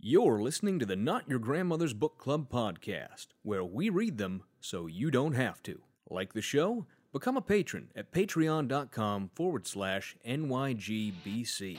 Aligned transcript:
You're 0.00 0.40
listening 0.40 0.78
to 0.78 0.86
the 0.86 0.94
Not 0.94 1.28
Your 1.28 1.40
Grandmother's 1.40 1.92
Book 1.92 2.18
Club 2.18 2.48
podcast, 2.48 3.26
where 3.42 3.64
we 3.64 3.88
read 3.88 4.16
them 4.16 4.44
so 4.60 4.86
you 4.86 5.10
don't 5.10 5.32
have 5.32 5.60
to. 5.64 5.80
Like 6.08 6.34
the 6.34 6.40
show? 6.40 6.86
Become 7.12 7.36
a 7.36 7.42
patron 7.42 7.88
at 7.96 8.12
patreon.com 8.12 9.30
forward 9.34 9.66
slash 9.66 10.14
NYGBC. 10.24 11.78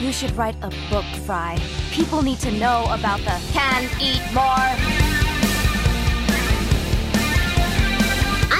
You 0.00 0.12
should 0.12 0.34
write 0.36 0.56
a 0.62 0.70
book, 0.88 1.04
Fry. 1.26 1.58
People 1.90 2.22
need 2.22 2.38
to 2.40 2.50
know 2.52 2.86
about 2.88 3.18
the 3.18 3.38
can 3.52 3.84
eat 4.00 4.22
more. 4.32 4.93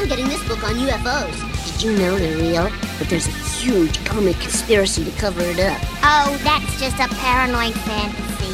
I'm 0.05 0.11
getting 0.11 0.29
this 0.29 0.47
book 0.47 0.63
on 0.65 0.75
UFOs. 0.75 1.73
Did 1.73 1.83
you 1.83 1.97
know 1.97 2.19
they're 2.19 2.37
real? 2.37 2.71
But 2.99 3.09
there's 3.09 3.27
a 3.27 3.31
huge 3.31 4.05
government 4.05 4.39
conspiracy 4.39 5.03
to 5.03 5.11
cover 5.13 5.41
it 5.41 5.59
up. 5.59 5.81
Oh, 6.03 6.39
that's 6.45 6.79
just 6.79 6.97
a 6.97 7.09
paranoid 7.17 7.73
fantasy. 7.73 8.53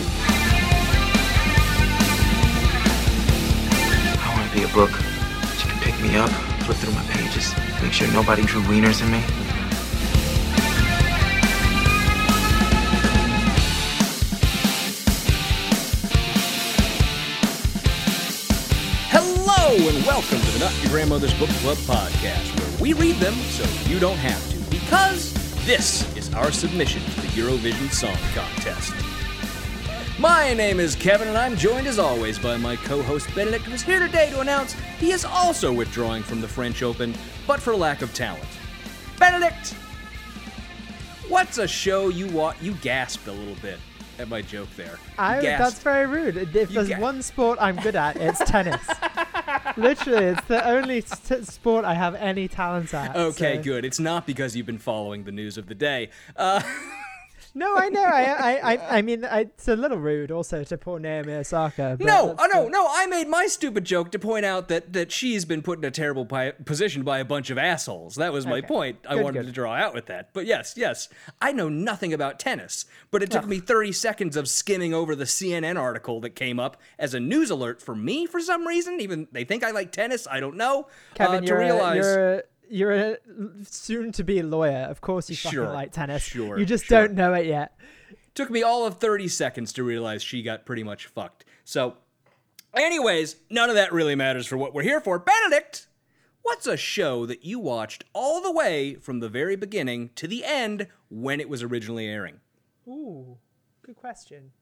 I 4.17 4.33
want 4.37 4.49
to 4.49 4.57
be 4.57 4.63
a 4.63 4.69
book. 4.73 4.91
You 4.91 5.69
can 5.69 5.81
pick 5.81 6.01
me 6.01 6.15
up, 6.15 6.31
flip 6.63 6.77
through 6.77 6.95
my 6.95 7.03
pages, 7.07 7.53
make 7.83 7.95
sure 7.95 8.07
nobody 8.13 8.43
drew 8.43 8.63
wieners 8.63 9.03
in 9.03 9.11
me. 9.11 9.50
Hello 19.73 19.89
and 19.89 20.05
welcome 20.05 20.41
to 20.41 20.51
the 20.51 20.59
Not 20.59 20.83
Your 20.83 20.91
Grandmother's 20.91 21.33
Book 21.35 21.49
Club 21.61 21.77
podcast, 21.77 22.59
where 22.59 22.83
we 22.83 22.93
read 22.93 23.15
them 23.21 23.35
so 23.35 23.65
you 23.89 24.01
don't 24.01 24.17
have 24.17 24.51
to, 24.51 24.69
because 24.69 25.33
this 25.65 26.17
is 26.17 26.35
our 26.35 26.51
submission 26.51 27.01
to 27.01 27.21
the 27.21 27.29
Eurovision 27.29 27.89
Song 27.93 28.17
Contest. 28.35 28.93
My 30.19 30.53
name 30.55 30.81
is 30.81 30.97
Kevin, 30.97 31.29
and 31.29 31.39
I'm 31.39 31.55
joined 31.55 31.87
as 31.87 32.01
always 32.01 32.37
by 32.37 32.57
my 32.57 32.75
co 32.75 33.01
host 33.01 33.33
Benedict, 33.33 33.65
who 33.65 33.73
is 33.73 33.81
here 33.81 34.01
today 34.01 34.29
to 34.31 34.41
announce 34.41 34.73
he 34.99 35.13
is 35.13 35.25
also 35.25 35.73
withdrawing 35.73 36.25
from 36.25 36.41
the 36.41 36.49
French 36.49 36.83
Open, 36.83 37.15
but 37.47 37.61
for 37.61 37.77
lack 37.77 38.03
of 38.03 38.13
talent. 38.13 38.43
Benedict! 39.21 39.77
What's 41.29 41.59
a 41.59 41.69
show 41.69 42.09
you 42.09 42.27
wa 42.27 42.55
You 42.61 42.75
gasped 42.75 43.29
a 43.29 43.33
little 43.33 43.55
bit 43.63 43.79
at 44.19 44.29
my 44.29 44.43
joke 44.43 44.69
there. 44.77 44.99
I, 45.17 45.41
that's 45.41 45.79
very 45.79 46.07
rude. 46.07 46.37
If 46.37 46.55
You 46.55 46.67
there's 46.67 46.89
ga- 46.89 46.99
one 46.99 47.23
sport 47.23 47.59
I'm 47.61 47.77
good 47.77 47.95
at, 47.95 48.17
it's 48.17 48.41
tennis. 48.51 48.85
Literally, 49.77 50.27
it's 50.27 50.45
the 50.47 50.67
only 50.67 51.01
st- 51.01 51.47
sport 51.47 51.85
I 51.85 51.95
have 51.95 52.15
any 52.15 52.49
talent 52.49 52.93
at. 52.95 53.15
Okay, 53.17 53.57
so- 53.57 53.63
good. 53.63 53.85
It's 53.85 54.01
not 54.01 54.27
because 54.27 54.57
you've 54.57 54.67
been 54.67 54.79
following 54.79 55.25
the 55.25 55.33
news 55.33 55.57
of 55.59 55.67
the 55.67 55.75
day. 55.75 56.11
Uh, 56.37 56.63
No, 57.55 57.77
I 57.77 57.89
know. 57.89 58.05
I, 58.05 58.23
I, 58.25 58.75
I, 58.75 58.99
I 58.99 59.03
mean, 59.03 59.25
I, 59.25 59.41
it's 59.41 59.67
a 59.69 59.75
little 59.77 59.99
rude 59.99 60.31
also 60.31 60.63
to 60.65 60.79
poor 60.79 60.99
Naomi 60.99 61.33
Osaka. 61.35 61.97
no, 62.01 62.35
oh 62.39 62.49
no, 62.53 62.69
no. 62.69 62.87
I 62.89 63.07
made 63.07 63.27
my 63.29 63.47
stupid 63.47 63.85
joke 63.85 64.11
to 64.13 64.19
point 64.19 64.45
out 64.45 64.69
that 64.69 64.93
that 64.93 65.11
she's 65.11 65.45
been 65.45 65.63
put 65.63 65.79
in 65.79 65.85
a 65.85 65.91
terrible 65.91 66.25
pi- 66.27 66.53
position 66.65 67.03
by 67.03 67.19
a 67.19 67.25
bunch 67.25 67.51
of 67.51 67.59
assholes. 67.59 68.15
That 68.17 68.33
was 68.33 68.47
my 68.47 68.59
Okay. 68.59 68.67
point. 68.69 68.99
I 69.09 69.17
wanted 69.17 69.41
good. 69.41 69.47
to 69.47 69.53
draw 69.53 69.75
out 69.75 69.95
with 69.95 70.07
that. 70.07 70.33
But 70.33 70.47
yes, 70.47 70.75
yes, 70.77 71.09
I 71.41 71.53
know 71.53 71.69
nothing 71.69 72.13
about 72.13 72.39
tennis. 72.39 72.85
But 73.11 73.23
it 73.23 73.31
took 73.31 73.43
Ugh. 73.43 73.49
me 73.49 73.59
30 73.59 73.93
seconds 73.93 74.37
of 74.37 74.49
skimming 74.49 74.95
over 74.95 75.17
the 75.17 75.25
CNN 75.25 75.79
article 75.79 76.21
that 76.21 76.31
came 76.31 76.61
up 76.61 76.77
as 76.99 77.15
a 77.15 77.21
news 77.21 77.51
alert 77.51 77.83
for 77.83 77.97
me 77.97 78.27
for 78.27 78.41
some 78.41 78.67
reason. 78.67 79.01
Even 79.01 79.27
they 79.33 79.45
think 79.45 79.65
I 79.65 79.71
like 79.73 79.93
tennis. 79.93 80.27
I 80.31 80.39
don't 80.41 80.57
know. 80.57 80.87
Kevin, 81.15 81.37
uh, 81.37 81.41
to 81.41 81.47
you're, 81.47 81.59
realize. 81.59 82.07
a, 82.07 82.09
you're 82.11 82.35
a 82.35 82.43
you're 82.71 82.93
a 82.93 83.17
soon-to-be 83.65 84.43
lawyer. 84.43 84.87
Of 84.89 85.01
course, 85.01 85.29
you 85.29 85.37
Sure, 85.37 85.65
fucking 85.65 85.75
like 85.75 85.93
tennis. 85.93 86.23
sure, 86.23 86.59
You 86.59 86.65
just 86.65 86.87
sure. 86.87 87.07
don't 87.09 87.15
know 87.15 87.35
it 87.35 87.47
yet. 87.47 87.77
Took 88.35 88.51
me 88.51 88.63
all 88.63 88.87
of 88.87 88.99
30 88.99 89.29
seconds 89.29 89.73
to 89.75 89.83
realize 89.83 90.23
she 90.23 90.43
got 90.43 90.65
pretty 90.65 90.83
much 90.85 91.07
fucked. 91.07 91.45
So, 91.65 91.97
anyways, 92.75 93.37
none 93.51 93.69
of 93.69 93.75
that 93.77 93.93
really 93.93 94.15
matters 94.15 94.47
for 94.47 94.57
what 94.57 94.73
we're 94.73 94.83
here 94.85 95.01
for. 95.01 95.19
Benedict, 95.19 95.89
what's 96.43 96.67
a 96.67 96.77
show 96.77 97.27
that 97.27 97.45
you 97.45 97.59
watched 97.59 98.05
all 98.13 98.41
the 98.41 98.53
way 98.53 98.95
from 98.95 99.21
the 99.21 99.29
very 99.29 99.57
beginning 99.57 100.11
to 100.15 100.27
the 100.29 100.45
end 100.45 100.87
when 101.11 101.41
it 101.41 101.49
was 101.49 101.63
originally 101.63 102.07
airing? 102.07 102.41
Ooh, 102.87 103.37
good 103.85 103.97
question. 103.97 104.53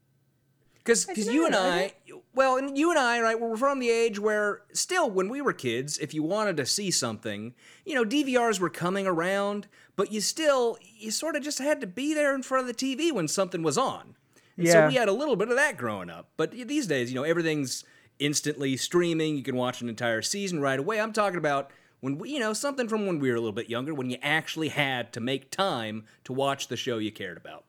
Because 0.88 1.04
don't 1.04 1.34
you 1.34 1.46
and 1.46 1.54
I 1.54 1.92
well, 2.38 2.56
and 2.56 2.78
you 2.78 2.90
and 2.90 2.98
I, 3.00 3.20
right, 3.20 3.40
we're 3.40 3.56
from 3.56 3.80
the 3.80 3.90
age 3.90 4.20
where 4.20 4.62
still, 4.72 5.10
when 5.10 5.28
we 5.28 5.40
were 5.40 5.52
kids, 5.52 5.98
if 5.98 6.14
you 6.14 6.22
wanted 6.22 6.56
to 6.58 6.66
see 6.66 6.90
something, 6.92 7.52
you 7.84 7.96
know, 7.96 8.04
DVRs 8.04 8.60
were 8.60 8.70
coming 8.70 9.08
around, 9.08 9.66
but 9.96 10.12
you 10.12 10.20
still, 10.20 10.78
you 10.80 11.10
sort 11.10 11.34
of 11.34 11.42
just 11.42 11.58
had 11.58 11.80
to 11.80 11.86
be 11.88 12.14
there 12.14 12.34
in 12.36 12.44
front 12.44 12.68
of 12.68 12.76
the 12.76 12.96
TV 12.96 13.10
when 13.10 13.26
something 13.26 13.64
was 13.64 13.76
on. 13.76 14.14
And 14.56 14.68
so 14.68 14.86
we 14.86 14.94
had 14.94 15.08
a 15.08 15.12
little 15.12 15.36
bit 15.36 15.48
of 15.48 15.56
that 15.56 15.76
growing 15.76 16.10
up. 16.10 16.30
But 16.36 16.52
these 16.52 16.86
days, 16.86 17.10
you 17.10 17.16
know, 17.16 17.24
everything's 17.24 17.84
instantly 18.18 18.76
streaming. 18.76 19.36
You 19.36 19.42
can 19.42 19.56
watch 19.56 19.80
an 19.80 19.88
entire 19.88 20.22
season 20.22 20.60
right 20.60 20.78
away. 20.78 21.00
I'm 21.00 21.12
talking 21.12 21.38
about 21.38 21.70
when 22.00 22.18
we, 22.18 22.30
you 22.30 22.40
know, 22.40 22.52
something 22.52 22.88
from 22.88 23.06
when 23.06 23.18
we 23.18 23.30
were 23.30 23.36
a 23.36 23.40
little 23.40 23.52
bit 23.52 23.70
younger, 23.70 23.94
when 23.94 24.10
you 24.10 24.18
actually 24.22 24.68
had 24.68 25.12
to 25.12 25.20
make 25.20 25.50
time 25.50 26.04
to 26.24 26.32
watch 26.32 26.68
the 26.68 26.76
show 26.76 26.98
you 26.98 27.12
cared 27.12 27.36
about. 27.36 27.64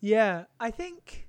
Yeah, 0.00 0.44
I 0.60 0.70
think 0.70 1.27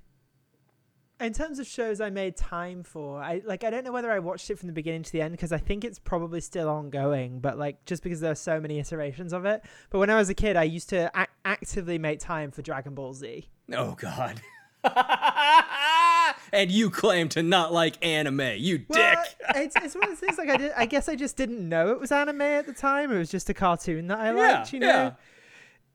in 1.20 1.32
terms 1.32 1.58
of 1.58 1.66
shows 1.66 2.00
I 2.00 2.10
made 2.10 2.36
time 2.36 2.82
for, 2.82 3.22
I 3.22 3.42
like 3.44 3.62
I 3.64 3.70
don't 3.70 3.84
know 3.84 3.92
whether 3.92 4.10
I 4.10 4.18
watched 4.18 4.50
it 4.50 4.58
from 4.58 4.66
the 4.68 4.72
beginning 4.72 5.02
to 5.02 5.12
the 5.12 5.20
end 5.20 5.32
because 5.32 5.52
I 5.52 5.58
think 5.58 5.84
it's 5.84 5.98
probably 5.98 6.40
still 6.40 6.68
ongoing, 6.68 7.40
but 7.40 7.58
like 7.58 7.84
just 7.84 8.02
because 8.02 8.20
there 8.20 8.32
are 8.32 8.36
so 8.36 8.60
many 8.60 8.78
iterations 8.78 9.32
of 9.32 9.44
it. 9.44 9.62
But 9.90 9.98
when 9.98 10.10
I 10.10 10.16
was 10.16 10.28
a 10.30 10.34
kid, 10.34 10.56
I 10.56 10.62
used 10.64 10.88
to 10.90 11.10
ac- 11.16 11.26
actively 11.44 11.98
make 11.98 12.20
time 12.20 12.50
for 12.50 12.62
Dragon 12.62 12.94
Ball 12.94 13.12
Z. 13.14 13.48
Oh 13.72 13.94
God. 13.98 14.40
and 16.52 16.70
you 16.70 16.90
claim 16.90 17.28
to 17.30 17.42
not 17.42 17.72
like 17.72 18.02
anime, 18.04 18.40
you 18.56 18.84
Well, 18.88 18.98
dick. 19.24 19.36
it's, 19.56 19.76
it's 19.76 19.94
one 19.94 20.04
of 20.04 20.10
those 20.10 20.18
things 20.20 20.38
like 20.38 20.48
I 20.48 20.56
did. 20.56 20.72
I 20.76 20.86
guess 20.86 21.08
I 21.08 21.16
just 21.16 21.36
didn't 21.36 21.66
know 21.68 21.90
it 21.90 22.00
was 22.00 22.12
anime 22.12 22.40
at 22.42 22.66
the 22.66 22.72
time. 22.72 23.12
It 23.12 23.18
was 23.18 23.30
just 23.30 23.48
a 23.50 23.54
cartoon 23.54 24.08
that 24.08 24.18
I 24.18 24.32
Yeah, 24.34 24.58
liked, 24.58 24.72
you 24.72 24.80
know. 24.80 25.14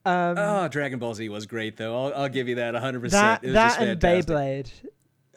Um, 0.05 0.35
Oh, 0.37 0.67
Dragon 0.67 0.99
Ball 0.99 1.15
Z 1.15 1.27
was 1.29 1.47
great 1.47 1.77
though. 1.77 2.05
I'll, 2.05 2.13
I'll 2.13 2.29
give 2.29 2.47
you 2.47 2.55
that 2.55 2.75
100%. 2.75 3.09
that 3.11 3.43
it 3.43 3.47
was 3.47 3.53
that 3.53 3.67
just 3.69 3.79
and. 3.79 3.99
Beyblade. 3.99 4.71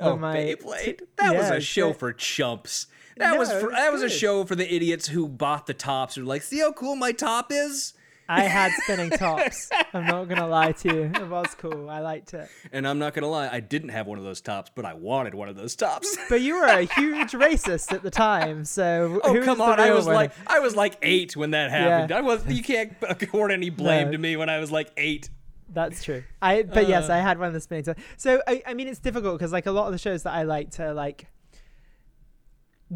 Oh, 0.01 0.17
my 0.17 0.37
Beyblade. 0.37 1.01
That 1.17 1.35
was 1.37 1.51
a 1.51 1.61
show 1.61 1.93
for 1.93 2.13
chumps. 2.13 2.87
That 3.17 3.33
No, 3.33 3.39
was 3.39 3.51
for, 3.53 3.71
that 3.73 3.93
was 3.93 4.03
a 4.03 4.09
show 4.09 4.45
for 4.45 4.55
the 4.55 4.73
idiots 4.73 5.09
who 5.09 5.29
bought 5.29 5.67
the 5.67 5.75
tops 5.75 6.15
who 6.15 6.23
were 6.23 6.29
like, 6.29 6.43
"See 6.43 6.61
how 6.61 6.71
cool 6.73 6.95
my 6.95 7.11
top 7.13 7.51
is?" 7.51 7.95
I 8.31 8.43
had 8.43 8.71
spinning 8.83 9.09
tops. 9.11 9.71
I'm 9.95 10.05
not 10.05 10.29
gonna 10.29 10.47
lie 10.47 10.73
to 10.73 10.89
you. 10.95 11.03
It 11.15 11.29
was 11.29 11.55
cool. 11.57 11.89
I 11.89 12.01
liked 12.01 12.35
it. 12.35 12.49
And 12.73 12.87
I'm 12.87 12.99
not 12.99 13.15
going 13.15 13.23
to 13.23 13.27
lie, 13.29 13.49
I 13.51 13.61
didn't 13.61 13.89
have 13.89 14.07
one 14.07 14.19
of 14.19 14.25
those 14.25 14.43
tops, 14.43 14.71
but 14.75 14.85
I 14.85 14.93
wanted 14.93 15.35
one 15.35 15.49
of 15.49 15.57
those 15.57 15.75
tops. 15.75 16.15
But 16.29 16.43
you 16.43 16.57
were 16.61 16.67
a 16.67 16.83
huge 16.83 17.33
racist 17.33 17.91
at 17.91 18.03
the 18.03 18.11
time, 18.11 18.67
so 18.67 19.19
Oh 19.25 19.43
come 19.47 19.63
on! 19.63 19.81
I 19.81 19.93
was 19.93 20.05
winner? 20.05 20.15
like, 20.15 20.33
I 20.47 20.59
was 20.61 20.77
like 20.77 20.99
eight 21.01 21.37
when 21.39 21.53
that 21.53 21.71
happened. 21.71 22.13
I 22.13 22.21
was. 22.21 22.45
You 22.47 22.63
can't 22.63 22.93
accord 23.09 23.51
any 23.51 23.71
blame 23.71 24.09
No. 24.09 24.13
to 24.13 24.19
me 24.19 24.37
when 24.37 24.51
I 24.51 24.59
was 24.59 24.71
like 24.71 24.93
eight. 24.99 25.31
That's 25.71 26.03
true. 26.03 26.25
I 26.41 26.63
but 26.63 26.85
Uh. 26.85 26.89
yes, 26.89 27.11
I 27.11 27.19
had 27.19 27.39
one 27.39 27.49
of 27.49 27.55
the 27.55 27.61
spinning 27.61 27.85
tops. 27.85 28.03
So 28.17 28.43
I, 28.47 28.63
I 28.67 28.75
mean, 28.75 28.89
it's 28.89 28.99
difficult 28.99 29.39
because 29.39 29.53
like 29.53 29.67
a 29.67 29.73
lot 29.73 29.87
of 29.87 29.93
the 29.93 29.99
shows 29.99 30.23
that 30.23 30.33
I 30.33 30.43
like 30.45 30.71
to 30.73 30.93
like. 30.95 31.27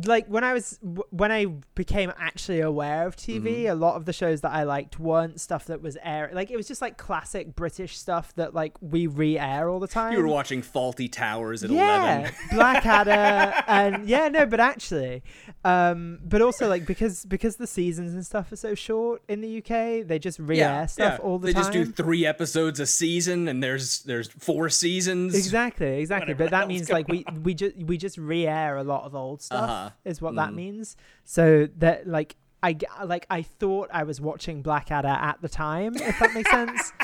Like 0.06 0.26
when 0.26 0.42
I 0.42 0.54
was 0.54 0.78
when 1.10 1.30
I 1.30 1.46
became 1.74 2.12
actually 2.18 2.60
aware 2.60 3.06
of 3.06 3.16
TV, 3.16 3.42
Mm-hmm. 3.42 3.70
a 3.72 3.74
lot 3.74 3.96
of 3.96 4.04
the 4.06 4.12
shows 4.12 4.40
that 4.40 4.52
I 4.52 4.62
liked 4.62 4.98
weren't 4.98 5.40
stuff 5.40 5.66
that 5.66 5.82
was 5.82 5.98
air 6.02 6.30
like 6.32 6.50
it 6.50 6.56
was 6.56 6.66
just 6.66 6.80
like 6.80 6.96
classic 6.96 7.54
British 7.54 7.98
stuff 7.98 8.34
that 8.36 8.54
like 8.54 8.72
we 8.80 9.06
re-air 9.06 9.68
all 9.68 9.80
the 9.80 9.86
time. 9.88 10.12
You 10.12 10.20
were 10.20 10.28
watching 10.28 10.62
Fawlty 10.62 11.10
Towers 11.12 11.62
at 11.62 11.70
yeah, 11.70 12.18
eleven. 12.20 12.34
Blackadder, 12.52 13.62
and 13.66 14.08
yeah, 14.08 14.28
no, 14.28 14.46
but 14.46 14.60
actually, 14.60 15.22
um, 15.64 16.18
but 16.24 16.40
also 16.40 16.68
like 16.68 16.86
because 16.86 17.24
because 17.26 17.56
the 17.56 17.66
seasons 17.66 18.14
and 18.14 18.24
stuff 18.24 18.50
are 18.52 18.56
so 18.56 18.74
short 18.74 19.22
in 19.28 19.40
the 19.40 19.58
UK, 19.58 20.06
they 20.06 20.18
just 20.18 20.38
re-air 20.38 20.88
stuff 20.88 21.20
all 21.22 21.38
the 21.38 21.46
they 21.48 21.52
time. 21.52 21.62
They 21.64 21.78
just 21.80 21.96
do 21.96 22.02
three 22.02 22.24
episodes 22.26 22.80
a 22.80 22.86
season, 22.86 23.48
and 23.48 23.62
there's 23.62 24.02
there's 24.04 24.28
four 24.28 24.68
seasons. 24.68 25.34
Exactly, 25.34 26.00
exactly. 26.00 26.32
Whatever 26.34 26.44
But 26.44 26.50
that 26.52 26.68
means 26.68 26.88
like 26.90 27.08
we 27.08 27.24
we 27.42 27.54
just 27.54 27.76
we 27.76 27.96
just 27.96 28.18
re-air 28.18 28.76
a 28.76 28.84
lot 28.84 29.04
of 29.04 29.14
old 29.14 29.42
stuff 29.42 29.62
Uh-huh. 29.70 29.81
Is 30.04 30.20
what 30.20 30.34
that 30.36 30.50
mm. 30.50 30.56
means. 30.56 30.96
So 31.24 31.68
that 31.78 32.06
like 32.06 32.36
I 32.62 32.76
like 33.04 33.26
I 33.30 33.42
thought 33.42 33.90
I 33.92 34.04
was 34.04 34.20
watching 34.20 34.62
Blackadder 34.62 35.08
at 35.08 35.40
the 35.42 35.48
time, 35.48 35.94
if 35.96 36.18
that 36.18 36.34
makes 36.34 36.50
sense. 36.50 36.92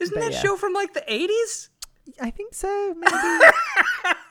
Isn't 0.00 0.14
but 0.14 0.20
that 0.22 0.32
yeah. 0.32 0.40
show 0.40 0.56
from 0.56 0.72
like 0.72 0.92
the 0.94 1.04
eighties? 1.12 1.70
I 2.20 2.30
think 2.30 2.54
so. 2.54 2.94
Maybe. 2.94 3.14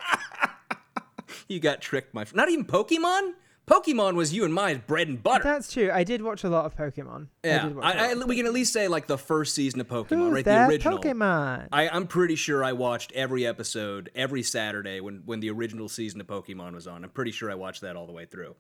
You 1.47 1.59
got 1.59 1.81
tricked, 1.81 2.13
my. 2.13 2.25
Fr- 2.25 2.35
Not 2.35 2.49
even 2.49 2.65
Pokemon. 2.65 3.33
Pokemon 3.65 4.15
was 4.15 4.33
you 4.33 4.43
and 4.43 4.53
my 4.53 4.75
bread 4.75 5.07
and 5.07 5.23
butter. 5.23 5.43
That's 5.43 5.71
true. 5.71 5.89
I 5.93 6.03
did 6.03 6.21
watch 6.21 6.43
a 6.43 6.49
lot 6.49 6.65
of 6.65 6.75
Pokemon. 6.75 7.27
Yeah, 7.45 7.71
I, 7.81 8.09
I, 8.09 8.11
of 8.11 8.25
we 8.25 8.35
can 8.35 8.45
at 8.45 8.51
least 8.51 8.73
say 8.73 8.89
like 8.89 9.07
the 9.07 9.17
first 9.17 9.55
season 9.55 9.79
of 9.79 9.87
Pokemon, 9.87 10.09
Who's 10.17 10.33
right? 10.33 10.45
The 10.45 10.67
original. 10.67 10.99
Pokemon? 10.99 11.69
I, 11.71 11.87
I'm 11.87 12.07
pretty 12.07 12.35
sure 12.35 12.61
I 12.63 12.73
watched 12.73 13.13
every 13.13 13.47
episode 13.47 14.11
every 14.15 14.43
Saturday 14.43 14.99
when 14.99 15.21
when 15.25 15.39
the 15.39 15.49
original 15.49 15.87
season 15.87 16.19
of 16.19 16.27
Pokemon 16.27 16.73
was 16.73 16.87
on. 16.87 17.05
I'm 17.05 17.09
pretty 17.09 17.31
sure 17.31 17.49
I 17.49 17.55
watched 17.55 17.81
that 17.81 17.95
all 17.95 18.05
the 18.05 18.11
way 18.13 18.25
through. 18.25 18.55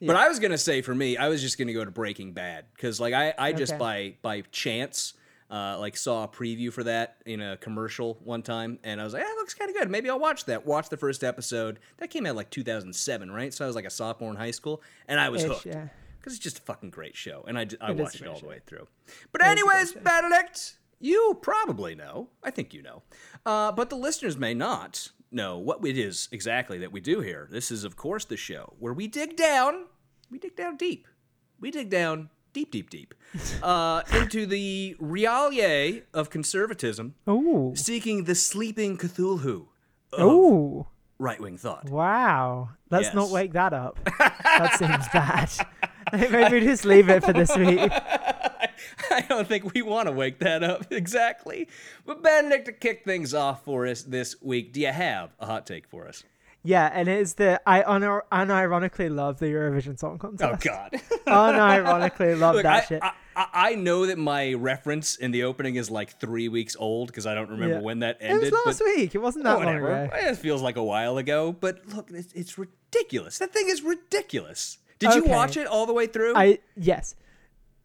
But 0.00 0.14
I 0.14 0.28
was 0.28 0.38
gonna 0.38 0.58
say 0.58 0.80
for 0.82 0.94
me, 0.94 1.16
I 1.16 1.28
was 1.28 1.40
just 1.42 1.58
gonna 1.58 1.72
go 1.72 1.84
to 1.84 1.90
Breaking 1.90 2.32
Bad 2.32 2.66
because 2.76 3.00
like 3.00 3.14
I, 3.14 3.34
I 3.38 3.52
just 3.52 3.72
Okay. 3.72 3.78
by 3.78 4.14
by 4.22 4.40
chance 4.52 5.14
uh, 5.50 5.78
like 5.78 5.96
saw 5.96 6.24
a 6.24 6.28
preview 6.28 6.72
for 6.72 6.84
that 6.84 7.18
in 7.24 7.40
a 7.40 7.56
commercial 7.56 8.18
one 8.24 8.42
time, 8.42 8.78
and 8.82 9.00
I 9.00 9.04
was 9.04 9.12
like, 9.12 9.22
"That 9.22 9.34
looks 9.36 9.54
kind 9.54 9.70
of 9.70 9.76
good. 9.76 9.90
Maybe 9.90 10.10
I'll 10.10 10.18
watch 10.18 10.44
that." 10.46 10.66
Watch 10.66 10.88
the 10.88 10.96
first 10.96 11.22
episode. 11.22 11.78
That 11.98 12.10
came 12.10 12.26
out 12.26 12.36
like 12.36 12.50
2007, 12.50 13.30
right? 13.30 13.54
So 13.54 13.64
I 13.64 13.66
was 13.66 13.76
like 13.76 13.84
a 13.84 13.90
sophomore 13.90 14.30
in 14.30 14.36
high 14.36 14.50
school, 14.50 14.82
and 15.06 15.20
I 15.20 15.28
was 15.28 15.44
Ish, 15.44 15.50
hooked 15.50 15.66
yeah. 15.66 15.88
because 16.18 16.34
it's 16.34 16.42
just 16.42 16.58
a 16.58 16.62
fucking 16.62 16.90
great 16.90 17.16
show, 17.16 17.44
and 17.46 17.58
I, 17.58 17.66
I 17.80 17.90
It 17.90 17.96
watched 17.96 18.20
it 18.20 18.26
all 18.26 18.40
the 18.40 18.46
way 18.46 18.60
through. 18.66 18.88
But 19.32 19.42
a 19.42 19.46
anyways. 19.46 19.92
Benedict, 19.92 20.78
you 20.98 21.38
probably 21.40 21.94
know. 21.94 22.28
I 22.42 22.50
think 22.50 22.74
you 22.74 22.82
know, 22.82 23.02
uh, 23.44 23.72
but 23.72 23.90
the 23.90 23.96
listeners 23.96 24.36
may 24.36 24.54
not 24.54 25.10
know 25.30 25.58
what 25.58 25.84
it 25.84 25.98
is 25.98 26.28
exactly 26.32 26.78
that 26.78 26.92
we 26.92 27.00
do 27.00 27.20
here. 27.20 27.48
This 27.50 27.70
is, 27.70 27.84
of 27.84 27.96
course, 27.96 28.24
the 28.24 28.36
show 28.36 28.74
where 28.78 28.92
we 28.92 29.06
dig 29.06 29.36
down. 29.36 29.86
We 30.30 30.38
dig 30.38 30.56
down 30.56 30.76
deep. 30.76 31.06
We 31.60 31.70
dig 31.70 31.88
down 31.88 32.30
deep, 32.56 32.70
deep, 32.70 32.88
deep 32.88 33.14
uh, 33.62 34.00
into 34.14 34.46
the 34.46 34.96
realia 34.98 36.02
of 36.14 36.30
conservatism, 36.30 37.14
Ooh. 37.28 37.74
seeking 37.76 38.24
the 38.24 38.34
sleeping 38.34 38.96
Cthulhu 38.96 39.66
of 40.10 40.32
Ooh. 40.32 40.86
right 41.18 41.38
wing 41.38 41.58
thought. 41.58 41.90
Wow. 41.90 42.70
Let's 42.90 43.12
not 43.12 43.28
wake 43.28 43.52
that 43.52 43.74
up. 43.74 43.98
that 44.18 44.78
seems 44.78 45.06
bad. 45.12 45.50
Maybe 46.30 46.60
just 46.60 46.86
leave 46.86 47.10
it 47.10 47.24
for 47.24 47.34
this 47.34 47.54
week. 47.54 47.80
I 49.10 49.20
don't 49.28 49.46
think 49.46 49.74
we 49.74 49.82
want 49.82 50.06
to 50.06 50.12
wake 50.12 50.38
that 50.38 50.62
up 50.62 50.90
exactly. 50.90 51.68
But 52.06 52.22
Benedict, 52.22 52.64
to 52.66 52.72
kick 52.72 53.04
things 53.04 53.34
off 53.34 53.64
for 53.64 53.86
us 53.86 54.02
this 54.02 54.40
week, 54.40 54.72
do 54.72 54.80
you 54.80 54.92
have 54.92 55.34
a 55.38 55.44
hot 55.44 55.66
take 55.66 55.86
for 55.88 56.08
us? 56.08 56.24
Yeah, 56.66 56.90
and 56.92 57.08
it's 57.08 57.34
the 57.34 57.60
I 57.66 57.82
unir- 57.82 58.22
unironically 58.32 59.14
love 59.14 59.38
the 59.38 59.46
Eurovision 59.46 59.98
Song 59.98 60.18
Contest. 60.18 60.42
Oh 60.66 60.70
Contest. 60.70 61.04
God! 61.26 61.26
Unironically 61.54 62.38
love 62.38 62.54
Look, 62.56 62.64
that 62.64 62.82
I, 62.84 62.86
shit. 62.86 63.02
I, 63.02 63.12
I 63.34 63.46
I 63.54 63.74
know 63.74 64.06
that 64.06 64.18
my 64.18 64.54
reference 64.54 65.16
in 65.16 65.30
the 65.30 65.42
opening 65.44 65.76
is 65.76 65.90
like 65.90 66.18
three 66.20 66.48
weeks 66.48 66.74
old 66.78 67.08
because 67.08 67.26
I 67.26 67.34
don't 67.34 67.50
remember 67.50 67.76
Yeah. 67.76 67.80
when 67.82 67.98
that 68.00 68.16
ended. 68.20 68.48
it 68.48 68.52
was 68.52 68.66
last 68.66 68.78
but 68.80 68.86
week. 68.96 69.14
It 69.14 69.18
wasn't 69.18 69.44
that 69.44 69.58
long 69.60 69.76
ago. 69.76 70.08
It 70.12 70.36
feels 70.36 70.62
like 70.62 70.76
a 70.76 70.84
while 70.84 71.18
ago. 71.18 71.52
But 71.52 71.86
look, 71.94 72.10
it's, 72.10 72.32
it's 72.32 72.58
ridiculous. 72.58 73.38
That 73.38 73.52
thing 73.52 73.68
is 73.68 73.82
ridiculous. 73.82 74.78
Did 74.98 75.14
you 75.14 75.24
watch 75.24 75.56
it 75.56 75.66
all 75.66 75.84
the 75.86 75.92
way 75.92 76.06
through? 76.06 76.34
I 76.34 76.58
yes, 76.76 77.14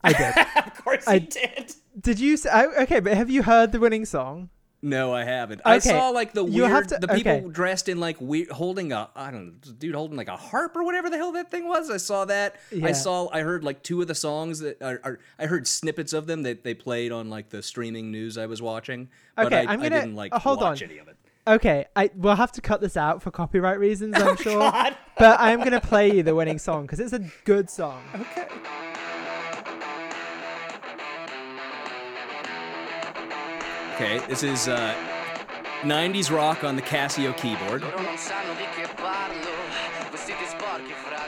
I 0.02 0.14
did. 0.14 0.46
of 0.66 0.84
course 0.84 1.08
I- 1.08 1.16
you 1.16 1.20
did. 1.22 1.76
did 2.00 2.20
you? 2.20 2.38
okay, 2.80 3.00
but 3.02 3.14
have 3.18 3.30
you 3.30 3.44
heard 3.44 3.72
the 3.74 3.80
winning 3.80 4.06
song? 4.06 4.50
No, 4.84 5.14
I 5.14 5.24
haven't. 5.24 5.62
I 5.64 5.78
saw 5.78 6.10
like 6.10 6.34
the 6.34 6.44
weird, 6.44 6.88
to- 6.90 6.98
the 6.98 7.08
people 7.08 7.32
okay. 7.34 7.48
dressed 7.50 7.88
in 7.88 8.00
like 8.00 8.18
weird, 8.20 8.50
holding 8.50 8.92
a, 8.92 9.10
I 9.16 9.30
don't 9.30 9.46
know, 9.46 9.74
dude 9.78 9.94
holding 9.94 10.18
like 10.18 10.28
a 10.28 10.36
harp 10.36 10.76
or 10.76 10.84
whatever 10.84 11.10
the 11.10 11.18
hell 11.18 11.32
that 11.34 11.52
thing 11.52 11.68
was. 11.68 11.92
I 11.92 11.98
saw 11.98 12.26
that. 12.26 12.56
I 12.82 12.92
saw, 12.92 13.30
I 13.32 13.42
heard 13.42 13.64
like 13.64 13.84
two 13.84 14.02
of 14.02 14.08
the 14.08 14.16
songs 14.16 14.60
that 14.60 14.82
are, 14.82 15.00
are 15.04 15.20
I 15.38 15.46
heard 15.46 15.68
snippets 15.68 16.14
of 16.14 16.26
them 16.26 16.42
that 16.44 16.64
they 16.64 16.74
played 16.74 17.12
on 17.12 17.30
like 17.30 17.50
the 17.50 17.62
streaming 17.62 18.12
news 18.12 18.38
I 18.40 18.48
was 18.48 18.60
watching. 18.62 19.10
But 19.36 19.48
Okay, 19.48 19.66
I, 19.66 19.74
I'm 19.74 19.80
gonna- 19.82 19.90
didn't 20.02 20.16
like 20.16 20.34
uh, 20.34 20.40
hold 20.40 20.62
watch 20.62 20.82
on. 20.82 20.90
any 20.90 20.98
of 20.98 21.08
it. 21.08 21.16
Okay, 21.48 21.86
I 21.96 22.10
we'll 22.16 22.36
have 22.36 22.52
to 22.54 22.62
cut 22.62 22.82
this 22.82 22.96
out 22.96 23.22
for 23.24 23.32
copyright 23.32 23.80
reasons, 23.80 24.14
I'm 24.18 24.36
sure. 24.38 24.54
Oh, 24.62 24.72
God. 24.72 24.96
But 25.18 25.40
I'm 25.40 25.64
gonna 25.64 25.82
play 25.82 26.16
you 26.16 26.24
the 26.24 26.34
winning 26.36 26.60
song 26.60 26.84
because 26.84 27.00
it's 27.00 27.14
a 27.14 27.24
good 27.46 27.70
song. 27.70 28.02
Okay. 28.16 28.48
Okay, 33.96 34.20
this 34.28 34.44
is 34.44 34.68
uh, 34.68 34.94
90s 35.82 36.36
rock 36.36 36.64
on 36.64 36.76
the 36.76 36.82
Casio 36.82 37.36
keyboard. 37.38 37.84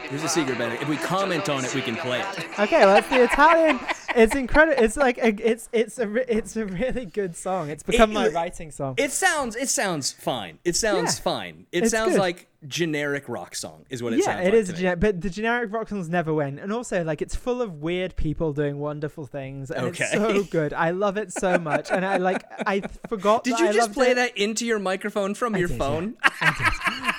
Here's 0.09 0.23
a 0.23 0.29
secret, 0.29 0.57
Ben. 0.57 0.71
If 0.73 0.87
we 0.87 0.97
comment 0.97 1.49
on 1.49 1.65
it, 1.65 1.73
we 1.73 1.81
can 1.81 1.95
play 1.95 2.19
it. 2.21 2.59
Okay, 2.59 2.85
well, 2.85 2.95
it's 2.97 3.09
the 3.09 3.23
Italian. 3.23 3.79
It's 4.15 4.35
incredible. 4.35 4.81
It's 4.83 4.95
like 4.95 5.17
a, 5.17 5.29
it's 5.43 5.69
it's 5.71 5.97
a 5.97 6.37
it's 6.37 6.55
a 6.55 6.65
really 6.67 7.05
good 7.05 7.35
song. 7.35 7.69
It's 7.69 7.81
become 7.83 8.13
my 8.13 8.27
It- 8.27 8.33
writing 8.33 8.69
song. 8.71 8.93
It 8.97 9.11
sounds 9.11 9.55
it 9.55 9.69
sounds 9.69 10.11
fine. 10.11 10.59
It 10.63 10.75
sounds 10.75 11.17
Yeah, 11.17 11.23
fine. 11.23 11.65
It 11.71 11.89
sounds 11.89 12.11
good. 12.13 12.19
like 12.19 12.47
generic 12.67 13.27
rock 13.27 13.55
song 13.55 13.85
is 13.89 14.01
what 14.01 14.13
it 14.13 14.19
yeah, 14.19 14.25
sounds 14.25 14.41
it 14.41 14.43
like. 14.45 14.53
is. 14.53 14.67
to 14.69 14.73
a 14.73 14.77
me. 14.77 14.83
gener- 14.83 14.99
but 14.99 15.21
the 15.21 15.29
generic 15.29 15.71
rock 15.73 15.89
songs 15.89 16.09
never 16.09 16.33
win, 16.33 16.59
and 16.59 16.71
also 16.71 17.03
like 17.03 17.21
it's 17.21 17.35
full 17.35 17.61
of 17.61 17.81
weird 17.81 18.15
people 18.15 18.53
doing 18.53 18.79
wonderful 18.79 19.25
things, 19.25 19.69
and 19.71 19.87
Okay. 19.87 20.03
it's 20.05 20.13
so 20.13 20.43
good. 20.43 20.73
I 20.73 20.91
love 20.91 21.17
it 21.17 21.31
so 21.33 21.57
much, 21.57 21.91
and 21.91 22.05
I 22.05 22.17
like 22.17 22.43
I 22.65 22.81
forgot. 23.07 23.43
Did 23.43 23.59
you 23.59 23.67
I 23.67 23.73
just 23.73 23.93
play 23.93 24.11
it. 24.11 24.15
that 24.15 24.37
into 24.37 24.65
your 24.65 24.79
microphone 24.79 25.33
from 25.35 25.55
I 25.55 25.59
your 25.59 25.67
did, 25.67 25.77
yeah. 25.77 25.85
phone? 25.85 26.15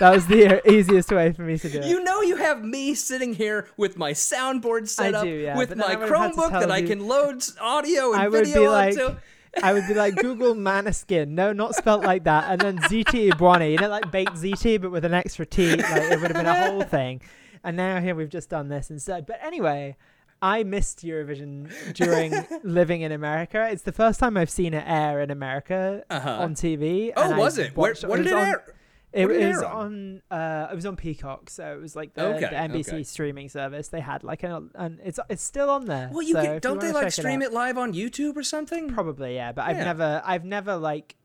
That 0.00 0.10
was 0.14 0.26
the 0.26 0.60
easiest 0.70 1.10
way 1.12 1.32
for 1.32 1.42
me 1.42 1.58
to 1.58 1.68
do 1.68 1.78
it. 1.78 1.84
You 1.86 2.02
know 2.02 2.20
you 2.22 2.36
have 2.36 2.64
me 2.64 2.94
sitting 2.94 3.34
here 3.34 3.68
with 3.76 3.96
my 3.96 4.12
soundboard 4.12 4.88
set 4.88 5.14
up 5.14 5.26
yeah, 5.26 5.56
with 5.56 5.76
my 5.76 5.84
I 5.84 5.96
would've 5.96 6.08
had 6.08 6.32
to 6.32 6.36
Chromebook 6.38 6.50
that 6.52 6.60
tell 6.60 6.72
I 6.72 6.82
can 6.82 7.06
load 7.06 7.44
audio 7.60 8.12
and 8.12 8.20
I 8.22 8.28
would 8.28 8.46
video 8.46 8.62
be 8.62 8.68
like, 8.68 8.98
onto. 8.98 9.16
I 9.62 9.72
would 9.72 9.86
be 9.86 9.94
like 9.94 10.16
Google 10.16 10.54
Måneskin. 10.54 11.28
No, 11.28 11.52
not 11.52 11.74
spelt 11.74 12.02
like 12.02 12.24
that. 12.24 12.44
And 12.50 12.60
then 12.60 12.78
ZT 12.78 13.30
Ibuani. 13.32 13.72
You 13.72 13.78
know, 13.78 13.88
like 13.88 14.10
baked 14.10 14.34
ZT, 14.34 14.80
but 14.80 14.90
with 14.90 15.04
an 15.04 15.14
extra 15.14 15.46
T. 15.46 15.76
Like 15.76 15.84
it 16.12 16.20
would 16.20 16.30
have 16.32 16.44
been 16.44 16.46
a 16.46 16.66
whole 16.70 16.82
thing. 16.98 17.20
And 17.62 17.76
now 17.76 18.00
here 18.00 18.14
we've 18.14 18.28
just 18.28 18.50
done 18.50 18.68
this 18.68 18.90
instead. 18.90 19.26
But 19.26 19.38
anyway, 19.42 19.96
I 20.42 20.64
missed 20.64 21.02
Eurovision 21.04 21.94
during 21.94 22.34
living 22.62 23.00
in 23.00 23.12
America. 23.12 23.66
It's 23.70 23.82
the 23.82 23.92
first 23.92 24.20
time 24.20 24.36
I've 24.36 24.50
seen 24.50 24.74
it 24.74 24.84
air 24.86 25.20
in 25.20 25.30
America 25.30 26.04
Uh-huh. 26.10 26.38
on 26.40 26.54
TV. 26.54 27.12
Oh, 27.16 27.32
I 27.32 27.38
was 27.38 27.56
it? 27.58 27.74
Where, 27.76 27.94
what 28.06 28.16
did 28.16 28.24
was 28.24 28.32
it 28.32 28.36
on- 28.36 28.48
air? 28.48 28.64
It 29.14 29.26
was 29.26 29.36
air 29.36 29.64
on. 29.64 30.22
uh, 30.30 30.68
it 30.70 30.74
was 30.74 30.84
on 30.86 30.96
Peacock, 30.96 31.48
so 31.50 31.72
it 31.72 31.80
was 31.80 31.94
like 31.94 32.14
the, 32.14 32.26
Okay, 32.34 32.40
the 32.40 32.46
NBC 32.46 32.88
okay. 32.88 33.02
streaming 33.04 33.48
service. 33.48 33.88
They 33.88 34.00
had 34.00 34.24
like 34.24 34.42
an, 34.42 34.70
and 34.74 34.98
it's 35.04 35.20
it's 35.28 35.42
still 35.42 35.70
on 35.70 35.86
there. 35.86 36.10
Well, 36.12 36.22
you 36.22 36.34
so 36.34 36.58
don't 36.58 36.80
they 36.80 36.92
like 36.92 37.12
stream 37.12 37.40
out- 37.40 37.46
it, 37.46 37.52
live 37.52 37.78
on 37.78 37.92
YouTube 37.94 38.36
or 38.36 38.42
something? 38.42 38.88
Probably, 38.92 39.34
yeah. 39.36 39.52
But 39.52 39.66
I've 39.66 39.76
never, 39.76 40.22
I've 40.24 40.44
never 40.44 40.76
like, 40.76 41.16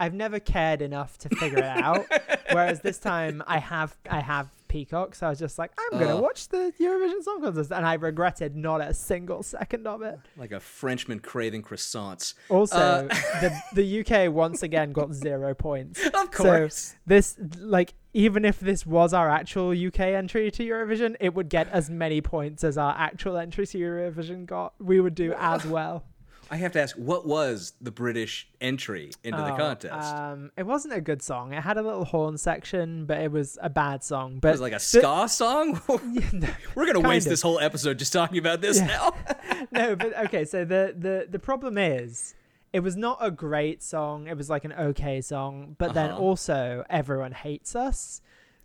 I've 0.00 0.14
never 0.14 0.40
cared 0.40 0.80
enough 0.82 1.18
to 1.18 1.28
figure 1.28 1.58
it 1.58 1.64
out. 1.64 2.06
Whereas 2.52 2.80
this 2.80 2.98
time, 2.98 3.42
I 3.46 3.58
have, 3.58 3.96
I 4.08 4.20
have 4.20 4.48
Peacock, 4.68 5.14
so 5.14 5.26
I 5.26 5.30
was 5.30 5.38
just 5.38 5.58
like, 5.58 5.72
I'm 5.78 5.98
gonna 5.98 6.16
Oh. 6.16 6.20
watch 6.20 6.48
the 6.48 6.72
Eurovision 6.80 7.22
Song 7.22 7.40
Contest, 7.42 7.72
and 7.72 7.84
I 7.86 7.94
regretted 7.94 8.54
not 8.56 8.80
a 8.80 8.92
single 8.94 9.42
second 9.42 9.86
of 9.86 10.02
it. 10.02 10.18
Like 10.36 10.52
a 10.52 10.60
Frenchman 10.60 11.20
craving 11.20 11.62
croissants. 11.62 12.34
Also, 12.48 12.76
Uh, 12.76 13.02
the 13.40 13.62
the 13.74 14.00
UK 14.00 14.32
once 14.32 14.62
again 14.62 14.92
got 14.92 15.12
zero 15.12 15.54
points. 15.54 16.00
Of 16.14 16.34
So 16.34 16.44
course. 16.44 16.94
this, 17.06 17.36
like, 17.58 17.94
even 18.12 18.44
if 18.44 18.60
this 18.60 18.84
was 18.86 19.12
our 19.14 19.28
actual 19.30 19.70
UK 19.70 20.00
entry 20.14 20.50
to 20.50 20.62
Eurovision, 20.64 21.16
it 21.20 21.34
would 21.34 21.48
get 21.48 21.68
as 21.68 21.88
many 21.90 22.20
points 22.20 22.64
as 22.64 22.76
our 22.78 22.94
actual 22.98 23.36
entry 23.36 23.66
to 23.66 23.78
Eurovision 23.78 24.46
got. 24.46 24.74
We 24.80 25.00
would 25.00 25.14
do 25.14 25.34
as 25.38 25.64
well. 25.76 26.04
I 26.50 26.56
have 26.56 26.72
to 26.72 26.80
ask, 26.80 26.96
what 26.96 27.26
was 27.26 27.74
the 27.80 27.90
British 27.90 28.48
entry 28.60 29.10
into 29.22 29.42
the 29.42 29.52
Oh, 29.52 29.56
contest? 29.56 30.14
Um, 30.16 30.50
it 30.56 30.64
wasn't 30.64 30.94
a 30.94 31.00
good 31.00 31.20
song. 31.22 31.52
It 31.52 31.62
had 31.62 31.76
a 31.76 31.82
little 31.82 32.04
horn 32.06 32.38
section, 32.38 33.04
but 33.04 33.18
it 33.18 33.30
was 33.30 33.58
a 33.60 33.68
bad 33.68 34.02
song. 34.02 34.38
But 34.40 34.48
it 34.48 34.52
was 34.52 34.60
like 34.62 34.72
a 34.72 34.78
ska 34.80 35.28
song? 35.28 35.80
no, 36.32 36.48
We're 36.74 36.86
gonna 36.86 37.06
waste 37.06 37.26
of. 37.26 37.30
this 37.30 37.42
whole 37.42 37.58
episode 37.60 37.98
just 37.98 38.12
talking 38.12 38.38
about 38.38 38.60
this 38.60 38.78
Yeah. 38.78 38.86
now. 38.86 39.14
no, 39.72 39.96
but 39.96 40.16
okay. 40.26 40.44
So 40.44 40.64
the 40.64 40.94
the 40.96 41.26
the 41.30 41.38
problem 41.38 41.76
is, 41.76 42.34
it 42.72 42.80
was 42.80 42.96
not 42.96 43.18
a 43.20 43.30
great 43.30 43.82
song. 43.82 44.26
It 44.26 44.36
was 44.36 44.48
like 44.48 44.64
an 44.64 44.72
okay 44.72 45.20
song, 45.20 45.76
but 45.78 45.92
then 45.94 46.10
Uh-huh. 46.10 46.20
also 46.20 46.84
everyone 46.88 47.32
hates 47.32 47.74
us. 47.76 48.20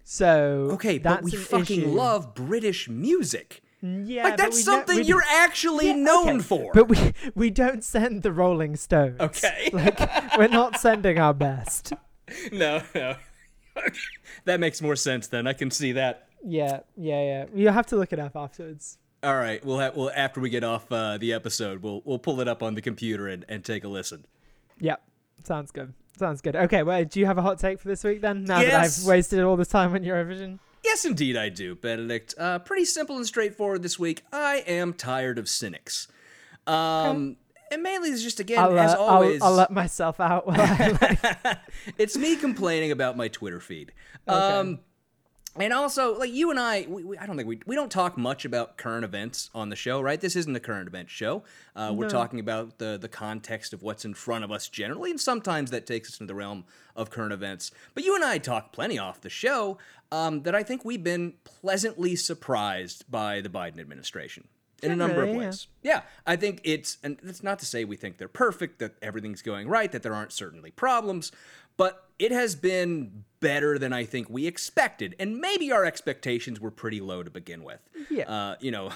So 0.06 0.68
Okay, 0.74 0.98
that's 0.98 1.22
but 1.22 1.24
we 1.24 1.32
fucking 1.32 1.80
issue. 1.82 1.90
love 1.90 2.36
British 2.36 2.90
music. 2.90 3.63
Yeah, 3.86 4.24
like 4.24 4.38
that's 4.38 4.64
something 4.64 5.04
you're 5.04 5.26
actually 5.30 5.88
Yeah, 5.88 5.96
known 5.96 6.38
okay, 6.38 6.40
for. 6.40 6.72
But 6.74 6.88
we 6.88 7.14
we 7.36 7.50
don't 7.50 7.84
send 7.84 8.24
the 8.24 8.32
Rolling 8.32 8.78
Stones. 8.78 9.20
Okay. 9.20 9.70
like 9.74 10.00
we're 10.38 10.48
not 10.48 10.80
sending 10.80 11.20
our 11.20 11.34
best. 11.34 11.92
no, 12.54 12.82
no. 12.96 13.16
that 14.46 14.62
makes 14.62 14.82
more 14.82 14.96
sense 14.96 15.28
then. 15.28 15.48
I 15.48 15.54
can 15.54 15.70
see 15.70 15.92
that. 15.94 16.28
Yeah, 16.46 16.80
yeah, 16.96 17.24
yeah. 17.24 17.46
You 17.54 17.70
have 17.70 17.86
to 17.88 17.98
look 17.98 18.14
it 18.14 18.20
up 18.20 18.38
afterwards. 18.38 19.00
All 19.22 19.36
right, 19.36 19.64
we'll 19.66 19.80
have 19.80 19.98
well 19.98 20.12
after 20.16 20.40
we 20.40 20.50
get 20.50 20.64
off 20.64 20.90
uh, 20.90 21.18
the 21.18 21.34
episode, 21.34 21.84
we'll 21.84 22.02
we'll 22.06 22.20
pull 22.20 22.40
it 22.40 22.48
up 22.48 22.64
on 22.64 22.76
the 22.76 22.82
computer 22.82 23.28
and, 23.28 23.44
and 23.50 23.66
take 23.66 23.84
a 23.84 23.90
listen. 23.90 24.26
Yep. 24.80 25.02
Sounds 25.44 25.72
good. 25.72 25.94
Sounds 26.18 26.40
good. 26.40 26.56
Okay, 26.56 26.84
well, 26.84 27.04
do 27.04 27.20
you 27.20 27.26
have 27.26 27.38
a 27.38 27.42
hot 27.42 27.60
take 27.60 27.80
for 27.80 27.90
this 27.90 28.04
week 28.06 28.22
then? 28.22 28.46
Now 28.46 28.60
that 28.60 28.74
I've 28.74 29.06
wasted 29.06 29.42
all 29.42 29.58
this 29.58 29.68
time 29.68 29.94
on 29.94 30.04
Eurovision? 30.04 30.60
Yes, 30.84 31.06
indeed, 31.06 31.38
I 31.38 31.50
do, 31.50 31.76
Benedict. 31.76 32.36
Uh, 32.38 32.60
pretty 32.60 32.86
simple 32.86 33.18
and 33.18 33.26
straightforward 33.26 33.84
this 33.84 33.98
week. 33.98 34.24
I 34.32 34.64
am 34.68 34.94
tired 34.94 35.38
of 35.40 35.48
cynics. 35.48 36.08
Um, 36.68 37.38
and 37.72 37.82
mainly 37.82 38.10
it's 38.10 38.22
just 38.24 38.40
again, 38.40 38.60
I'll, 38.60 38.78
as 38.78 38.94
uh, 38.94 39.00
always, 39.00 39.42
I'll, 39.42 39.50
I'll 39.50 39.56
let 39.56 39.72
myself 39.72 40.20
out 40.20 40.46
while 40.46 40.60
I 40.60 40.98
like, 41.44 41.58
it's 41.98 42.18
me 42.18 42.36
complaining 42.36 42.92
about 42.92 43.18
my 43.18 43.28
Twitter 43.28 43.60
feed. 43.60 43.94
Um, 44.28 44.80
And 45.56 45.72
also, 45.72 46.18
like 46.18 46.32
you 46.32 46.50
and 46.50 46.60
I, 46.60 46.88
we, 46.90 47.04
we, 47.04 47.18
I 47.18 47.28
don't 47.28 47.38
think 47.38 47.48
we 47.48 47.60
we 47.68 47.76
don't 47.76 47.92
talk 47.92 48.18
much 48.18 48.44
about 48.44 48.76
current 48.76 49.06
events 49.06 49.52
on 49.54 49.70
the 49.70 49.76
show, 49.76 50.02
right? 50.02 50.20
This 50.20 50.36
isn't 50.36 50.56
a 50.56 50.60
current 50.60 50.88
event 50.88 51.12
show. 51.12 51.44
Uh, 51.76 51.94
We're 51.94 52.10
talking 52.10 52.40
about 52.40 52.80
the 52.80 52.98
the 53.00 53.08
context 53.08 53.72
of 53.72 53.84
what's 53.84 54.04
in 54.04 54.16
front 54.16 54.44
of 54.44 54.52
us 54.52 54.68
generally, 54.68 55.12
and 55.12 55.22
sometimes 55.22 55.70
that 55.70 55.86
takes 55.86 56.10
us 56.10 56.20
into 56.20 56.32
the 56.32 56.36
realm 56.36 56.66
of 56.96 57.12
current 57.12 57.34
events. 57.34 57.70
But 57.94 58.04
you 58.04 58.16
and 58.16 58.24
I 58.24 58.40
talk 58.40 58.72
plenty 58.74 58.98
off 58.98 59.22
the 59.22 59.30
show 59.30 59.78
um, 60.14 60.44
that 60.44 60.54
I 60.54 60.62
think 60.62 60.86
we've 60.86 61.04
been 61.04 61.34
pleasantly 61.44 62.16
surprised 62.16 63.10
by 63.10 63.42
the 63.42 63.50
Biden 63.50 63.80
administration 63.80 64.48
in 64.84 64.92
a 64.92 64.96
number 64.96 65.24
of 65.24 65.30
Generally, 65.30 65.40
yeah. 65.40 65.46
ways. 65.48 65.68
Yeah, 65.82 66.02
I 66.28 66.36
think 66.36 66.62
it's, 66.64 66.98
and 67.02 67.18
that's 67.24 67.42
not 67.42 67.58
to 67.60 67.66
say 67.66 67.84
we 67.84 67.96
think 67.96 68.20
they're 68.20 68.28
perfect, 68.28 68.78
that 68.78 68.94
everything's 69.02 69.42
going 69.42 69.68
right, 69.68 69.92
that 69.92 70.04
there 70.04 70.14
aren't 70.14 70.32
certainly 70.32 70.70
problems, 70.70 71.32
but 71.78 72.10
it 72.20 72.32
has 72.32 72.54
been 72.54 73.24
better 73.40 73.80
than 73.80 73.92
I 73.92 74.06
think 74.06 74.30
we 74.30 74.46
expected. 74.46 75.16
And 75.18 75.40
maybe 75.40 75.72
our 75.72 75.84
expectations 75.84 76.60
were 76.60 76.70
pretty 76.70 77.02
low 77.02 77.24
to 77.24 77.32
begin 77.32 77.64
with. 77.64 77.80
Yeah. 78.12 78.30
Uh, 78.30 78.56
you 78.60 78.70
know, 78.70 78.92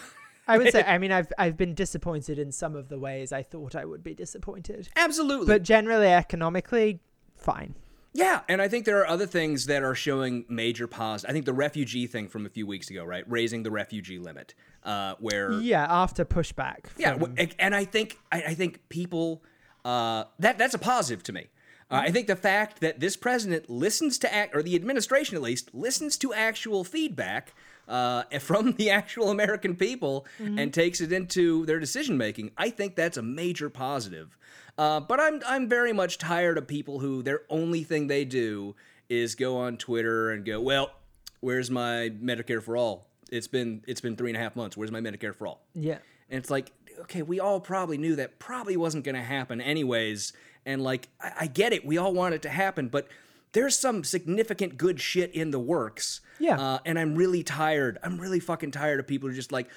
I 0.47 0.59
would 0.59 0.71
say, 0.71 0.83
I 0.87 0.99
mean, 0.99 1.11
I've 1.11 1.33
I've 1.39 1.57
been 1.57 1.73
disappointed 1.73 2.37
in 2.37 2.51
some 2.51 2.75
of 2.75 2.89
the 2.89 2.99
ways 2.99 3.31
I 3.31 3.41
thought 3.41 3.75
I 3.75 3.85
would 3.85 4.03
be 4.03 4.13
disappointed, 4.13 4.89
absolutely. 4.95 5.47
but 5.47 5.63
generally 5.63 6.09
economically, 6.09 6.99
fine. 7.35 7.73
Yeah, 8.13 8.41
and 8.49 8.61
I 8.61 8.67
think 8.67 8.85
there 8.85 8.99
are 8.99 9.07
other 9.07 9.27
things 9.27 9.67
that 9.67 9.83
are 9.83 9.93
showing 9.93 10.45
major 10.49 10.87
pause. 10.87 11.23
I 11.25 11.31
think 11.31 11.45
the 11.45 11.53
refugee 11.53 12.07
thing 12.07 12.27
from 12.27 12.45
a 12.45 12.49
few 12.49 12.65
weeks 12.65 12.89
ago, 12.89 13.03
right? 13.03 13.23
Raising 13.27 13.63
the 13.63 13.69
refugee 13.71 14.17
limit, 14.17 14.55
uh, 14.83 15.15
where 15.19 15.51
Yeah, 15.53 15.85
after 15.89 16.25
pushback. 16.25 16.85
Yeah, 16.97 17.11
from- 17.17 17.35
w- 17.35 17.47
and 17.59 17.75
I 17.75 17.85
think 17.85 18.17
I, 18.31 18.41
I 18.47 18.53
think 18.55 18.87
people 18.89 19.43
uh, 19.85 20.23
that 20.39 20.57
that's 20.57 20.73
a 20.73 20.79
positive 20.79 21.23
to 21.23 21.33
me. 21.33 21.47
Uh, 21.89 22.01
I 22.03 22.11
think 22.11 22.27
the 22.27 22.35
fact 22.35 22.81
that 22.81 22.99
this 22.99 23.15
president 23.15 23.69
listens 23.69 24.17
to 24.19 24.33
act, 24.33 24.53
or 24.55 24.61
the 24.61 24.75
administration 24.75 25.35
at 25.37 25.41
least 25.41 25.73
listens 25.73 26.17
to 26.17 26.33
actual 26.33 26.83
feedback 26.83 27.53
uh, 27.87 28.23
from 28.39 28.73
the 28.73 28.89
actual 28.89 29.29
American 29.29 29.75
people 29.75 30.25
and 30.39 30.73
takes 30.73 31.01
it 31.01 31.11
into 31.11 31.65
their 31.65 31.79
decision 31.79 32.17
making. 32.17 32.51
I 32.57 32.69
think 32.69 32.95
that's 32.95 33.17
a 33.17 33.21
major 33.21 33.69
positive. 33.69 34.37
Uh, 34.77 34.99
but 34.99 35.19
I'm 35.19 35.41
I'm 35.47 35.67
very 35.67 35.91
much 35.93 36.17
tired 36.19 36.57
of 36.57 36.67
people 36.67 36.99
who 36.99 37.23
their 37.23 37.41
only 37.49 37.83
thing 37.83 38.07
they 38.07 38.25
do 38.25 38.75
is 39.09 39.35
go 39.35 39.57
on 39.57 39.77
Twitter 39.77 40.31
and 40.31 40.45
go, 40.45 40.61
well, 40.61 40.91
where's 41.39 41.71
my 41.71 42.11
Medicare 42.21 42.61
for 42.61 42.77
all? 42.77 43.07
It's 43.31 43.47
been 43.47 43.83
it's 43.87 44.01
been 44.01 44.15
three 44.15 44.29
and 44.29 44.37
a 44.37 44.39
half 44.39 44.55
months. 44.55 44.77
Where's 44.77 44.91
my 44.91 45.01
Medicare 45.01 45.33
for 45.33 45.47
all? 45.47 45.61
yeah. 45.73 45.97
And 46.29 46.37
it's 46.39 46.49
like, 46.49 46.73
okay, 47.03 47.21
we 47.21 47.39
all 47.39 47.61
probably 47.61 47.97
knew 47.97 48.17
that 48.17 48.37
probably 48.37 48.75
wasn't 48.75 49.05
going 49.05 49.15
to 49.15 49.21
happen 49.21 49.61
anyways. 49.61 50.33
And 50.65 50.83
like, 50.83 51.07
I, 51.21 51.31
I 51.41 51.47
get 51.47 51.71
it. 51.71 51.85
We 51.85 51.97
all 51.97 52.13
want 52.13 52.35
it 52.35 52.41
to 52.41 52.49
happen, 52.49 52.89
but 52.89 53.07
there's 53.53 53.79
some 53.79 54.03
significant 54.03 54.77
good 54.77 54.99
shit 54.99 55.33
in 55.33 55.51
the 55.51 55.59
works. 55.59 56.19
Yeah. 56.39 56.59
Uh, 56.59 56.79
and 56.85 56.97
I'm 56.99 57.15
really 57.15 57.43
tired. 57.43 57.97
I'm 58.03 58.19
really 58.19 58.39
fucking 58.39 58.71
tired 58.71 58.99
of 58.99 59.07
people 59.07 59.29
who 59.29 59.35
just 59.35 59.51
like, 59.51 59.67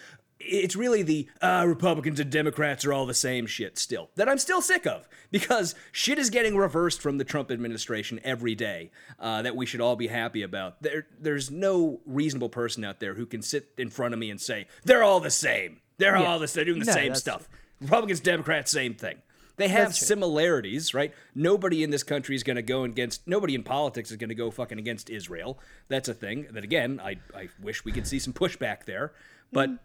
it's 0.43 0.75
really 0.75 1.03
the 1.03 1.29
uh, 1.43 1.65
Republicans 1.69 2.19
and 2.19 2.31
Democrats 2.31 2.87
are 2.87 2.93
all 2.95 3.05
the 3.05 3.13
same 3.13 3.45
shit 3.47 3.77
still 3.79 4.09
that 4.17 4.27
I'm 4.27 4.39
still 4.39 4.63
sick 4.63 4.87
of 4.87 5.07
because 5.31 5.75
shit 5.93 6.19
is 6.19 6.31
getting 6.31 6.57
reversed 6.57 7.03
from 7.03 7.19
the 7.19 7.25
Trump 7.25 7.51
administration 7.51 8.19
every 8.25 8.55
day 8.55 8.91
uh, 9.19 9.43
that 9.43 9.55
we 9.55 9.67
should 9.67 9.83
all 9.83 9.97
be 9.97 10.07
happy 10.07 10.41
about. 10.43 10.81
There, 10.83 11.07
there's 11.19 11.51
no 11.51 12.01
reasonable 12.07 12.49
person 12.49 12.85
out 12.85 13.01
there 13.01 13.13
who 13.15 13.27
can 13.27 13.43
sit 13.43 13.69
in 13.77 13.91
front 13.91 14.15
of 14.15 14.21
me 14.21 14.31
and 14.31 14.41
say 14.41 14.67
they're 14.85 15.03
all 15.03 15.21
the 15.21 15.31
same. 15.31 15.81
They're 15.99 16.17
Yeah. 16.17 16.25
all 16.25 16.39
the 16.39 16.49
same, 16.49 16.65
they're 16.65 16.73
doing 16.73 16.81
the 16.81 16.87
No, 16.87 16.93
same 16.95 17.15
stuff. 17.15 17.47
Republicans, 17.83 18.21
Democrats, 18.21 18.71
same 18.71 18.95
thing. 18.95 19.19
They 19.61 19.69
have 19.69 19.95
similarities, 19.95 20.95
right? 20.95 21.13
Nobody 21.35 21.83
in 21.83 21.91
this 21.91 22.03
country 22.03 22.35
is 22.35 22.43
going 22.43 22.57
to 22.57 22.63
go 22.63 22.85
against. 22.85 23.29
Nobody 23.29 23.55
in 23.55 23.63
politics 23.63 24.11
is 24.11 24.17
going 24.17 24.31
to 24.31 24.35
go 24.35 24.51
fucking 24.51 24.79
against 24.79 25.11
Israel. 25.11 25.59
That's 25.89 26.09
a 26.09 26.15
thing. 26.15 26.47
That 26.51 26.65
again, 26.65 26.99
I 27.03 27.17
I 27.35 27.51
wish 27.61 27.85
we 27.85 27.93
could 27.93 28.07
see 28.07 28.19
some 28.19 28.33
pushback 28.33 28.87
there, 28.87 29.13
but. 29.53 29.69
Mm. 29.69 29.79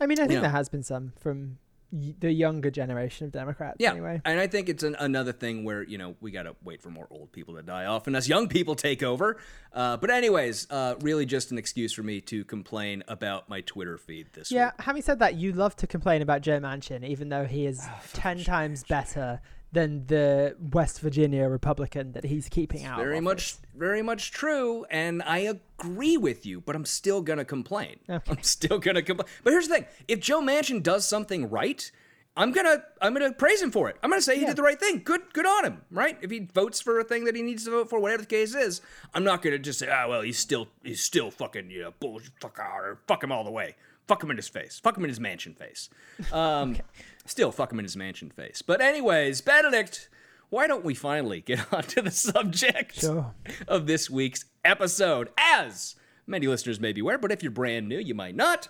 I 0.00 0.06
mean, 0.06 0.18
I 0.18 0.22
think 0.22 0.32
Yeah. 0.32 0.40
there 0.40 0.50
has 0.50 0.68
been 0.68 0.82
some 0.82 1.12
from 1.20 1.58
the 1.92 2.32
younger 2.32 2.70
generation 2.70 3.26
of 3.26 3.32
Democrats. 3.32 3.76
Yeah, 3.78 3.90
Anyway. 3.90 4.20
and 4.24 4.40
I 4.40 4.46
think 4.46 4.68
it's 4.70 4.82
an, 4.82 4.96
another 4.98 5.32
thing 5.32 5.62
where 5.64 5.82
you 5.82 5.98
know 5.98 6.14
we 6.20 6.30
gotta 6.30 6.56
wait 6.64 6.80
for 6.80 6.88
more 6.88 7.06
old 7.10 7.30
people 7.32 7.54
to 7.56 7.62
die 7.62 7.84
off 7.84 8.06
and 8.06 8.16
us 8.16 8.26
young 8.28 8.48
people 8.48 8.74
take 8.74 9.02
over. 9.02 9.36
Uh, 9.74 9.96
but 9.98 10.10
anyways, 10.10 10.66
uh, 10.70 10.94
really 11.00 11.26
just 11.26 11.50
an 11.52 11.58
excuse 11.58 11.92
for 11.92 12.02
me 12.02 12.20
to 12.22 12.44
complain 12.44 13.02
about 13.08 13.48
my 13.48 13.60
Twitter 13.60 13.98
feed 13.98 14.28
this 14.32 14.50
Yeah, 14.50 14.66
week. 14.68 14.72
Yeah, 14.78 14.84
having 14.84 15.02
said 15.02 15.18
that, 15.18 15.34
you 15.34 15.52
love 15.52 15.76
to 15.76 15.86
complain 15.86 16.22
about 16.22 16.40
Joe 16.40 16.58
Manchin, 16.60 17.04
even 17.06 17.28
though 17.28 17.44
he 17.44 17.66
is 17.66 17.80
Ah, 17.82 18.00
ten 18.14 18.42
times 18.42 18.84
better 18.84 19.40
than 19.72 20.06
the 20.06 20.54
West 20.60 21.00
Virginia 21.00 21.48
Republican 21.48 22.12
that 22.12 22.24
he's 22.24 22.48
keeping 22.48 22.84
out. 22.84 22.98
Very 22.98 23.20
much, 23.20 23.56
very 23.74 24.02
much 24.02 24.30
true, 24.30 24.84
and 24.90 25.22
I 25.22 25.38
agree 25.38 26.16
with 26.16 26.44
you. 26.44 26.60
But 26.60 26.76
I'm 26.76 26.84
still 26.84 27.22
gonna 27.22 27.44
complain. 27.44 27.96
Okay. 28.08 28.32
I'm 28.32 28.42
still 28.42 28.78
gonna 28.78 29.02
complain. 29.02 29.28
But 29.42 29.52
here's 29.52 29.68
the 29.68 29.74
thing: 29.74 29.86
if 30.08 30.20
Joe 30.20 30.40
Manchin 30.40 30.82
does 30.82 31.06
something 31.06 31.48
right. 31.50 31.90
I'm 32.34 32.50
gonna 32.50 32.82
I'm 33.02 33.12
gonna 33.12 33.30
praise 33.34 33.60
him 33.60 33.70
for 33.70 33.90
it. 33.90 33.96
I'm 34.02 34.08
gonna 34.08 34.22
say 34.22 34.36
he 34.36 34.40
Yeah. 34.40 34.46
did 34.48 34.56
the 34.56 34.62
right 34.62 34.80
thing. 34.80 35.02
Good 35.04 35.34
good 35.34 35.44
on 35.44 35.66
him, 35.66 35.82
right? 35.90 36.16
If 36.22 36.30
he 36.30 36.38
votes 36.54 36.80
for 36.80 36.98
a 36.98 37.04
thing 37.04 37.24
that 37.26 37.36
he 37.36 37.42
needs 37.42 37.66
to 37.66 37.70
vote 37.70 37.90
for, 37.90 37.98
whatever 38.00 38.22
the 38.22 38.26
case 38.26 38.54
is, 38.54 38.80
I'm 39.12 39.22
not 39.22 39.42
gonna 39.42 39.58
just 39.58 39.78
say, 39.80 39.88
ah, 39.92 40.08
well, 40.08 40.22
he's 40.22 40.38
still 40.38 40.68
he's 40.82 41.02
still 41.02 41.30
fucking 41.30 41.70
you 41.70 41.82
know 41.82 41.92
bullshit, 42.00 42.30
fuck 42.40 42.58
fuck 43.06 43.22
him 43.22 43.30
all 43.32 43.44
the 43.44 43.50
way, 43.50 43.76
fuck 44.08 44.22
him 44.24 44.30
in 44.30 44.38
his 44.38 44.48
face, 44.48 44.80
fuck 44.82 44.96
him 44.96 45.04
in 45.04 45.10
his 45.10 45.20
mansion 45.20 45.52
face. 45.52 45.90
Um, 46.32 46.78
still 47.24 47.52
fuck 47.52 47.72
him 47.72 47.78
in 47.78 47.84
his 47.84 47.96
mansion 47.96 48.30
face. 48.30 48.62
But 48.62 48.80
anyways, 48.80 49.40
Benedict, 49.40 50.08
why 50.50 50.66
don't 50.66 50.84
we 50.84 50.94
finally 50.94 51.40
get 51.40 51.60
on 51.72 51.82
to 51.84 52.02
the 52.02 52.10
subject 52.10 53.00
Sure. 53.00 53.34
of 53.68 53.86
this 53.86 54.08
week's 54.10 54.44
episode? 54.64 55.30
As 55.38 55.94
many 56.26 56.46
listeners 56.46 56.80
may 56.80 56.92
be 56.92 57.00
aware, 57.00 57.18
but 57.18 57.32
if 57.32 57.42
you're 57.42 57.50
brand 57.52 57.88
new, 57.88 57.98
you 57.98 58.14
might 58.14 58.36
not. 58.36 58.68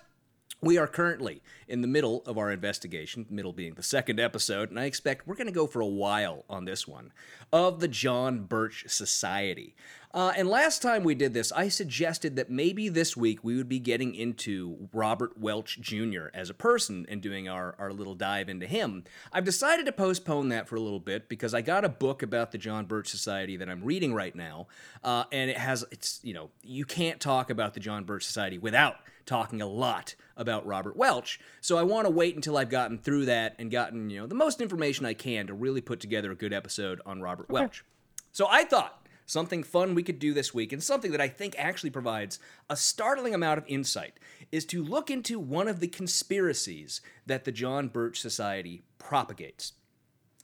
We 0.64 0.78
are 0.78 0.86
currently 0.86 1.42
in 1.66 1.80
the 1.80 1.88
middle 1.88 2.22
of 2.24 2.38
our 2.38 2.52
investigation, 2.52 3.26
middle 3.28 3.52
being 3.52 3.74
the 3.74 3.82
second 3.82 4.20
episode, 4.20 4.70
and 4.70 4.78
I 4.78 4.84
expect 4.84 5.26
we're 5.26 5.34
going 5.34 5.48
to 5.48 5.52
go 5.52 5.66
for 5.66 5.80
a 5.80 5.86
while 5.86 6.44
on 6.48 6.66
this 6.66 6.86
one, 6.86 7.12
of 7.52 7.80
the 7.80 7.88
John 7.88 8.44
Birch 8.44 8.84
Society. 8.86 9.74
Uh, 10.14 10.32
and 10.36 10.46
last 10.46 10.80
time 10.80 11.02
we 11.02 11.16
did 11.16 11.34
this, 11.34 11.50
I 11.50 11.66
suggested 11.66 12.36
that 12.36 12.48
maybe 12.48 12.88
this 12.88 13.16
week 13.16 13.42
we 13.42 13.56
would 13.56 13.68
be 13.68 13.80
getting 13.80 14.14
into 14.14 14.88
Robert 14.92 15.36
Welch 15.36 15.80
Jr. 15.80 16.26
as 16.32 16.48
a 16.48 16.54
person 16.54 17.06
and 17.08 17.20
doing 17.20 17.48
our, 17.48 17.74
our 17.76 17.92
little 17.92 18.14
dive 18.14 18.48
into 18.48 18.68
him. 18.68 19.02
I've 19.32 19.44
decided 19.44 19.86
to 19.86 19.92
postpone 19.92 20.50
that 20.50 20.68
for 20.68 20.76
a 20.76 20.80
little 20.80 21.00
bit 21.00 21.28
because 21.28 21.54
I 21.54 21.62
got 21.62 21.84
a 21.84 21.88
book 21.88 22.22
about 22.22 22.52
the 22.52 22.58
John 22.58 22.86
Birch 22.86 23.08
Society 23.08 23.56
that 23.56 23.68
I'm 23.68 23.82
reading 23.82 24.14
right 24.14 24.36
now, 24.36 24.68
uh, 25.02 25.24
and 25.32 25.50
it 25.50 25.58
has, 25.58 25.84
it's, 25.90 26.20
you 26.22 26.34
know, 26.34 26.50
you 26.62 26.84
can't 26.84 27.18
talk 27.18 27.50
about 27.50 27.74
the 27.74 27.80
John 27.80 28.04
Birch 28.04 28.24
Society 28.24 28.58
without 28.58 28.94
talking 29.26 29.62
a 29.62 29.66
lot 29.66 30.14
about 30.36 30.66
Robert 30.66 30.96
Welch. 30.96 31.40
So 31.60 31.76
I 31.78 31.82
want 31.82 32.06
to 32.06 32.10
wait 32.10 32.34
until 32.34 32.56
I've 32.56 32.70
gotten 32.70 32.98
through 32.98 33.26
that 33.26 33.54
and 33.58 33.70
gotten, 33.70 34.10
you 34.10 34.20
know, 34.20 34.26
the 34.26 34.34
most 34.34 34.60
information 34.60 35.06
I 35.06 35.14
can 35.14 35.46
to 35.46 35.54
really 35.54 35.80
put 35.80 36.00
together 36.00 36.30
a 36.30 36.36
good 36.36 36.52
episode 36.52 37.00
on 37.06 37.20
Robert 37.20 37.50
Welch. 37.50 37.84
So 38.32 38.46
I 38.50 38.64
thought 38.64 39.06
something 39.26 39.62
fun 39.62 39.94
we 39.94 40.02
could 40.02 40.18
do 40.18 40.34
this 40.34 40.52
week 40.52 40.72
and 40.72 40.82
something 40.82 41.12
that 41.12 41.20
I 41.20 41.28
think 41.28 41.54
actually 41.58 41.90
provides 41.90 42.38
a 42.68 42.76
startling 42.76 43.34
amount 43.34 43.58
of 43.58 43.64
insight 43.66 44.18
is 44.50 44.64
to 44.66 44.82
look 44.82 45.10
into 45.10 45.38
one 45.38 45.68
of 45.68 45.80
the 45.80 45.88
conspiracies 45.88 47.00
that 47.26 47.44
the 47.44 47.52
John 47.52 47.88
Birch 47.88 48.20
Society 48.20 48.82
propagates. 48.98 49.72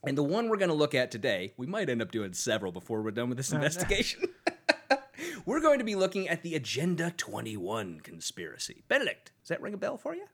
And 0.05 0.17
the 0.17 0.23
one 0.23 0.47
we're 0.47 0.57
going 0.57 0.69
to 0.69 0.75
look 0.75 0.95
at 0.95 1.11
today, 1.11 1.53
we 1.57 1.67
might 1.67 1.89
end 1.89 2.01
up 2.01 2.11
doing 2.11 2.33
several 2.33 2.71
before 2.71 3.01
we're 3.01 3.11
done 3.11 3.29
with 3.29 3.37
this 3.37 3.51
investigation. 3.53 4.21
we're 5.45 5.61
going 5.61 5.79
to 5.79 5.85
be 5.85 5.95
looking 5.95 6.27
at 6.27 6.43
the 6.43 6.55
Agenda 6.55 7.13
21 7.15 7.99
conspiracy. 8.01 8.83
Benedict, 8.87 9.31
does 9.41 9.49
that 9.49 9.61
ring 9.61 9.73
a 9.73 9.77
bell 9.77 9.97
for 9.97 10.15
you? 10.15 10.25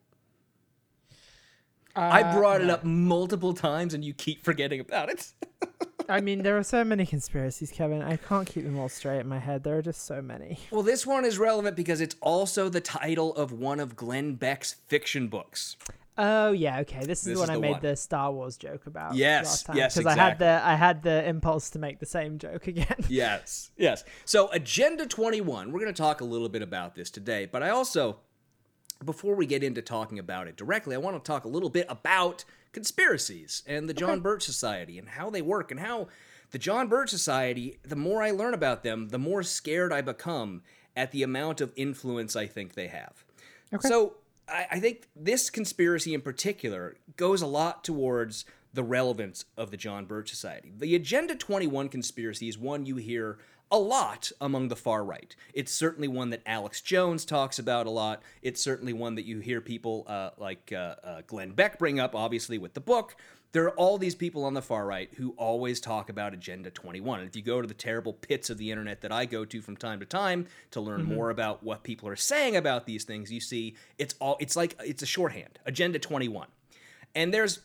I 1.96 2.24
Uh, 2.24 2.38
brought 2.38 2.62
it 2.62 2.70
up 2.70 2.84
multiple 2.84 3.54
times 3.54 3.94
and 3.94 4.04
you 4.04 4.14
keep 4.14 4.44
forgetting 4.44 4.80
about 4.80 5.10
it. 5.10 5.32
I 6.10 6.22
mean, 6.22 6.44
there 6.44 6.58
are 6.58 6.64
so 6.64 6.84
many 6.84 7.06
conspiracies, 7.06 7.72
Kevin. 7.72 8.02
I 8.04 8.18
can't 8.18 8.48
keep 8.48 8.64
them 8.64 8.78
all 8.78 8.90
straight 8.90 9.22
in 9.22 9.28
my 9.28 9.40
head. 9.40 9.64
There 9.64 9.78
are 9.78 9.82
just 9.82 10.06
so 10.06 10.22
many. 10.22 10.60
well, 10.72 10.84
this 10.84 11.06
one 11.08 11.26
is 11.26 11.40
relevant 11.40 11.76
because 11.76 12.00
it's 12.02 12.16
also 12.22 12.70
the 12.70 12.82
title 12.82 13.34
of 13.36 13.52
one 13.52 13.80
of 13.80 13.96
Glenn 13.96 14.36
Beck's 14.36 14.74
fiction 14.88 15.30
books. 15.30 15.78
Oh 16.18 16.52
yeah, 16.52 16.80
okay. 16.80 17.06
This 17.06 17.20
is 17.20 17.26
This 17.26 17.34
the 17.34 17.40
one 17.40 17.50
is 17.50 17.58
I 17.58 17.60
made 17.60 17.72
one. 17.72 17.82
the 17.82 17.96
Star 17.96 18.32
Wars 18.32 18.56
joke 18.58 18.86
about. 18.88 19.16
Yes, 19.16 19.46
last 19.46 19.66
time, 19.66 19.78
yes, 19.78 19.98
Because 19.98 20.18
I 20.18 20.22
had 20.22 20.40
the 20.40 20.62
I 20.64 20.76
had 20.76 21.04
the 21.04 21.28
impulse 21.28 21.70
to 21.72 21.80
make 21.80 22.00
the 22.00 22.06
same 22.06 22.38
joke 22.38 22.68
again. 22.68 22.86
Yes, 23.10 23.72
yes. 23.78 24.04
So, 24.24 24.50
Agenda 24.52 25.06
21, 25.06 25.72
we're 25.72 25.80
going 25.80 25.94
to 25.94 26.02
talk 26.02 26.22
a 26.22 26.26
little 26.26 26.50
bit 26.50 26.62
about 26.62 26.96
this 26.96 27.10
today, 27.10 27.48
but 27.52 27.62
I 27.64 27.70
also, 27.70 28.18
before 29.04 29.36
we 29.36 29.46
get 29.46 29.64
into 29.64 29.82
talking 29.82 30.18
about 30.20 30.48
it 30.48 30.56
directly, 30.56 30.96
I 30.96 31.00
want 31.00 31.22
to 31.22 31.28
talk 31.28 31.44
a 31.46 31.50
little 31.50 31.70
bit 31.70 31.86
about 31.90 32.46
conspiracies 32.72 33.64
and 33.68 33.90
the 33.90 33.94
John 33.94 34.20
Birch 34.22 34.44
Society 34.44 34.98
and 34.98 35.10
how 35.10 35.30
they 35.30 35.42
work 35.42 35.72
and 35.72 35.80
how 35.80 36.08
the 36.52 36.58
John 36.58 36.88
Birch 36.88 37.10
Society, 37.10 37.78
the 37.84 37.96
more 37.96 38.22
I 38.24 38.32
learn 38.32 38.54
about 38.54 38.84
them, 38.84 39.10
the 39.10 39.20
more 39.20 39.44
scared 39.44 39.92
I 39.92 40.02
become 40.02 40.62
at 40.96 41.12
the 41.12 41.24
amount 41.24 41.60
of 41.62 41.74
influence 41.76 42.36
I 42.36 42.48
think 42.48 42.74
they 42.74 42.88
have. 42.88 43.26
Okay. 43.74 43.88
So 43.88 44.16
I, 44.48 44.68
I 44.72 44.80
think 44.80 45.08
this 45.16 45.50
conspiracy 45.50 46.14
in 46.14 46.22
particular 46.22 46.96
goes 47.18 47.42
a 47.42 47.48
lot 47.48 47.84
towards 47.84 48.46
the 48.74 48.84
relevance 48.84 49.46
of 49.58 49.72
the 49.72 49.78
John 49.78 50.06
Birch 50.06 50.30
Society. 50.30 50.72
The 50.78 50.96
Agenda 50.96 51.36
21 51.36 51.90
conspiracy 51.90 52.50
is 52.50 52.58
one 52.58 52.86
you 52.86 52.98
hear 52.98 53.38
a 53.72 53.80
lot 53.80 54.32
among 54.40 54.68
the 54.68 54.76
far 54.76 55.04
right. 55.04 55.36
It's 55.54 55.72
certainly 55.72 56.08
one 56.08 56.30
that 56.30 56.42
Alex 56.46 56.82
Jones 56.82 57.26
talks 57.26 57.58
about 57.58 57.88
a 57.88 57.90
lot. 57.90 58.22
It's 58.42 58.62
certainly 58.62 58.94
one 58.94 59.16
that 59.16 59.26
you 59.26 59.40
hear 59.40 59.62
people 59.62 60.06
uh, 60.08 60.32
like 60.38 60.72
uh, 60.72 60.96
uh, 61.04 61.22
Glenn 61.26 61.52
Beck 61.52 61.80
bring 61.80 62.00
up, 62.00 62.16
obviously, 62.16 62.58
with 62.58 62.74
the 62.74 62.82
book. 62.82 63.16
There 63.56 63.64
are 63.64 63.76
all 63.76 63.98
these 63.98 64.16
people 64.16 64.44
on 64.44 64.54
the 64.54 64.62
far 64.62 64.86
right 64.86 65.10
who 65.16 65.34
always 65.38 65.80
talk 65.80 66.10
about 66.10 66.34
Agenda 66.34 66.70
21. 66.70 67.22
And 67.22 67.30
if 67.30 67.38
you 67.38 67.42
go 67.42 67.62
to 67.62 67.68
the 67.70 67.74
terrible 67.74 68.12
pits 68.12 68.50
of 68.50 68.58
the 68.58 68.70
internet 68.70 69.00
that 69.00 69.14
I 69.14 69.24
go 69.24 69.46
to 69.46 69.62
from 69.62 69.78
time 69.78 70.02
to 70.02 70.06
time 70.06 70.48
to 70.72 70.82
learn 70.82 71.06
more 71.06 71.30
about 71.30 71.64
what 71.64 71.82
people 71.82 72.10
are 72.10 72.18
saying 72.18 72.58
about 72.58 72.86
these 72.86 73.06
things, 73.06 73.32
you 73.32 73.40
see 73.40 73.78
it's 73.98 74.14
all 74.20 74.36
it's 74.42 74.58
like 74.58 74.76
it's 74.84 75.04
a 75.04 75.06
shorthand, 75.06 75.58
Agenda 75.66 76.00
21. 76.00 76.50
And 77.16 77.34
there's 77.34 77.62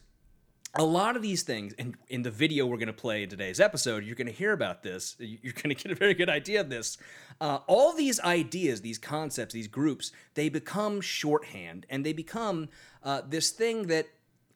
a 0.77 0.85
lot 0.85 1.17
of 1.17 1.23
these 1.23 1.43
things, 1.43 1.75
and 1.77 1.97
in 2.07 2.23
the 2.23 2.31
video 2.31 2.67
we're 2.67 2.77
going 2.77 2.87
to 2.87 2.93
play 2.93 3.25
in 3.25 3.29
today's 3.29 3.59
episode, 3.59 4.05
you're 4.05 4.15
going 4.15 4.29
to 4.29 4.33
hear 4.33 4.53
about 4.53 4.85
this. 4.85 5.17
You're 5.19 5.55
going 5.55 5.75
to 5.75 5.83
get 5.83 5.91
a 5.91 5.97
very 5.97 6.15
good 6.15 6.31
idea 6.31 6.61
of 6.61 6.71
this. 6.71 6.99
Uh, 7.41 7.59
all 7.67 7.97
these 7.97 8.21
ideas, 8.21 8.81
these 8.81 8.99
concepts, 8.99 9.55
these 9.55 9.67
groups, 9.67 10.13
they 10.35 10.49
become 10.49 11.01
shorthand 11.01 11.85
and 11.91 12.07
they 12.07 12.13
become 12.13 12.69
uh, 13.03 13.23
this 13.29 13.51
thing 13.51 13.89
that 13.89 14.07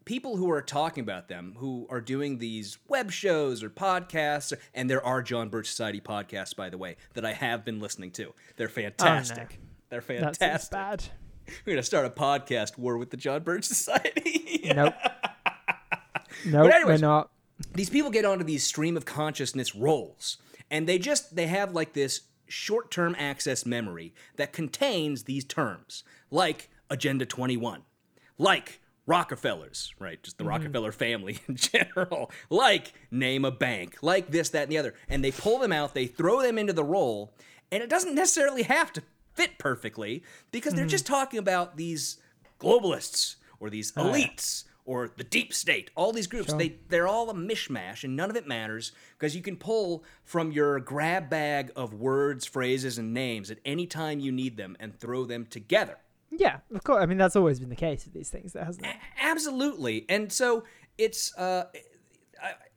people 0.05 0.37
who 0.37 0.51
are 0.51 0.63
talking 0.63 1.03
about 1.03 1.29
them, 1.29 1.55
who 1.59 1.87
are 1.91 2.01
doing 2.01 2.39
these 2.39 2.79
web 2.89 3.11
shows 3.11 3.63
or 3.63 3.71
podcasts, 3.71 4.53
and 4.75 4.89
there 4.91 5.05
are 5.05 5.23
John 5.23 5.49
Birch 5.49 5.69
Society 5.69 6.01
podcasts, 6.01 6.55
by 6.55 6.69
the 6.71 6.79
way, 6.79 6.97
that 7.15 7.25
I 7.25 7.33
have 7.33 7.65
been 7.65 7.81
listening 7.81 8.11
to. 8.13 8.35
They're 8.57 8.69
oh, 8.69 8.71
fantastic. 8.71 9.59
They're 9.91 10.01
That 10.01 10.07
seems 10.07 10.39
fantastic. 10.39 10.71
bad. 10.73 11.05
We're 11.67 11.73
going 11.73 11.77
to 11.77 11.83
start 11.83 12.07
a 12.07 12.11
podcast 12.11 12.79
war 12.79 12.97
with 12.99 13.11
the 13.11 13.17
John 13.17 13.43
Birch 13.43 13.65
Society. 13.65 14.71
Nope. 14.75 14.95
Nope, 16.47 16.71
anyways- 16.73 17.01
we're 17.01 17.07
not. 17.09 17.31
these 17.75 17.89
people 17.89 18.11
get 18.11 18.25
onto 18.25 18.45
these 18.45 18.65
stream 18.65 18.97
of 18.97 19.05
consciousness 19.07 19.75
rolls 19.75 20.37
and 20.71 20.87
they 20.87 20.99
just 20.99 21.37
they 21.37 21.47
have 21.47 21.73
like 21.73 21.93
this 21.95 22.23
short-term 22.49 23.15
access 23.19 23.65
memory 23.65 24.13
that 24.37 24.53
contains 24.53 25.23
these 25.25 25.45
terms 25.45 26.05
like 26.31 26.69
agenda 26.91 27.25
21 27.25 27.83
like 28.37 28.81
rockefellers 29.07 29.93
right? 29.99 30.23
Just 30.23 30.39
the 30.39 30.45
mm-hmm. 30.45 30.51
rockefeller 30.51 30.93
family 30.93 31.39
in 31.49 31.57
general. 31.57 32.31
Like 32.51 32.93
name 33.11 33.45
a 33.45 33.51
bank. 33.51 33.99
Like 34.03 34.31
this 34.31 34.51
that 34.51 34.65
and 34.65 34.73
the 34.73 34.79
other. 34.79 34.95
And 35.09 35.25
they 35.25 35.31
pull 35.31 35.59
them 35.59 35.73
out 35.73 35.95
they 35.95 36.07
throw 36.07 36.43
them 36.43 36.59
into 36.59 36.73
the 36.73 36.85
roll 36.85 37.35
and 37.71 37.83
it 37.83 37.91
doesn't 37.91 38.15
necessarily 38.15 38.63
have 38.63 38.93
to 38.93 39.03
fit 39.35 39.59
perfectly 39.59 40.23
because 40.53 40.75
they're 40.75 40.85
mm-hmm. 40.85 40.91
just 40.91 41.07
talking 41.07 41.39
about 41.39 41.77
these 41.77 42.19
globalists 42.61 43.37
or 43.59 43.69
these 43.69 43.93
oh, 43.97 44.05
elites 44.05 44.65
or 44.85 45.11
the 45.17 45.25
deep 45.25 45.53
state. 45.53 45.91
All 45.97 46.13
these 46.13 46.27
groups 46.27 46.53
they 46.53 46.77
they're 46.89 47.09
all 47.09 47.31
a 47.31 47.35
mishmash 47.35 48.05
and 48.05 48.17
none 48.17 48.31
of 48.31 48.37
it 48.37 48.47
matters 48.47 48.93
because 49.19 49.35
you 49.35 49.43
can 49.43 49.57
pull 49.57 50.05
from 50.23 50.53
your 50.53 50.79
grab 50.81 51.29
bag 51.29 51.73
of 51.75 51.95
words 51.95 52.47
phrases 52.47 52.99
and 52.99 53.13
names 53.13 53.51
at 53.51 53.59
any 53.65 53.87
time 53.87 54.21
you 54.21 54.33
need 54.33 54.57
them 54.57 54.77
and 54.79 54.99
throw 54.99 55.25
them 55.25 55.47
together 55.47 55.97
Yeah, 56.39 56.59
of 56.75 56.85
course. 56.85 57.03
I 57.03 57.07
mean, 57.07 57.19
that's 57.19 57.37
always 57.37 57.61
been 57.61 57.69
the 57.71 57.77
case 57.77 58.05
with 58.05 58.15
these 58.15 58.29
things, 58.31 58.55
hasn't 58.55 58.87
it? 58.87 58.97
absolutely 59.21 60.05
and 60.09 60.33
so 60.33 60.65
it's 60.99 61.37
uh 61.37 61.65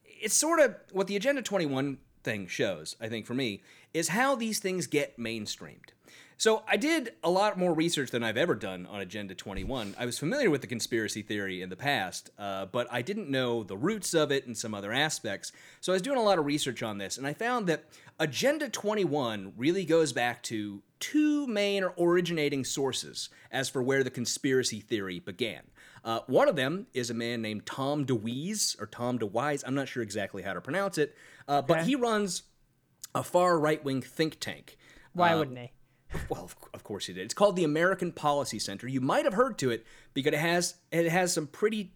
it's 0.06 0.34
sort 0.34 0.60
of 0.60 0.76
what 0.92 1.08
the 1.08 1.16
agenda 1.16 1.42
21 1.42 1.98
thing 2.24 2.48
shows 2.48 2.96
i 3.00 3.08
think 3.08 3.26
for 3.26 3.34
me 3.34 3.62
is 3.94 4.10
how 4.10 4.36
these 4.36 4.60
things 4.60 4.88
get 4.88 5.18
mainstreamed 5.20 5.90
so 6.38 6.64
i 6.68 6.78
did 6.78 7.14
a 7.24 7.30
lot 7.30 7.58
more 7.58 7.74
research 7.74 8.12
than 8.12 8.24
i've 8.24 8.38
ever 8.38 8.56
done 8.56 8.86
on 8.86 9.02
agenda 9.02 9.34
21 9.34 9.96
i 9.98 10.06
was 10.06 10.18
familiar 10.20 10.50
with 10.50 10.62
the 10.62 10.68
conspiracy 10.68 11.22
theory 11.22 11.62
in 11.62 11.70
the 11.70 11.76
past 11.76 12.30
uh, 12.38 12.66
but 12.68 12.88
i 12.92 13.02
didn't 13.02 13.30
know 13.30 13.64
the 13.64 13.78
roots 13.78 14.14
of 14.14 14.32
it 14.32 14.46
and 14.46 14.58
some 14.58 14.74
other 14.74 14.94
aspects 14.94 15.52
so 15.82 15.92
i 15.92 15.96
was 15.96 16.02
doing 16.02 16.18
a 16.18 16.24
lot 16.24 16.40
of 16.40 16.46
research 16.46 16.84
on 16.84 16.98
this 16.98 17.18
and 17.18 17.26
i 17.28 17.34
found 17.34 17.68
that 17.68 17.86
agenda 18.20 18.70
21 18.70 19.54
really 19.58 19.86
goes 19.86 20.14
back 20.14 20.42
to 20.44 20.82
two 21.00 21.46
main 21.48 21.84
or 21.84 21.94
originating 22.00 22.64
sources 22.64 23.30
as 23.52 23.70
for 23.70 23.84
where 23.84 24.04
the 24.04 24.10
conspiracy 24.12 24.80
theory 24.80 25.20
began 25.20 25.62
uh, 26.04 26.22
one 26.28 26.48
of 26.48 26.56
them 26.56 26.88
is 26.94 27.10
a 27.10 27.14
man 27.14 27.42
named 27.42 27.66
Tom 27.66 28.06
DeWeese 28.06 28.78
or 28.80 28.86
Tom 28.86 29.20
DeWise. 29.20 29.62
I'm 29.68 29.76
not 29.76 29.90
sure 29.90 30.02
exactly 30.02 30.42
how 30.42 30.54
to 30.54 30.62
pronounce 30.62 30.98
it, 30.98 31.14
uh, 31.50 31.62
but 31.62 31.84
he 31.84 31.96
runs 31.96 32.44
a 33.14 33.24
far 33.24 33.60
right 33.60 33.84
wing 33.84 34.02
think 34.02 34.40
tank. 34.40 34.78
Why 35.12 35.34
Uh, 35.34 35.40
wouldn't 35.40 35.58
he? 35.58 35.72
well, 36.30 36.44
of, 36.44 36.56
of 36.74 36.84
course 36.84 37.06
he 37.06 37.14
did. 37.14 37.26
It's 37.26 37.34
called 37.34 37.56
the 37.56 37.64
American 37.64 38.12
Policy 38.12 38.60
Center. 38.60 38.88
You 38.88 39.02
might 39.02 39.26
have 39.26 39.34
heard 39.34 39.58
to 39.60 39.72
it 39.72 39.86
because 40.14 40.34
it 40.34 40.40
has 40.40 40.76
it 40.92 41.10
has 41.10 41.34
some 41.34 41.48
pretty 41.48 41.92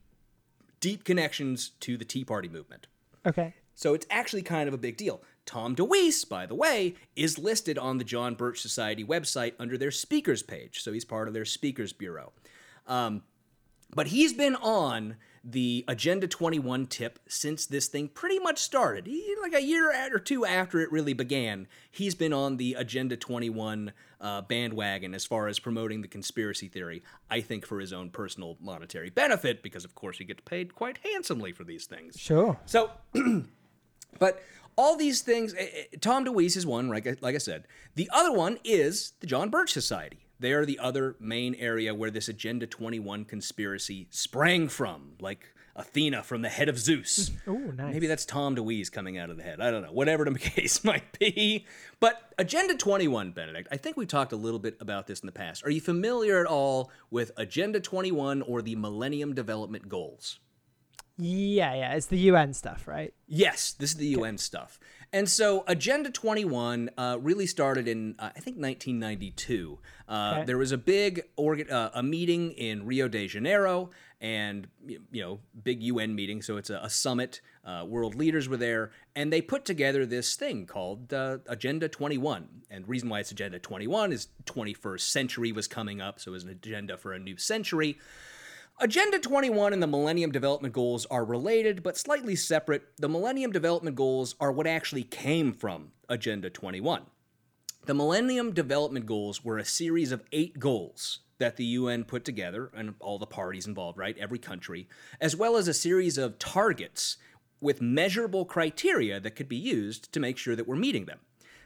deep 0.80 1.04
connections 1.04 1.70
to 1.82 1.98
the 1.98 2.06
Tea 2.06 2.26
Party 2.26 2.50
movement. 2.50 2.88
Okay. 3.26 3.54
So 3.76 3.94
it's 3.94 4.06
actually 4.10 4.42
kind 4.42 4.68
of 4.68 4.74
a 4.74 4.78
big 4.78 4.98
deal. 4.98 5.22
Tom 5.46 5.76
DeWeese, 5.76 6.24
by 6.26 6.46
the 6.46 6.56
way, 6.56 6.96
is 7.16 7.40
listed 7.40 7.78
on 7.78 7.98
the 7.98 8.04
John 8.04 8.36
Birch 8.36 8.62
Society 8.62 9.04
website 9.04 9.54
under 9.60 9.78
their 9.78 9.92
speakers 9.92 10.44
page. 10.44 10.82
So 10.82 10.92
he's 10.92 11.06
part 11.06 11.28
of 11.28 11.34
their 11.34 11.46
speakers 11.46 11.94
bureau. 11.94 12.32
Um, 12.88 13.24
but 13.94 14.08
he's 14.08 14.34
been 14.34 14.56
on 14.56 15.16
the 15.44 15.84
Agenda 15.88 16.28
21 16.28 16.86
tip 16.86 17.20
since 17.28 17.66
this 17.66 17.88
thing 17.88 18.08
pretty 18.08 18.40
much 18.40 18.60
started. 18.60 19.08
He, 19.08 19.36
like 19.42 19.54
a 19.54 19.62
year 19.62 19.92
or 20.14 20.20
two 20.20 20.46
after 20.46 20.80
it 20.80 20.92
really 20.92 21.14
began, 21.14 21.68
he's 21.90 22.16
been 22.16 22.34
on 22.34 22.58
the 22.58 22.76
Agenda 22.76 23.18
21 23.18 23.92
uh, 24.22 24.42
bandwagon 24.42 25.14
as 25.14 25.26
far 25.26 25.48
as 25.48 25.60
promoting 25.60 26.02
the 26.02 26.08
conspiracy 26.08 26.68
theory. 26.68 27.04
I 27.30 27.42
think 27.42 27.66
for 27.66 27.80
his 27.80 27.92
own 27.92 28.10
personal 28.10 28.58
monetary 28.62 29.10
benefit, 29.10 29.64
because 29.64 29.84
of 29.84 29.96
course 29.96 30.18
he 30.18 30.24
gets 30.24 30.42
paid 30.42 30.76
quite 30.76 31.00
handsomely 31.04 31.52
for 31.52 31.64
these 31.64 31.86
things. 31.86 32.18
Sure. 32.18 32.58
So, 32.66 32.92
but 34.20 34.42
all 34.78 34.96
these 34.96 35.22
things, 35.22 35.54
eh, 35.56 35.68
eh, 35.74 35.98
Tom 36.00 36.24
DeWeese 36.24 36.56
is 36.56 36.66
one, 36.66 36.88
like 36.88 37.06
like 37.22 37.36
I 37.36 37.40
said. 37.40 37.66
The 37.96 38.10
other 38.14 38.32
one 38.32 38.60
is 38.64 39.14
the 39.20 39.28
John 39.28 39.50
Birch 39.50 39.74
Society. 39.74 40.28
They 40.40 40.54
are 40.54 40.66
the 40.66 40.80
other 40.80 41.16
main 41.20 41.54
area 41.56 41.94
where 41.94 42.10
this 42.10 42.28
Agenda 42.28 42.66
21 42.66 43.26
conspiracy 43.26 44.08
sprang 44.10 44.70
from, 44.70 45.14
like 45.20 45.46
Athena 45.76 46.24
from 46.24 46.42
the 46.42 46.50
head 46.50 46.70
of 46.70 46.78
Zeus. 46.78 47.32
Oh, 47.48 47.54
nice. 47.54 47.94
Maybe 47.94 48.08
that's 48.08 48.26
Tom 48.26 48.56
DeWeese 48.56 48.90
coming 48.90 49.18
out 49.18 49.30
of 49.30 49.38
the 49.38 49.44
head. 49.44 49.62
I 49.62 49.72
don't 49.72 49.84
know. 49.84 49.92
Whatever 49.92 50.26
the 50.26 50.38
case 50.40 50.84
might 50.84 51.18
be. 51.18 51.66
But 52.00 52.34
Agenda 52.38 52.76
21, 52.76 53.32
Benedict, 53.32 53.68
I 53.72 53.78
think 53.78 53.98
we 53.98 54.06
talked 54.06 54.32
a 54.32 54.38
little 54.38 54.60
bit 54.60 54.78
about 54.80 55.08
this 55.08 55.22
in 55.22 55.26
the 55.26 55.32
past. 55.32 55.66
Are 55.66 55.70
you 55.70 55.82
familiar 55.82 56.40
at 56.40 56.48
all 56.48 56.92
with 57.10 57.32
Agenda 57.38 57.80
21 57.80 58.42
or 58.42 58.62
the 58.62 58.76
Millennium 58.76 59.34
Development 59.34 59.88
Goals? 59.88 60.40
Yeah, 61.18 61.76
yeah. 61.76 61.94
It's 61.94 62.08
the 62.08 62.18
UN 62.18 62.54
stuff, 62.54 62.88
right? 62.88 63.14
Yes, 63.28 63.74
this 63.74 63.92
is 63.92 63.98
the 63.98 64.08
UN 64.08 64.38
stuff. 64.38 64.80
And 65.14 65.28
so 65.30 65.66
Agenda 65.68 66.10
21 66.10 66.90
uh, 66.98 67.18
really 67.20 67.46
started 67.46 67.86
in, 67.88 68.16
uh, 68.18 68.30
I 68.36 68.40
think, 68.40 68.56
1992. 68.58 69.80
Uh, 70.08 70.32
Okay. 70.34 70.46
There 70.46 70.58
was 70.58 70.72
a 70.72 70.78
big 70.78 71.24
organ- 71.36 71.70
uh, 71.70 71.92
a 71.94 72.02
meeting 72.04 72.52
in 72.54 72.86
Rio 72.86 73.08
de 73.10 73.28
Janeiro, 73.28 73.90
and 74.22 74.68
you 74.88 75.00
know, 75.12 75.40
big 75.64 75.84
UN 75.84 76.16
meeting. 76.16 76.42
So 76.42 76.56
it's 76.58 76.70
a, 76.70 76.80
a 76.84 76.90
summit. 76.90 77.42
Uh, 77.66 77.86
world 77.88 78.16
leaders 78.16 78.48
were 78.48 78.58
there, 78.58 78.92
and 79.16 79.32
they 79.34 79.42
put 79.42 79.66
together 79.66 80.06
this 80.06 80.36
thing 80.36 80.66
called 80.66 81.14
uh, 81.14 81.40
Agenda 81.48 81.90
21. 81.90 82.48
And 82.70 82.86
the 82.86 82.88
reason 82.88 83.10
why 83.10 83.20
it's 83.20 83.32
Agenda 83.32 83.60
21 83.60 84.14
is 84.14 84.28
21st 84.46 85.02
century 85.02 85.52
was 85.52 85.68
coming 85.68 86.00
up, 86.02 86.20
so 86.20 86.32
it 86.32 86.34
was 86.34 86.44
an 86.44 86.50
agenda 86.50 86.98
for 86.98 87.12
a 87.14 87.20
new 87.20 87.36
century. 87.38 87.98
Agenda 88.84 89.20
21 89.20 89.74
and 89.74 89.84
the 89.84 89.86
Millennium 89.86 90.32
Development 90.32 90.74
Goals 90.74 91.06
are 91.12 91.24
related, 91.24 91.84
but 91.84 92.00
slightly 92.00 92.36
separate. 92.36 92.82
The 92.98 93.08
Millennium 93.08 93.52
Development 93.52 93.96
Goals 93.96 94.34
are 94.40 94.52
what 94.52 94.66
actually 94.66 95.04
came 95.04 95.54
from 95.54 95.92
Agenda 96.10 96.50
21. 96.50 97.04
The 97.86 97.94
Millennium 97.94 98.54
Development 98.54 99.06
Goals 99.06 99.46
were 99.46 99.60
a 99.60 99.66
series 99.66 100.12
of 100.12 100.24
eight 100.32 100.58
goals 100.58 101.20
that 101.38 101.58
the 101.58 101.66
UN 101.66 102.06
put 102.06 102.26
together, 102.26 102.72
and 102.76 102.96
all 103.00 103.20
the 103.20 103.28
parties 103.28 103.68
involved, 103.68 104.00
right? 104.00 104.18
Every 104.18 104.40
country, 104.40 104.90
as 105.20 105.36
well 105.36 105.58
as 105.58 105.68
a 105.68 105.76
series 105.76 106.18
of 106.18 106.40
targets 106.40 107.18
with 107.60 107.84
measurable 107.84 108.46
criteria 108.46 109.20
that 109.20 109.36
could 109.36 109.48
be 109.48 109.58
used 109.58 110.12
to 110.12 110.20
make 110.20 110.40
sure 110.40 110.56
that 110.56 110.68
we're 110.68 110.76
meeting 110.76 111.06
them. 111.06 111.20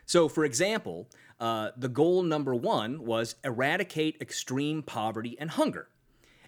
So, 0.06 0.28
for 0.28 0.44
example, 0.44 1.08
uh, 1.40 1.70
the 1.78 1.88
goal 1.88 2.24
number 2.24 2.54
one 2.54 3.06
was 3.06 3.36
eradicate 3.46 4.18
extreme 4.20 4.84
poverty 4.84 5.38
and 5.40 5.52
hunger. 5.52 5.88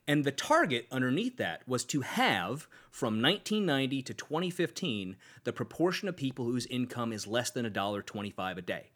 And 0.08 0.24
the 0.24 0.32
target 0.32 0.88
underneath 0.90 1.38
that 1.38 1.68
was 1.68 1.84
to 1.86 2.02
have, 2.02 2.68
from 2.90 3.22
1990 3.22 4.02
to 4.04 4.14
2015, 4.14 5.18
the 5.44 5.52
proportion 5.52 6.08
of 6.08 6.16
people 6.16 6.46
whose 6.46 6.66
income 6.68 7.12
is 7.12 7.28
less 7.28 7.52
than 7.52 7.70
$1.25 7.70 8.58
a 8.58 8.62
day. 8.62 8.92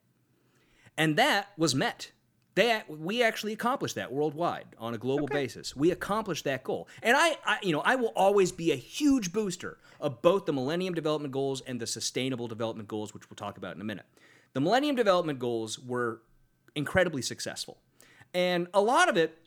And 0.98 1.18
that 1.18 1.50
was 1.58 1.76
met. 1.76 2.12
They, 2.56 2.82
we 2.88 3.24
actually 3.24 3.54
accomplished 3.54 3.96
that 3.96 4.12
worldwide 4.12 4.68
on 4.78 4.94
a 4.94 4.98
global 4.98 5.28
basis. 5.28 5.76
We 5.76 5.92
accomplished 5.92 6.44
that 6.46 6.64
goal. 6.64 6.88
And 7.02 7.16
I, 7.16 7.38
I, 7.46 7.60
you 7.62 7.72
know, 7.72 7.82
I 7.82 7.96
will 7.96 8.12
always 8.16 8.52
be 8.52 8.72
a 8.72 8.76
huge 8.76 9.32
booster 9.32 9.78
of 10.02 10.22
both 10.22 10.46
the 10.46 10.54
Millennium 10.54 10.94
Development 10.94 11.32
Goals 11.32 11.62
and 11.62 11.80
the 11.80 11.88
Sustainable 11.88 12.48
Development 12.48 12.88
Goals, 12.90 13.14
which 13.14 13.30
we'll 13.30 13.36
talk 13.36 13.58
about 13.58 13.76
in 13.76 13.82
a 13.82 13.86
minute. 13.86 14.06
The 14.54 14.60
Millennium 14.60 14.98
Development 14.98 15.40
Goals 15.40 15.80
were 15.80 16.22
incredibly 16.76 17.22
successful. 17.22 17.78
And 18.34 18.68
a 18.74 18.82
lot 18.82 19.08
of 19.08 19.16
it 19.16 19.38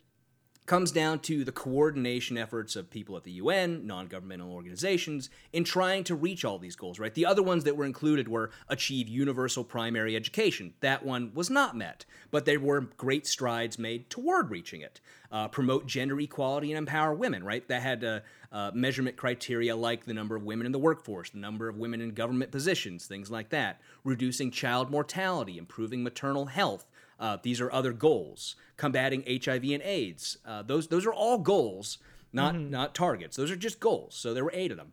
comes 0.67 0.91
down 0.91 1.19
to 1.19 1.45
the 1.45 1.53
coordination 1.53 2.39
efforts 2.39 2.75
of 2.75 2.91
people 2.91 3.17
at 3.17 3.25
the 3.25 3.33
UN, 3.33 3.87
non 3.87 4.07
governmental 4.07 4.53
organizations, 4.53 5.29
in 5.53 5.65
trying 5.65 6.05
to 6.05 6.15
reach 6.15 6.45
all 6.45 6.59
these 6.59 6.77
goals, 6.77 6.99
right? 6.99 7.15
The 7.15 7.27
other 7.27 7.43
ones 7.43 7.65
that 7.65 7.77
were 7.77 7.85
included 7.85 8.29
were 8.29 8.51
achieve 8.69 9.09
universal 9.09 9.65
primary 9.65 10.17
education. 10.17 10.75
That 10.81 11.05
one 11.05 11.33
was 11.35 11.51
not 11.51 11.77
met, 11.77 12.07
but 12.31 12.47
there 12.47 12.61
were 12.61 12.81
great 12.97 13.27
strides 13.27 13.79
made 13.79 14.09
toward 14.09 14.51
reaching 14.51 14.81
it. 14.81 15.01
Uh, 15.31 15.49
promote 15.49 15.87
gender 15.87 16.19
equality 16.21 16.71
and 16.71 16.79
empower 16.79 17.13
women, 17.13 17.43
right? 17.43 17.67
That 17.69 17.83
had 17.83 18.05
uh, 18.05 18.21
uh, 18.53 18.71
measurement 18.73 19.17
criteria 19.17 19.75
like 19.75 20.05
the 20.05 20.15
number 20.15 20.37
of 20.37 20.45
women 20.45 20.65
in 20.65 20.73
the 20.73 20.79
workforce, 20.79 21.31
the 21.31 21.39
number 21.39 21.69
of 21.69 21.77
women 21.77 22.01
in 22.01 22.11
government 22.11 22.53
positions, 22.53 23.07
things 23.07 23.31
like 23.31 23.51
that. 23.51 23.81
Reducing 24.05 24.53
child 24.53 24.91
mortality, 24.91 25.59
improving 25.59 26.05
maternal 26.05 26.47
health, 26.47 26.87
uh, 27.19 27.39
these 27.43 27.61
are 27.61 27.73
other 27.73 27.93
goals. 27.93 28.57
Combating 28.77 29.23
HIV 29.27 29.65
and 29.65 29.83
AIDS. 29.83 30.39
Uh, 30.45 30.63
those 30.63 30.89
those 30.89 31.07
are 31.07 31.15
all 31.15 31.39
goals, 31.39 31.99
not 32.33 32.59
not 32.59 32.95
targets. 32.95 33.37
Those 33.37 33.51
are 33.51 33.57
just 33.57 33.81
goals. 33.81 34.15
So 34.15 34.35
there 34.35 34.45
were 34.45 34.53
eight 34.55 34.71
of 34.71 34.77
them. 34.77 34.93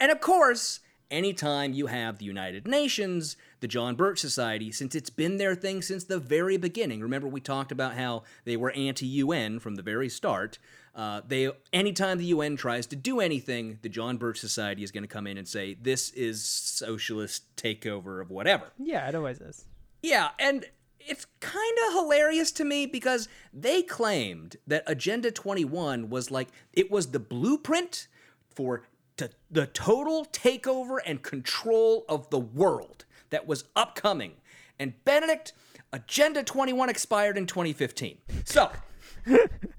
And 0.00 0.12
of 0.12 0.20
course, 0.20 0.80
anytime 1.10 1.72
you 1.72 1.86
have 1.86 2.18
the 2.18 2.24
United 2.24 2.66
Nations, 2.66 3.36
the 3.60 3.68
John 3.68 3.96
Birch 3.96 4.20
Society, 4.20 4.70
since 4.70 4.94
it's 4.94 5.10
been 5.10 5.38
their 5.38 5.54
thing 5.54 5.82
since 5.82 6.04
the 6.04 6.18
very 6.18 6.56
beginning. 6.56 7.00
Remember, 7.00 7.26
we 7.26 7.40
talked 7.40 7.72
about 7.72 7.94
how 7.94 8.22
they 8.44 8.56
were 8.56 8.70
anti-UN 8.72 9.58
from 9.58 9.74
the 9.74 9.82
very 9.82 10.08
start. 10.08 10.58
Uh, 10.94 11.20
they 11.26 11.50
anytime 11.72 12.18
the 12.18 12.26
UN 12.26 12.56
tries 12.56 12.86
to 12.86 12.96
do 12.96 13.20
anything, 13.20 13.78
the 13.82 13.88
John 13.88 14.16
Birch 14.16 14.38
Society 14.40 14.82
is 14.82 14.90
going 14.90 15.04
to 15.04 15.08
come 15.08 15.26
in 15.26 15.38
and 15.38 15.46
say 15.46 15.74
this 15.74 16.10
is 16.10 16.44
socialist 16.44 17.44
takeover 17.56 18.20
of 18.20 18.30
whatever. 18.30 18.72
Yeah, 18.78 19.08
it 19.08 19.14
always 19.14 19.40
is. 19.40 19.64
Yeah, 20.02 20.30
and 20.38 20.66
it's 21.08 21.26
kind 21.40 21.78
of 21.86 21.94
hilarious 21.94 22.50
to 22.52 22.64
me 22.64 22.86
because 22.86 23.28
they 23.52 23.82
claimed 23.82 24.56
that 24.66 24.84
Agenda 24.86 25.30
21 25.30 26.10
was 26.10 26.30
like 26.30 26.48
it 26.72 26.90
was 26.90 27.08
the 27.08 27.18
blueprint 27.18 28.08
for 28.54 28.82
the 29.50 29.66
total 29.66 30.26
takeover 30.26 30.98
and 31.04 31.22
control 31.22 32.04
of 32.08 32.30
the 32.30 32.38
world 32.38 33.04
that 33.30 33.46
was 33.46 33.64
upcoming. 33.74 34.32
And 34.78 34.92
Benedict, 35.04 35.52
Agenda 35.92 36.42
21 36.42 36.88
expired 36.88 37.36
in 37.36 37.46
2015. 37.46 38.18
So, 38.44 38.70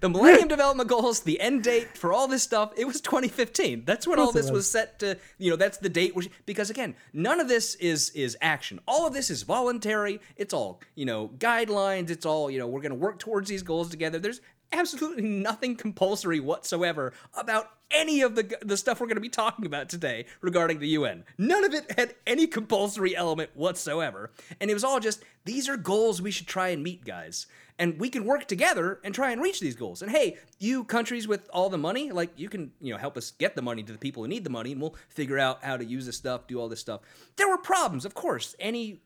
the 0.00 0.08
Millennium 0.08 0.48
Development 0.48 0.88
Goals, 0.88 1.20
the 1.20 1.40
end 1.40 1.62
date 1.62 1.96
for 1.96 2.12
all 2.12 2.26
this 2.26 2.42
stuff, 2.42 2.72
it 2.76 2.86
was 2.86 3.00
2015. 3.00 3.84
That's 3.84 4.06
when 4.06 4.18
all 4.18 4.32
this 4.32 4.50
was 4.50 4.70
set 4.70 4.98
to, 5.00 5.18
you 5.38 5.50
know, 5.50 5.56
that's 5.56 5.78
the 5.78 5.88
date 5.88 6.16
which 6.16 6.30
because 6.46 6.70
again, 6.70 6.94
none 7.12 7.40
of 7.40 7.48
this 7.48 7.74
is 7.76 8.10
is 8.10 8.36
action. 8.40 8.80
All 8.88 9.06
of 9.06 9.12
this 9.12 9.30
is 9.30 9.42
voluntary. 9.42 10.20
It's 10.36 10.54
all, 10.54 10.80
you 10.94 11.04
know, 11.04 11.28
guidelines, 11.38 12.10
it's 12.10 12.26
all, 12.26 12.50
you 12.50 12.58
know, 12.58 12.66
we're 12.66 12.80
going 12.80 12.90
to 12.90 12.96
work 12.96 13.18
towards 13.18 13.48
these 13.48 13.62
goals 13.62 13.90
together. 13.90 14.18
There's 14.18 14.40
absolutely 14.72 15.24
nothing 15.24 15.76
compulsory 15.76 16.40
whatsoever 16.40 17.12
about 17.34 17.70
any 17.90 18.20
of 18.22 18.36
the 18.36 18.56
the 18.62 18.76
stuff 18.76 19.00
we're 19.00 19.06
going 19.06 19.16
to 19.16 19.20
be 19.20 19.28
talking 19.28 19.66
about 19.66 19.88
today 19.88 20.26
regarding 20.40 20.78
the 20.78 20.88
UN. 20.88 21.24
None 21.38 21.64
of 21.64 21.74
it 21.74 21.90
had 21.98 22.14
any 22.26 22.46
compulsory 22.46 23.16
element 23.16 23.50
whatsoever. 23.54 24.30
And 24.60 24.70
it 24.70 24.74
was 24.74 24.84
all 24.84 25.00
just 25.00 25.24
these 25.44 25.68
are 25.68 25.76
goals 25.76 26.22
we 26.22 26.30
should 26.30 26.46
try 26.46 26.68
and 26.68 26.82
meet, 26.82 27.04
guys. 27.04 27.46
And 27.80 27.98
we 27.98 28.10
can 28.10 28.26
work 28.26 28.46
together 28.46 29.00
and 29.02 29.14
try 29.14 29.32
and 29.32 29.40
reach 29.40 29.58
these 29.58 29.74
goals. 29.74 30.02
And 30.02 30.10
hey, 30.10 30.36
you 30.58 30.84
countries 30.84 31.26
with 31.26 31.48
all 31.50 31.70
the 31.70 31.78
money, 31.78 32.12
like 32.12 32.30
you 32.36 32.50
can, 32.50 32.72
you 32.78 32.92
know, 32.92 32.98
help 32.98 33.16
us 33.16 33.32
get 33.32 33.56
the 33.56 33.62
money 33.62 33.82
to 33.82 33.92
the 33.92 33.98
people 33.98 34.22
who 34.22 34.28
need 34.28 34.44
the 34.44 34.50
money 34.50 34.72
and 34.72 34.80
we'll 34.82 34.94
figure 35.08 35.38
out 35.38 35.64
how 35.64 35.78
to 35.78 35.84
use 35.84 36.04
this 36.04 36.16
stuff, 36.16 36.46
do 36.46 36.60
all 36.60 36.68
this 36.68 36.78
stuff. 36.78 37.00
There 37.36 37.48
were 37.48 37.56
problems, 37.56 38.04
of 38.04 38.12
course. 38.14 38.54
Any 38.60 39.00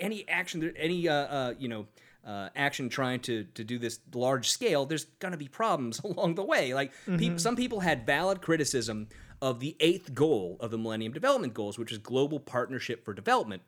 any 0.00 0.28
action, 0.28 0.72
any 0.76 1.08
uh, 1.08 1.14
uh, 1.14 1.54
you 1.58 1.68
know, 1.68 1.86
uh, 2.24 2.48
action 2.54 2.88
trying 2.88 3.20
to 3.20 3.44
to 3.54 3.64
do 3.64 3.78
this 3.78 3.98
large 4.14 4.50
scale, 4.50 4.86
there's 4.86 5.06
gonna 5.18 5.36
be 5.36 5.48
problems 5.48 6.00
along 6.04 6.36
the 6.36 6.44
way. 6.44 6.74
Like 6.74 6.92
peop 7.18 7.40
some 7.40 7.56
people 7.56 7.80
had 7.80 8.06
valid 8.06 8.40
criticism 8.40 9.08
of 9.42 9.60
the 9.60 9.76
eighth 9.80 10.14
goal 10.14 10.56
of 10.60 10.70
the 10.70 10.78
Millennium 10.78 11.12
Development 11.12 11.52
Goals, 11.52 11.76
which 11.78 11.92
is 11.92 11.98
global 11.98 12.40
partnership 12.40 13.04
for 13.04 13.12
development 13.12 13.62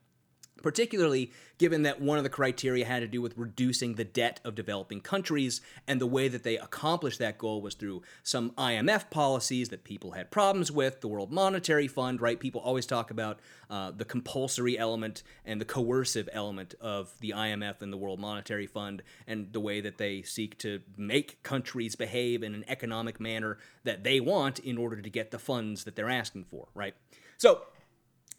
particularly 0.63 1.33
given 1.59 1.83
that 1.83 2.01
one 2.01 2.19
of 2.19 2.25
the 2.25 2.31
criteria 2.31 2.85
had 2.85 3.01
to 3.01 3.09
do 3.09 3.21
with 3.21 3.37
reducing 3.37 3.95
the 3.95 4.05
debt 4.05 4.41
of 4.45 4.55
developing 4.55 5.01
countries, 5.01 5.61
and 5.87 6.01
the 6.01 6.07
way 6.07 6.29
that 6.29 6.45
they 6.45 6.57
accomplished 6.57 7.19
that 7.19 7.37
goal 7.37 7.61
was 7.61 7.75
through 7.75 8.03
some 8.23 8.51
IMF 8.53 9.11
policies 9.11 9.69
that 9.69 9.85
people 9.85 10.13
had 10.13 10.31
problems 10.31 10.71
with, 10.71 11.01
the 11.01 11.09
World 11.09 11.33
Monetary 11.33 11.89
Fund, 11.89 12.21
right? 12.21 12.39
People 12.39 12.61
always 12.61 12.87
talk 12.87 13.11
about 13.11 13.41
uh, 13.69 13.91
the 13.91 14.05
compulsory 14.05 14.79
element 14.79 15.23
and 15.45 15.61
the 15.61 15.65
coercive 15.65 16.29
element 16.33 16.75
of 16.81 17.13
the 17.21 17.31
IMF 17.31 17.83
and 17.83 17.93
the 17.93 17.97
World 17.97 18.21
Monetary 18.21 18.67
Fund, 18.67 19.03
and 19.27 19.53
the 19.53 19.61
way 19.61 19.81
that 19.81 19.99
they 19.99 20.23
seek 20.23 20.57
to 20.59 20.81
make 20.97 21.43
countries 21.43 21.97
behave 21.97 22.43
in 22.43 22.55
an 22.55 22.65
economic 22.69 23.21
manner 23.21 23.59
that 23.85 24.05
they 24.05 24.21
want 24.21 24.59
in 24.61 24.79
order 24.79 25.01
to 25.01 25.11
get 25.11 25.31
the 25.31 25.39
funds 25.39 25.85
that 25.85 25.97
they're 25.97 26.11
asking 26.11 26.45
for, 26.45 26.69
right? 26.75 26.95
So, 27.37 27.63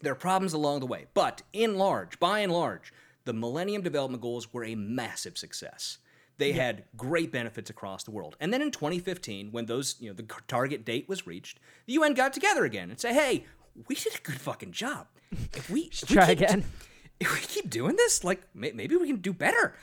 there 0.00 0.12
are 0.12 0.16
problems 0.16 0.52
along 0.52 0.80
the 0.80 0.86
way, 0.86 1.06
but 1.14 1.42
in 1.52 1.76
large, 1.76 2.18
by 2.18 2.40
and 2.40 2.52
large, 2.52 2.92
the 3.24 3.32
Millennium 3.32 3.82
Development 3.82 4.22
Goals 4.22 4.52
were 4.52 4.64
a 4.64 4.74
massive 4.74 5.36
success. 5.36 5.98
They 6.38 6.52
had 6.52 6.84
great 6.96 7.30
benefits 7.30 7.68
across 7.68 8.02
the 8.04 8.10
world. 8.10 8.34
And 8.40 8.52
then 8.52 8.62
in 8.62 8.70
2015, 8.70 9.52
when 9.52 9.66
those, 9.66 9.96
you 10.00 10.08
know, 10.08 10.14
the 10.14 10.26
target 10.48 10.86
date 10.86 11.06
was 11.06 11.26
reached, 11.26 11.60
the 11.86 11.92
UN 11.94 12.14
got 12.14 12.32
together 12.32 12.64
again 12.64 12.88
and 12.90 12.98
say, 12.98 13.12
"Hey, 13.12 13.44
we 13.88 13.94
did 13.94 14.14
a 14.14 14.22
good 14.22 14.40
fucking 14.40 14.72
job. 14.72 15.06
If 15.54 15.68
we, 15.68 15.90
if 15.92 16.08
we 16.08 16.14
try 16.16 16.28
keep- 16.34 16.38
again." 16.38 16.64
if 17.20 17.30
we 17.34 17.40
keep 17.40 17.68
doing 17.68 17.96
this, 17.96 18.24
like 18.24 18.40
may- 18.54 18.72
maybe 18.72 18.96
we 18.96 19.06
can 19.06 19.16
do 19.20 19.34
better." 19.34 19.74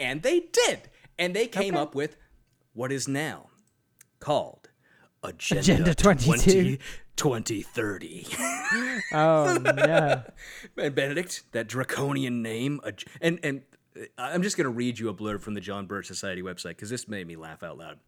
And 0.00 0.22
they 0.22 0.40
did. 0.40 0.88
And 1.18 1.36
they 1.36 1.46
came 1.46 1.74
Okay. 1.74 1.82
up 1.82 1.94
with 1.94 2.16
what 2.72 2.90
is 2.92 3.06
now 3.06 3.48
called 4.18 4.65
Agenda, 5.26 5.90
Agenda 5.90 5.94
22. 5.94 6.42
20 6.42 6.78
2030. 7.16 8.26
Oh 9.12 9.58
yeah. 9.64 10.22
And 10.76 10.94
Benedict, 10.94 11.44
that 11.52 11.68
draconian 11.68 12.42
name, 12.42 12.80
and 13.20 13.38
and 13.42 13.62
uh, 13.96 14.02
I'm 14.18 14.42
just 14.42 14.56
going 14.56 14.64
to 14.64 14.70
read 14.70 14.98
you 14.98 15.08
a 15.08 15.14
blurb 15.14 15.40
from 15.40 15.54
the 15.54 15.60
John 15.60 15.86
Birch 15.86 16.06
Society 16.06 16.42
website 16.42 16.70
because 16.70 16.90
this 16.90 17.06
made 17.06 17.26
me 17.26 17.36
laugh 17.36 17.62
out 17.62 17.78
loud. 17.78 17.98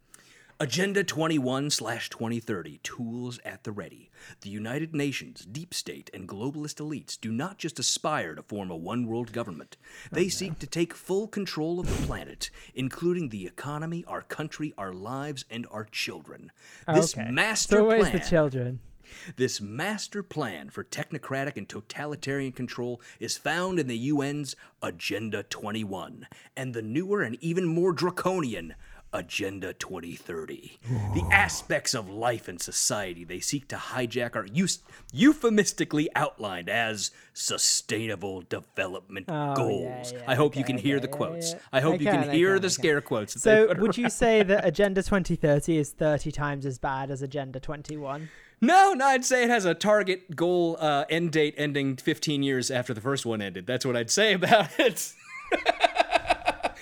Agenda 0.61 1.05
21 1.05 1.71
2030 1.71 2.81
tools 2.83 3.39
at 3.45 3.63
the 3.63 3.71
ready. 3.71 4.11
The 4.41 4.51
United 4.51 4.93
Nations, 4.93 5.47
deep 5.47 5.73
state, 5.73 6.11
and 6.13 6.29
globalist 6.29 6.81
elites 6.81 7.17
do 7.21 7.31
not 7.31 7.59
just 7.59 7.79
aspire 7.79 8.35
to 8.35 8.43
form 8.43 8.69
a 8.69 8.77
one 8.77 9.07
world 9.07 9.33
government. 9.33 9.77
They 10.11 10.27
oh, 10.27 10.31
seek 10.31 10.59
to 10.59 10.67
take 10.67 10.95
full 10.95 11.29
control 11.29 11.79
of 11.79 11.87
the 11.87 12.07
planet, 12.09 12.51
including 12.75 13.29
the 13.29 13.47
economy, 13.47 14.05
our 14.09 14.23
country, 14.23 14.75
our 14.77 14.93
lives, 14.93 15.45
and 15.49 15.65
our 15.71 15.85
children. 15.85 16.51
This 16.93 17.17
okay. 17.17 17.31
master 17.31 17.81
always 17.81 18.09
plan. 18.09 18.13
the 18.15 18.29
children. 18.29 18.81
This 19.37 19.61
master 19.61 20.25
plan 20.25 20.71
for 20.71 20.83
technocratic 20.83 21.57
and 21.57 21.69
totalitarian 21.69 22.53
control 22.53 23.01
is 23.21 23.39
found 23.39 23.79
in 23.79 23.87
the 23.87 24.11
UN's 24.11 24.57
Agenda 24.83 25.45
21 25.45 26.27
and 26.57 26.75
the 26.75 26.83
newer 26.83 27.23
and 27.23 27.39
even 27.41 27.65
more 27.65 27.93
draconian 27.93 28.75
Agenda 29.13 29.73
2030. 29.73 30.79
The 31.15 31.27
aspects 31.33 31.95
of 31.95 32.11
life 32.11 32.47
and 32.49 32.61
society 32.61 33.25
they 33.25 33.41
seek 33.41 33.67
to 33.69 33.77
hijack 33.77 34.37
are 34.37 34.47
eus- 34.53 34.81
euphemistically 35.13 36.09
outlined 36.15 36.69
as 36.69 37.11
sustainable 37.33 38.43
development 38.43 39.27
Oh, 39.29 39.55
goals. 39.55 40.13
yeah, 40.13 40.23
I 40.27 40.35
hope 40.35 40.55
you 40.57 40.61
okay, 40.63 40.73
can 40.75 40.79
hear 40.79 40.97
okay, 40.97 41.03
the 41.07 41.09
quotes. 41.09 41.53
yeah. 41.53 41.59
I 41.73 41.81
hope 41.81 41.95
I 41.95 41.97
you 41.99 42.05
can, 42.07 42.23
can, 42.25 42.31
hear 42.33 42.55
can, 42.55 42.63
the 42.63 42.71
scare 42.71 43.01
quotes. 43.01 43.41
So, 43.41 43.75
would 43.79 43.97
you 43.97 44.11
say 44.11 44.43
that 44.45 44.67
Agenda 44.67 45.03
2030 45.03 45.79
is 45.79 45.91
30 45.93 46.31
times 46.33 46.67
as 46.67 46.79
bad 46.79 47.11
as 47.11 47.23
Agenda 47.23 47.61
21? 47.61 48.29
No, 48.61 48.93
no, 48.93 49.07
I'd 49.07 49.25
say 49.25 49.45
it 49.45 49.51
has 49.51 49.65
a 49.65 49.75
target 49.75 50.35
goal 50.35 50.77
uh, 50.81 51.05
end 51.09 51.31
date 51.33 51.55
ending 51.57 51.97
15 51.97 52.43
years 52.43 52.71
after 52.71 52.93
the 52.93 53.01
first 53.01 53.25
one 53.25 53.41
ended. 53.41 53.67
That's 53.67 53.87
what 53.87 53.97
I'd 53.97 54.11
say 54.11 54.35
about 54.35 54.69
it. 54.79 55.13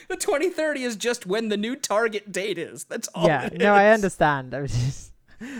the 0.08 0.16
2030 0.16 0.82
is 0.82 0.96
just 0.96 1.26
when 1.26 1.48
the 1.48 1.56
new 1.56 1.76
target 1.76 2.30
date 2.32 2.58
is. 2.58 2.84
That's 2.84 3.08
all. 3.14 3.26
yeah. 3.26 3.48
No, 3.52 3.74
I 3.74 3.88
understand. 3.90 4.54
I 4.54 4.60
was 4.60 4.72
just. 4.72 5.12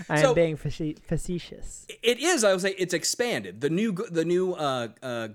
I 0.09 0.19
am 0.21 0.23
So- 0.25 0.35
being 0.35 0.57
facetious. 0.57 1.87
It 2.03 2.19
is. 2.19 2.45
I 2.45 2.53
would 2.53 2.63
say 2.63 2.75
it's 2.79 2.95
expanded. 2.95 3.61
The 3.61 3.71
new, 3.71 3.93
the 3.93 4.25
new 4.25 4.55
uh, 4.55 4.89
uh, 5.03 5.29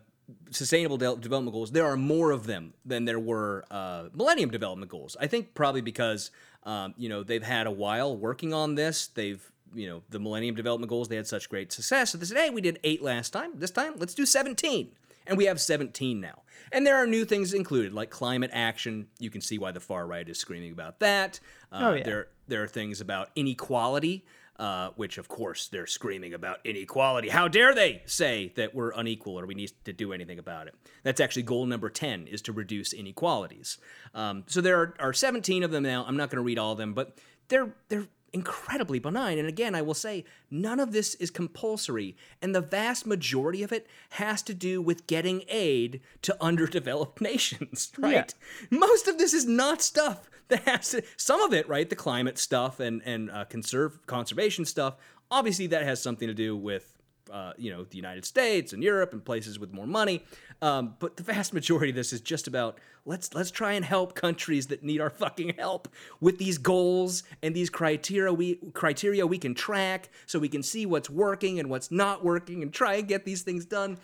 sustainable 0.50 0.98
de- 0.98 1.16
development 1.18 1.54
goals. 1.54 1.72
There 1.72 1.86
are 1.86 1.98
more 1.98 2.32
of 2.32 2.48
them 2.48 2.74
than 2.86 3.06
there 3.06 3.20
were 3.20 3.66
uh, 3.70 4.06
Millennium 4.14 4.50
Development 4.50 4.90
Goals. 4.90 5.16
I 5.20 5.28
think 5.28 5.54
probably 5.54 5.82
because 5.82 6.32
um, 6.64 6.94
you 6.98 7.10
know 7.10 7.24
they've 7.24 7.44
had 7.44 7.68
a 7.68 7.72
while 7.72 8.16
working 8.18 8.54
on 8.54 8.76
this. 8.76 9.08
They've 9.08 9.42
you 9.74 9.88
know 9.88 10.02
the 10.10 10.20
Millennium 10.20 10.56
Development 10.56 10.90
Goals. 10.90 11.08
They 11.08 11.16
had 11.18 11.28
such 11.28 11.50
great 11.50 11.72
success. 11.72 12.12
So 12.12 12.18
they 12.18 12.26
said, 12.26 12.38
"Hey, 12.38 12.50
we 12.50 12.62
did 12.62 12.80
eight 12.84 13.02
last 13.04 13.32
time. 13.32 13.52
This 13.56 13.72
time, 13.72 13.94
let's 13.98 14.14
do 14.16 14.26
17." 14.26 14.92
And 15.28 15.38
we 15.38 15.46
have 15.46 15.62
17 15.62 16.20
now. 16.20 16.41
And 16.72 16.86
there 16.88 16.96
are 16.98 17.08
new 17.08 17.26
things 17.26 17.54
included, 17.54 17.94
like 17.94 18.10
climate 18.10 18.52
action. 18.54 19.08
You 19.20 19.30
can 19.30 19.42
see 19.42 19.58
why 19.58 19.72
the 19.72 19.80
far 19.80 20.06
right 20.08 20.28
is 20.28 20.38
screaming 20.40 20.72
about 20.72 21.00
that. 21.00 21.40
Uh, 21.72 21.80
Oh, 21.82 21.94
yeah. 21.94 22.04
There 22.04 22.28
there 22.48 22.64
are 22.64 22.68
things 22.68 23.02
about 23.02 23.30
inequality. 23.36 24.26
uh, 24.60 24.92
which 24.96 25.18
of 25.18 25.28
course 25.28 25.70
they're 25.70 25.88
screaming 25.88 26.36
about 26.36 26.60
inequality. 26.66 27.30
How 27.30 27.48
dare 27.48 27.74
they 27.74 28.04
say 28.06 28.52
that 28.58 28.76
we're 28.76 28.92
unequal 28.92 29.40
or 29.40 29.48
we 29.48 29.56
need 29.56 29.72
to 29.86 29.94
do 29.94 30.14
anything 30.14 30.38
about 30.38 30.68
it? 30.68 30.76
That's 31.02 31.20
actually 31.20 31.44
goal 31.44 31.66
number 31.66 31.90
10 31.90 32.28
is 32.28 32.44
to 32.44 32.52
reduce 32.52 32.94
inequalities. 32.94 33.80
Um, 34.14 34.44
so 34.46 34.62
there 34.62 34.80
are, 34.80 34.94
are 35.00 35.14
17 35.14 35.64
of 35.64 35.72
them 35.72 35.82
now. 35.82 36.06
I'm 36.08 36.16
not 36.16 36.30
going 36.30 36.38
to 36.38 36.44
read 36.44 36.60
all 36.60 36.74
of 36.74 36.78
them, 36.78 36.94
but 36.94 37.18
they're 37.48 37.74
they're 37.90 38.08
incredibly 38.34 39.00
benign. 39.00 39.38
And 39.38 39.48
again, 39.48 39.76
I 39.76 39.82
will 39.82 39.94
say 39.94 40.24
none 40.50 40.80
of 40.80 40.92
this 40.92 41.16
is 41.16 41.30
compulsory, 41.30 42.16
and 42.42 42.56
the 42.56 42.62
vast 42.62 43.06
majority 43.06 43.64
of 43.64 43.72
it 43.72 43.88
has 44.12 44.42
to 44.44 44.54
do 44.54 44.82
with 44.82 45.08
getting 45.08 45.44
aid 45.48 46.02
to 46.24 46.36
underdeveloped 46.42 47.22
nations, 47.22 47.92
right? 47.98 48.34
Most 48.70 49.08
of 49.08 49.18
this 49.18 49.34
is 49.34 49.46
not 49.46 49.82
stuff 49.82 50.30
that 50.48 50.64
has 50.68 50.92
to, 50.92 51.04
some 51.18 51.42
of 51.42 51.54
it, 51.54 51.68
right? 51.68 51.90
The 51.90 51.96
climate 51.96 52.38
stuff 52.38 52.80
and, 52.80 53.02
and 53.06 53.32
uh, 53.32 53.46
conserve, 53.46 54.06
conservation 54.06 54.66
stuff. 54.66 54.96
Obviously, 55.30 55.68
that 55.68 55.84
has 55.84 56.02
something 56.02 56.28
to 56.28 56.34
do 56.34 56.56
with 56.56 57.01
uh, 57.32 57.54
you 57.58 57.72
know 57.72 57.84
the 57.86 57.98
United 57.98 58.26
States 58.26 58.74
and 58.74 58.84
Europe 58.84 59.14
and 59.14 59.24
places 59.24 59.58
with 59.60 59.74
more 59.74 59.88
money. 59.88 60.24
Um, 60.62 60.96
but 61.00 61.18
the 61.18 61.24
vast 61.24 61.54
majority 61.60 61.90
of 61.90 61.96
this 61.96 62.14
is 62.14 62.22
just 62.22 62.48
about 62.48 62.78
let's 63.06 63.34
let's 63.34 63.52
try 63.52 63.74
and 63.74 63.84
help 63.84 64.14
countries 64.14 64.68
that 64.68 64.84
need 64.84 65.02
our 65.02 65.10
fucking 65.10 65.56
help 65.58 65.88
with 66.20 66.38
these 66.38 66.58
goals 66.58 67.24
and 67.42 67.56
these 67.56 67.70
criteria 67.70 68.32
we 68.34 68.60
criteria 68.74 69.26
we 69.26 69.38
can 69.38 69.56
track 69.56 70.10
so 70.26 70.38
we 70.40 70.50
can 70.50 70.62
see 70.64 70.86
what's 70.86 71.10
working 71.10 71.60
and 71.60 71.70
what's 71.70 71.90
not 71.92 72.24
working 72.24 72.62
and 72.62 72.74
try 72.74 72.96
and 72.96 73.08
get 73.08 73.26
these 73.26 73.42
things 73.42 73.66
done. 73.66 73.98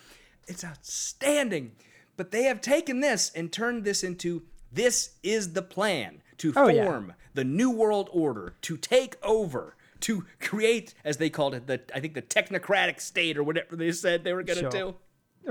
It's 0.47 0.63
outstanding. 0.63 1.73
But 2.15 2.31
they 2.31 2.43
have 2.43 2.61
taken 2.61 2.99
this 3.01 3.31
and 3.35 3.51
turned 3.51 3.83
this 3.83 4.03
into 4.03 4.43
this 4.71 5.11
is 5.21 5.53
the 5.53 5.61
plan 5.61 6.21
to 6.39 6.51
Oh, 6.55 6.67
yeah. 6.67 6.85
form 6.85 7.13
the 7.35 7.43
new 7.43 7.69
world 7.69 8.09
order 8.11 8.55
to 8.61 8.77
take 8.77 9.15
over 9.23 9.75
to 10.01 10.25
create 10.39 10.93
as 11.03 11.17
they 11.17 11.29
called 11.29 11.53
it 11.55 11.67
the 11.67 11.81
i 11.93 11.99
think 11.99 12.13
the 12.13 12.21
technocratic 12.21 12.99
state 13.01 13.37
or 13.37 13.43
whatever 13.43 13.75
they 13.75 13.91
said 13.91 14.23
they 14.23 14.33
were 14.33 14.43
going 14.43 14.57
to 14.63 14.71
Sure. 14.71 14.93
do. 14.93 14.95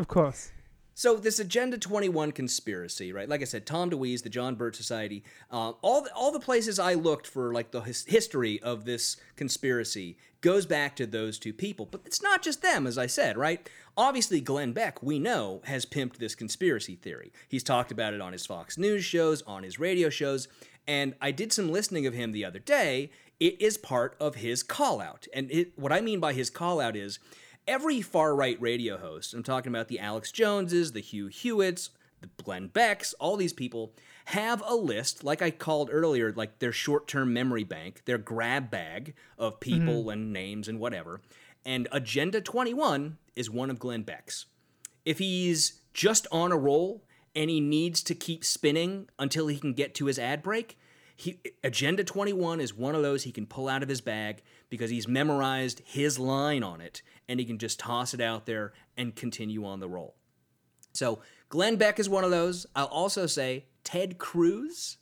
Of 0.01 0.09
course. 0.09 0.51
so 0.95 1.17
this 1.17 1.39
agenda 1.39 1.79
21 1.79 2.33
conspiracy 2.33 3.13
right? 3.13 3.29
Like 3.29 3.41
i 3.41 3.45
said 3.45 3.65
tom 3.67 3.91
deweese 3.91 4.23
the 4.23 4.29
john 4.29 4.55
birch 4.57 4.77
society 4.77 5.25
uh, 5.51 5.71
all, 5.83 6.03
the, 6.03 6.11
all 6.15 6.33
the 6.33 6.41
places 6.41 6.79
i 6.79 6.95
looked 6.95 7.27
for 7.27 7.53
like 7.53 7.71
the 7.71 7.81
his- 7.81 8.05
history 8.07 8.61
of 8.63 8.85
this 8.85 9.17
conspiracy 9.37 10.17
goes 10.43 10.67
back 10.67 10.95
to 10.95 11.07
those 11.07 11.39
two 11.41 11.53
people. 11.53 11.87
But 11.87 12.03
it's 12.05 12.23
not 12.23 12.43
just 12.43 12.63
them 12.63 12.87
as 12.87 12.99
i 12.99 13.07
said 13.07 13.37
right? 13.39 13.69
Obviously 13.97 14.41
glenn 14.41 14.73
beck 14.73 15.03
we 15.03 15.19
know 15.19 15.63
has 15.65 15.87
pimped 15.87 16.17
this 16.19 16.35
conspiracy 16.35 16.95
theory. 16.97 17.33
He's 17.49 17.63
talked 17.65 17.91
about 17.91 18.13
it 18.15 18.21
on 18.21 18.33
his 18.33 18.45
fox 18.47 18.77
news 18.79 19.05
shows 19.05 19.43
on 19.43 19.63
his 19.63 19.79
radio 19.79 20.09
shows. 20.11 20.47
And 20.87 21.15
i 21.21 21.31
did 21.31 21.53
some 21.53 21.71
listening 21.73 22.07
of 22.07 22.15
him 22.15 22.33
the 22.33 22.45
other 22.45 22.59
day 22.61 23.11
it 23.39 23.61
is 23.61 23.77
part 23.77 24.17
of 24.21 24.37
his 24.37 24.63
call 24.63 25.01
out 25.01 25.27
and 25.33 25.51
it, 25.51 25.79
what 25.79 25.93
i 25.93 26.01
mean 26.01 26.21
by 26.21 26.33
his 26.33 26.51
call 26.51 26.81
out 26.81 26.97
is 26.97 27.19
every 27.67 28.01
far 28.01 28.35
right 28.35 28.61
radio 28.61 28.97
host, 28.97 29.35
I'm 29.35 29.43
talking 29.43 29.73
about 29.73 29.89
the 29.89 29.99
Alex 29.99 30.31
Joneses, 30.33 30.93
the 30.93 31.01
Hugh 31.01 31.29
Hewitts, 31.29 31.91
the 32.21 32.29
Glenn 32.43 32.69
Becks, 32.69 33.13
all 33.15 33.37
these 33.37 33.53
people 33.53 33.93
have 34.27 34.63
a 34.67 34.75
list, 34.75 35.23
like 35.23 35.43
I 35.43 35.51
called 35.51 35.91
earlier, 35.93 36.33
like 36.33 36.59
their 36.59 36.73
short 36.73 37.07
term 37.09 37.33
memory 37.33 37.65
bank, 37.65 38.03
their 38.05 38.19
grab 38.19 38.71
bag 38.71 39.15
of 39.39 39.61
people 39.61 40.03
mm-hmm. 40.03 40.11
and 40.11 40.33
names 40.33 40.69
and 40.69 40.79
whatever. 40.79 41.21
And 41.65 41.89
Agenda 41.93 42.41
21 42.41 43.19
is 43.35 43.51
one 43.51 43.71
of 43.71 43.79
Glenn 43.79 44.03
Beck's. 44.03 44.47
If 45.05 45.19
he's 45.19 45.81
just 45.93 46.27
on 46.33 46.53
a 46.53 46.57
roll 46.57 47.05
and 47.35 47.51
he 47.51 47.61
needs 47.61 48.03
to 48.05 48.15
keep 48.15 48.45
spinning 48.45 49.09
until 49.19 49.49
he 49.49 49.59
can 49.59 49.73
get 49.73 49.95
to 49.97 50.07
his 50.07 50.19
ad 50.19 50.43
break, 50.43 50.79
he, 51.17 51.41
Agenda 51.65 52.05
21 52.05 52.61
is 52.61 52.75
one 52.75 52.95
of 52.95 53.03
those 53.03 53.25
he 53.25 53.33
can 53.33 53.47
pull 53.47 53.69
out 53.69 53.83
of 53.83 53.89
his 53.89 54.03
bag 54.03 54.43
because 54.69 54.91
he's 54.91 55.09
memorized 55.09 55.81
his 55.85 56.19
line 56.19 56.63
on 56.63 56.81
it 56.81 57.03
and 57.29 57.41
he 57.41 57.47
can 57.47 57.59
just 57.59 57.79
toss 57.79 58.13
it 58.13 58.21
out 58.21 58.45
there 58.47 58.73
and 58.97 59.17
continue 59.17 59.65
on 59.65 59.81
the 59.81 59.89
roll. 59.89 60.15
So 60.93 61.21
Glenn 61.49 61.77
Beck 61.77 61.99
is 61.99 62.09
one 62.09 62.25
of 62.25 62.31
those. 62.31 62.67
I'll 62.77 62.87
also 62.87 63.27
say 63.27 63.67
Ted 63.83 64.19
Cruz. 64.19 64.99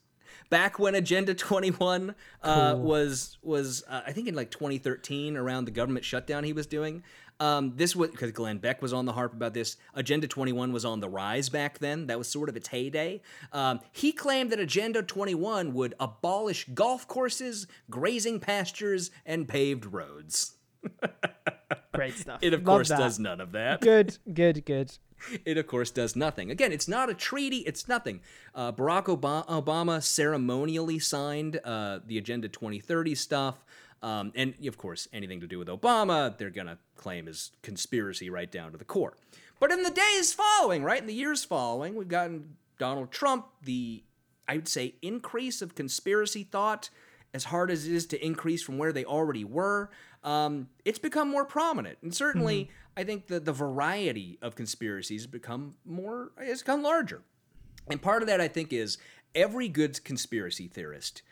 Back 0.51 0.79
when 0.79 0.95
Agenda 0.95 1.35
21 1.35 2.15
uh, 2.43 2.75
was 2.79 3.39
was 3.43 3.83
uh, 3.89 4.03
I 4.07 4.13
think 4.13 4.29
in 4.29 4.35
like 4.35 4.51
2013 4.51 5.37
around 5.37 5.65
the 5.65 5.71
government 5.71 6.05
shutdown 6.05 6.45
he 6.45 6.53
was 6.53 6.67
doing. 6.67 7.03
Um, 7.41 7.73
this 7.77 7.97
was 7.97 8.11
because 8.11 8.31
Glenn 8.33 8.59
Beck 8.59 8.81
was 8.81 8.93
on 8.93 9.07
the 9.07 9.13
harp 9.13 9.33
about 9.33 9.55
this. 9.55 9.77
Agenda 9.95 10.29
21 10.29 10.73
was 10.73 10.85
on 10.85 11.01
the 11.01 11.09
rise 11.09 11.49
back 11.49 11.79
then. 11.79 12.07
That 12.07 12.17
was 12.19 12.29
sort 12.29 12.49
of 12.49 12.57
its 12.57 12.69
heyday. 12.69 13.23
Um, 13.53 13.81
he 13.93 14.13
claimed 14.13 14.51
that 14.53 14.61
Agenda 14.61 15.03
21 15.03 15.75
would 15.75 15.95
abolish 15.99 16.67
golf 16.75 17.09
courses, 17.09 17.67
grazing 17.91 18.41
pastures, 18.41 19.11
and 19.27 19.49
paved 19.49 19.87
roads. 19.93 20.55
Great 21.93 22.15
stuff. 22.15 22.41
It 22.43 22.53
of 22.55 22.61
Love 22.61 22.67
course 22.67 22.89
that. 22.89 22.99
does 22.99 23.19
none 23.19 23.41
of 23.41 23.53
that. 23.53 23.81
Good, 23.81 24.19
good, 24.33 24.65
good. 24.65 24.97
It, 25.47 25.57
of 25.57 25.67
course, 25.67 25.91
does 25.91 26.15
nothing. 26.15 26.51
Again, 26.51 26.71
it's 26.71 26.87
not 26.87 27.09
a 27.09 27.15
treaty, 27.15 27.59
it's 27.59 27.89
nothing. 27.89 28.21
Uh, 28.55 28.73
Barack 28.73 29.05
Obama, 29.05 29.47
Obama 29.47 30.03
ceremonially 30.03 30.99
signed 30.99 31.61
uh, 31.65 32.01
the 32.07 32.19
Agenda 32.19 32.49
2030 32.49 33.15
stuff. 33.15 33.65
Um, 34.05 34.33
and, 34.35 34.55
of 34.67 34.77
course, 34.77 35.09
anything 35.15 35.41
to 35.41 35.47
do 35.47 35.59
with 35.59 35.69
Obama, 35.69 36.37
they're 36.37 36.51
going 36.51 36.67
to 36.67 36.77
claim 36.95 37.27
is 37.27 37.53
conspiracy 37.63 38.29
right 38.29 38.53
down 38.53 38.73
to 38.73 38.77
the 38.77 38.85
core. 38.85 39.17
But 39.59 39.73
in 39.73 39.83
the 39.83 39.91
days 39.91 40.35
following, 40.35 40.85
right, 40.85 41.01
in 41.01 41.07
the 41.07 41.15
years 41.15 41.43
following, 41.43 41.95
we've 41.95 42.07
gotten 42.07 42.57
Donald 42.79 43.11
Trump, 43.11 43.47
the, 43.63 44.05
I 44.47 44.57
would 44.57 44.69
say, 44.69 44.97
increase 45.01 45.63
of 45.63 45.75
conspiracy 45.75 46.45
thought, 46.45 46.91
as 47.33 47.45
hard 47.45 47.71
as 47.71 47.87
it 47.87 47.95
is 47.95 48.05
to 48.09 48.23
increase 48.23 48.63
from 48.63 48.77
where 48.77 48.93
they 48.93 49.07
already 49.07 49.43
were, 49.43 49.91
um, 50.23 50.69
it's 50.85 50.99
become 50.99 51.31
more 51.31 51.47
prominent. 51.47 51.97
And 52.03 52.15
certainly, 52.15 52.69
I 52.99 53.05
think 53.05 53.29
the, 53.29 53.41
the 53.41 53.53
variety 53.53 54.39
of 54.43 54.55
conspiracies 54.55 55.23
has 55.23 55.27
become 55.27 55.77
more, 55.87 56.33
has 56.39 56.61
become 56.61 56.83
larger. 56.83 57.23
And 57.91 58.03
part 58.03 58.21
of 58.23 58.29
that, 58.29 58.41
I 58.41 58.49
think, 58.49 58.71
is 58.71 58.99
every 59.35 59.69
good 59.69 60.05
conspiracy 60.05 60.69
theorist 60.69 61.23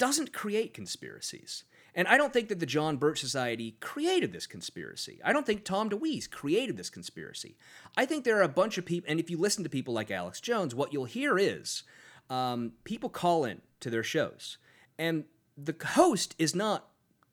doesn't 0.00 0.32
create 0.32 0.72
conspiracies. 0.72 1.64
And 1.94 2.08
I 2.08 2.16
don't 2.16 2.32
think 2.32 2.48
that 2.48 2.58
the 2.58 2.66
John 2.66 2.96
Birch 2.96 3.20
Society 3.20 3.76
created 3.80 4.32
this 4.32 4.46
conspiracy. 4.46 5.20
I 5.22 5.34
don't 5.34 5.44
think 5.44 5.62
Tom 5.62 5.90
DeWeese 5.90 6.26
created 6.26 6.78
this 6.78 6.88
conspiracy. 6.88 7.58
I 7.98 8.06
think 8.06 8.24
there 8.24 8.38
are 8.38 8.42
a 8.42 8.48
bunch 8.48 8.78
of 8.78 8.86
people, 8.86 9.10
and 9.10 9.20
if 9.20 9.28
you 9.28 9.36
listen 9.36 9.62
to 9.64 9.70
people 9.70 9.92
like 9.92 10.10
Alex 10.10 10.40
Jones, 10.40 10.74
what 10.74 10.94
you'll 10.94 11.04
hear 11.04 11.38
is 11.38 11.82
um, 12.30 12.72
people 12.84 13.10
call 13.10 13.44
in 13.44 13.60
to 13.80 13.90
their 13.90 14.02
shows, 14.02 14.56
and 14.98 15.24
the 15.54 15.76
host 15.84 16.34
is 16.38 16.54
not 16.54 16.88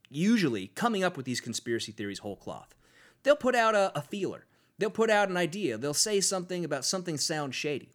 usually 0.09 0.67
coming 0.67 1.05
up 1.05 1.15
with 1.15 1.25
these 1.25 1.39
conspiracy 1.39 1.93
theories 1.93 2.19
whole 2.19 2.35
cloth. 2.35 2.75
They'll 3.23 3.37
put 3.37 3.55
out 3.55 3.75
a, 3.75 3.97
a 3.97 4.01
feeler, 4.01 4.45
they'll 4.77 4.89
put 4.89 5.09
out 5.09 5.29
an 5.29 5.37
idea, 5.37 5.77
they'll 5.77 5.93
say 5.93 6.19
something 6.19 6.65
about 6.65 6.83
something 6.83 7.17
sounds 7.17 7.55
shady. 7.55 7.91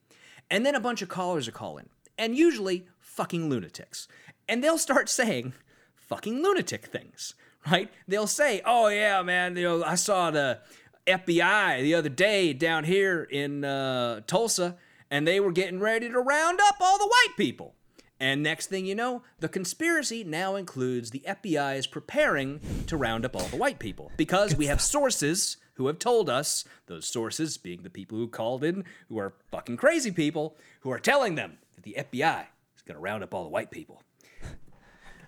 And 0.51 0.65
then 0.65 0.75
a 0.75 0.81
bunch 0.81 1.03
of 1.03 1.11
callers 1.11 1.47
will 1.47 1.53
call 1.53 1.77
in, 1.77 1.91
and 2.17 2.39
usually 2.39 2.87
fucking 3.01 3.51
lunatics. 3.51 4.09
And 4.53 4.63
they'll 4.63 4.77
start 4.77 5.09
saying 5.09 5.55
fucking 5.95 6.43
lunatic 6.43 6.85
things, 6.85 7.33
right? 7.71 7.91
They'll 8.07 8.27
say, 8.27 8.61
oh 8.67 8.89
yeah, 8.89 9.23
man, 9.23 9.57
you 9.57 9.63
know, 9.63 9.83
I 9.83 9.95
saw 9.95 10.31
the 10.31 10.59
FBI 11.07 11.81
the 11.81 11.95
other 11.95 12.11
day 12.11 12.53
down 12.53 12.85
here 12.85 13.23
in 13.23 13.65
uh, 13.65 14.21
Tulsa, 14.27 14.77
and 15.11 15.27
they 15.27 15.41
were 15.41 15.53
getting 15.53 15.81
ready 15.81 16.11
to 16.11 16.21
round 16.21 16.61
up 16.69 16.77
all 16.83 16.99
the 16.99 17.07
white 17.07 17.35
people. 17.39 17.77
And 18.21 18.43
next 18.43 18.67
thing 18.67 18.85
you 18.85 18.95
know, 18.95 19.23
the 19.41 19.49
conspiracy 19.49 20.23
now 20.23 20.57
includes 20.57 21.13
the 21.13 21.25
FBI 21.27 21.79
is 21.79 21.87
preparing 21.87 22.61
to 22.89 22.99
round 22.99 23.25
up 23.25 23.35
all 23.35 23.49
the 23.49 23.57
white 23.57 23.79
people 23.79 24.13
because 24.19 24.55
we 24.55 24.67
have 24.67 24.83
sources 24.83 25.57
who 25.77 25.87
have 25.87 25.99
told 25.99 26.29
us, 26.29 26.67
those 26.89 27.07
sources 27.07 27.57
being 27.57 27.85
the 27.85 27.89
people 27.89 28.19
who 28.19 28.29
called 28.29 28.65
in, 28.65 28.85
who 29.09 29.19
are 29.19 29.33
fucking 29.51 29.79
crazy 29.79 30.11
people, 30.11 30.59
who 30.81 30.91
are 30.91 30.99
telling 30.99 31.37
them 31.37 31.57
that 31.75 31.85
the 31.85 31.97
FBI 31.99 32.49
is 32.77 32.83
going 32.83 32.97
to 32.97 33.01
round 33.01 33.25
up 33.25 33.33
all 33.33 33.45
the 33.45 33.49
white 33.49 33.71
people. 33.71 34.03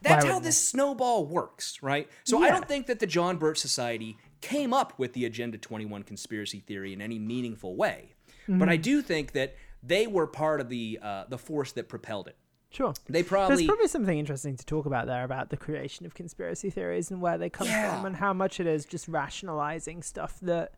That's 0.05 0.25
how 0.25 0.39
this 0.39 0.61
snowball 0.61 1.27
works, 1.27 1.83
right? 1.83 2.09
So 2.25 2.43
I 2.43 2.51
don't 2.51 2.69
think 2.69 2.87
that 2.87 3.01
the 3.01 3.07
John 3.07 3.37
Birch 3.37 3.59
Society 3.59 4.17
came 4.41 4.73
up 4.73 4.99
with 4.99 5.13
the 5.15 5.25
Agenda 5.25 5.59
21 5.59 6.03
conspiracy 6.03 6.61
theory 6.61 6.93
in 6.93 7.01
any 7.01 7.19
meaningful 7.19 7.77
way. 7.77 8.15
But 8.47 8.55
Mm-hmm. 8.55 8.69
I 8.69 8.77
do 8.77 9.01
think 9.01 9.33
that 9.33 9.55
they 9.83 10.07
were 10.07 10.27
part 10.27 10.61
of 10.61 10.69
the 10.69 10.99
uh, 11.03 11.25
the 11.29 11.39
force 11.39 11.73
that 11.73 11.89
propelled 11.89 12.29
it. 12.29 12.37
Sure. 12.71 12.93
They 13.09 13.23
There's 13.23 13.29
probably 13.29 13.67
probably 13.67 13.87
something 13.89 14.19
interesting 14.19 14.57
to 14.57 14.67
talk 14.67 14.85
about 14.85 15.07
there 15.07 15.25
about 15.25 15.49
the 15.51 15.57
creation 15.57 16.05
of 16.07 16.13
conspiracy 16.15 16.69
theories 16.71 17.11
and 17.11 17.23
where 17.23 17.39
they 17.39 17.49
come 17.49 17.69
Yeah. 17.69 17.95
from 17.95 18.05
and 18.05 18.17
how 18.17 18.33
much 18.35 18.61
it 18.61 18.67
is 18.67 18.85
just 18.85 19.07
rationalizing 19.09 20.03
stuff 20.03 20.39
that 20.43 20.73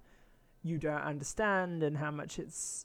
you 0.63 0.79
don't 0.79 1.01
understand 1.01 1.83
and 1.83 1.97
how 1.97 2.11
much 2.11 2.39
it's 2.39 2.85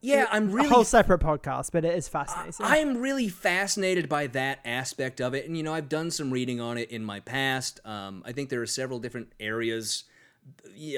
yeah, 0.00 0.26
I'm 0.30 0.50
really 0.50 0.68
a 0.68 0.70
whole 0.70 0.84
separate 0.84 1.20
podcast, 1.20 1.70
but 1.72 1.84
it 1.84 1.94
is 1.94 2.08
fascinating. 2.08 2.54
I'm 2.60 2.98
really 2.98 3.28
fascinated 3.28 4.08
by 4.08 4.28
that 4.28 4.60
aspect 4.64 5.20
of 5.20 5.34
it, 5.34 5.46
and 5.46 5.56
you 5.56 5.62
know, 5.62 5.74
I've 5.74 5.88
done 5.88 6.10
some 6.10 6.30
reading 6.30 6.60
on 6.60 6.78
it 6.78 6.90
in 6.90 7.04
my 7.04 7.20
past. 7.20 7.80
Um, 7.84 8.22
I 8.24 8.32
think 8.32 8.48
there 8.48 8.62
are 8.62 8.66
several 8.66 8.98
different 8.98 9.32
areas 9.38 10.04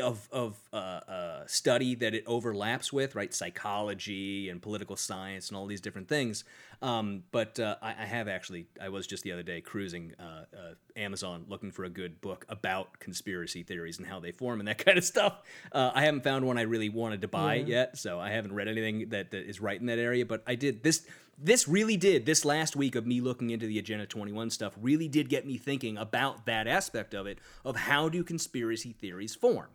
of 0.03 0.29
of 0.33 0.57
uh, 0.73 0.77
uh, 0.77 1.47
study 1.47 1.95
that 1.97 2.15
it 2.15 2.25
overlaps 2.27 2.93
with, 2.93 3.15
right? 3.15 3.33
Psychology 3.33 4.49
and 4.49 4.61
political 4.61 4.97
science 4.97 5.49
and 5.49 5.57
all 5.57 5.67
these 5.67 5.81
different 5.81 6.09
things. 6.09 6.45
Um, 6.83 7.23
but 7.31 7.61
uh, 7.61 7.77
I, 7.81 7.91
I 7.91 8.07
have 8.07 8.29
actually. 8.29 8.67
I 8.81 8.89
was 8.89 9.07
just 9.07 9.23
the 9.23 9.33
other 9.33 9.43
day 9.43 9.61
cruising 9.61 10.15
uh, 10.19 10.45
uh, 10.53 10.75
Amazon 10.97 11.45
looking 11.49 11.71
for 11.71 11.85
a 11.85 11.89
good 11.89 12.21
book 12.21 12.45
about 12.49 12.99
conspiracy 12.99 13.63
theories 13.63 13.99
and 13.99 14.07
how 14.07 14.19
they 14.19 14.33
form 14.33 14.59
and 14.61 14.69
that 14.69 14.79
kind 14.85 14.99
of 14.99 15.05
stuff. 15.05 15.41
Uh, 15.71 15.93
I 15.95 16.05
haven't 16.05 16.25
found 16.25 16.45
one 16.45 16.59
I 16.59 16.63
really 16.63 16.89
wanted 16.89 17.23
to 17.23 17.29
buy 17.29 17.55
yet, 17.55 17.97
so 17.99 18.19
I 18.19 18.31
haven't 18.31 18.55
read 18.55 18.69
anything 18.69 19.11
that, 19.11 19.31
that 19.31 19.49
is 19.49 19.61
right 19.61 19.81
in 19.81 19.87
that 19.87 19.99
area. 19.99 20.27
But 20.27 20.43
I 20.47 20.57
did 20.57 20.83
this. 20.83 21.07
This 21.39 21.67
really 21.67 21.97
did 21.97 22.27
this 22.27 22.45
last 22.45 22.77
week 22.77 22.95
of 22.95 23.07
me 23.07 23.21
looking 23.21 23.51
into 23.51 23.67
the 23.67 23.79
Agenda 23.79 24.07
21 24.07 24.51
stuff. 24.51 24.75
Really 24.81 25.09
did 25.09 25.29
get 25.29 25.47
me 25.47 25.57
thinking 25.57 25.97
about 25.97 26.47
that 26.47 26.67
aspect 26.67 27.15
of 27.15 27.27
it 27.27 27.39
of 27.65 27.77
how 27.77 28.09
do 28.09 28.23
conspiracy 28.23 28.93
theories 28.93 29.35
form. 29.35 29.69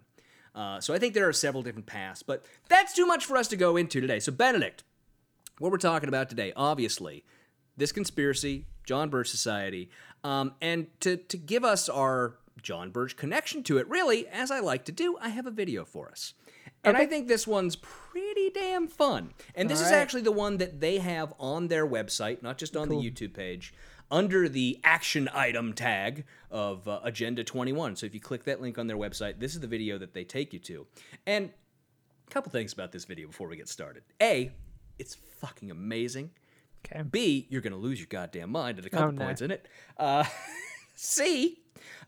Uh, 0.55 0.79
so 0.79 0.93
I 0.93 0.99
think 0.99 1.13
there 1.13 1.27
are 1.27 1.33
several 1.33 1.61
different 1.63 1.85
paths, 1.85 2.23
but 2.23 2.45
that's 2.67 2.93
too 2.93 3.05
much 3.05 3.25
for 3.25 3.37
us 3.37 3.47
to 3.49 3.55
go 3.55 3.77
into 3.77 4.01
today. 4.01 4.19
So 4.19 4.31
Benedict, 4.31 4.83
what 5.59 5.71
we're 5.71 5.77
talking 5.77 6.09
about 6.09 6.29
today, 6.29 6.53
obviously, 6.55 7.23
this 7.75 7.91
conspiracy, 7.91 8.65
John 8.85 9.09
Birch 9.09 9.29
Society, 9.29 9.89
um, 10.23 10.53
and 10.61 10.87
to 11.01 11.17
to 11.17 11.37
give 11.37 11.63
us 11.63 11.89
our 11.89 12.37
John 12.61 12.89
Birch 12.89 13.15
connection 13.15 13.61
to 13.63 13.77
it, 13.77 13.87
really, 13.87 14.27
as 14.27 14.49
I 14.49 14.59
like 14.59 14.83
to 14.85 14.91
do, 14.91 15.17
I 15.21 15.29
have 15.29 15.45
a 15.45 15.51
video 15.51 15.85
for 15.85 16.09
us. 16.09 16.33
And 16.87 16.97
I 16.97 17.05
think 17.05 17.27
this 17.27 17.45
one's 17.47 17.75
pretty 17.75 18.49
damn 18.49 18.87
fun. 18.87 19.33
And 19.55 19.69
this 19.69 19.81
is 19.81 19.91
actually 19.91 20.21
the 20.23 20.31
one 20.31 20.57
that 20.57 20.79
they 20.79 20.97
have 20.99 21.33
on 21.39 21.67
their 21.67 21.87
website, 21.87 22.41
not 22.41 22.57
just 22.57 22.75
on 22.75 22.89
the 22.89 22.95
YouTube 22.95 23.33
page, 23.33 23.73
under 24.09 24.47
the 24.47 24.79
action 24.83 25.29
item 25.33 25.73
tag 25.73 26.25
of 26.49 26.87
uh, 26.87 26.99
Agenda 27.03 27.43
21. 27.43 27.95
So 27.97 28.05
if 28.05 28.13
you 28.13 28.19
click 28.21 28.43
that 28.45 28.61
link 28.61 28.77
on 28.77 28.87
their 28.87 28.97
website, 28.97 29.39
this 29.39 29.53
is 29.53 29.59
the 29.59 29.67
video 29.67 29.97
that 29.97 30.13
they 30.13 30.23
take 30.23 30.53
you 30.53 30.59
to. 30.59 30.87
And 31.25 31.51
a 32.27 32.31
couple 32.31 32.51
things 32.51 32.73
about 32.73 32.91
this 32.91 33.05
video 33.05 33.27
before 33.27 33.47
we 33.47 33.57
get 33.57 33.67
started. 33.69 34.03
A, 34.21 34.51
it's 34.97 35.15
fucking 35.39 35.71
amazing. 35.71 36.31
Okay. 36.85 37.01
B, 37.03 37.47
you're 37.49 37.61
gonna 37.61 37.75
lose 37.75 37.99
your 37.99 38.07
goddamn 38.07 38.51
mind 38.51 38.79
at 38.79 38.85
a 38.85 38.89
couple 38.89 39.07
Oh, 39.07 39.11
no. 39.11 39.25
points 39.25 39.41
in 39.41 39.51
it. 39.51 39.67
Uh, 39.97 40.23
C, 40.95 41.59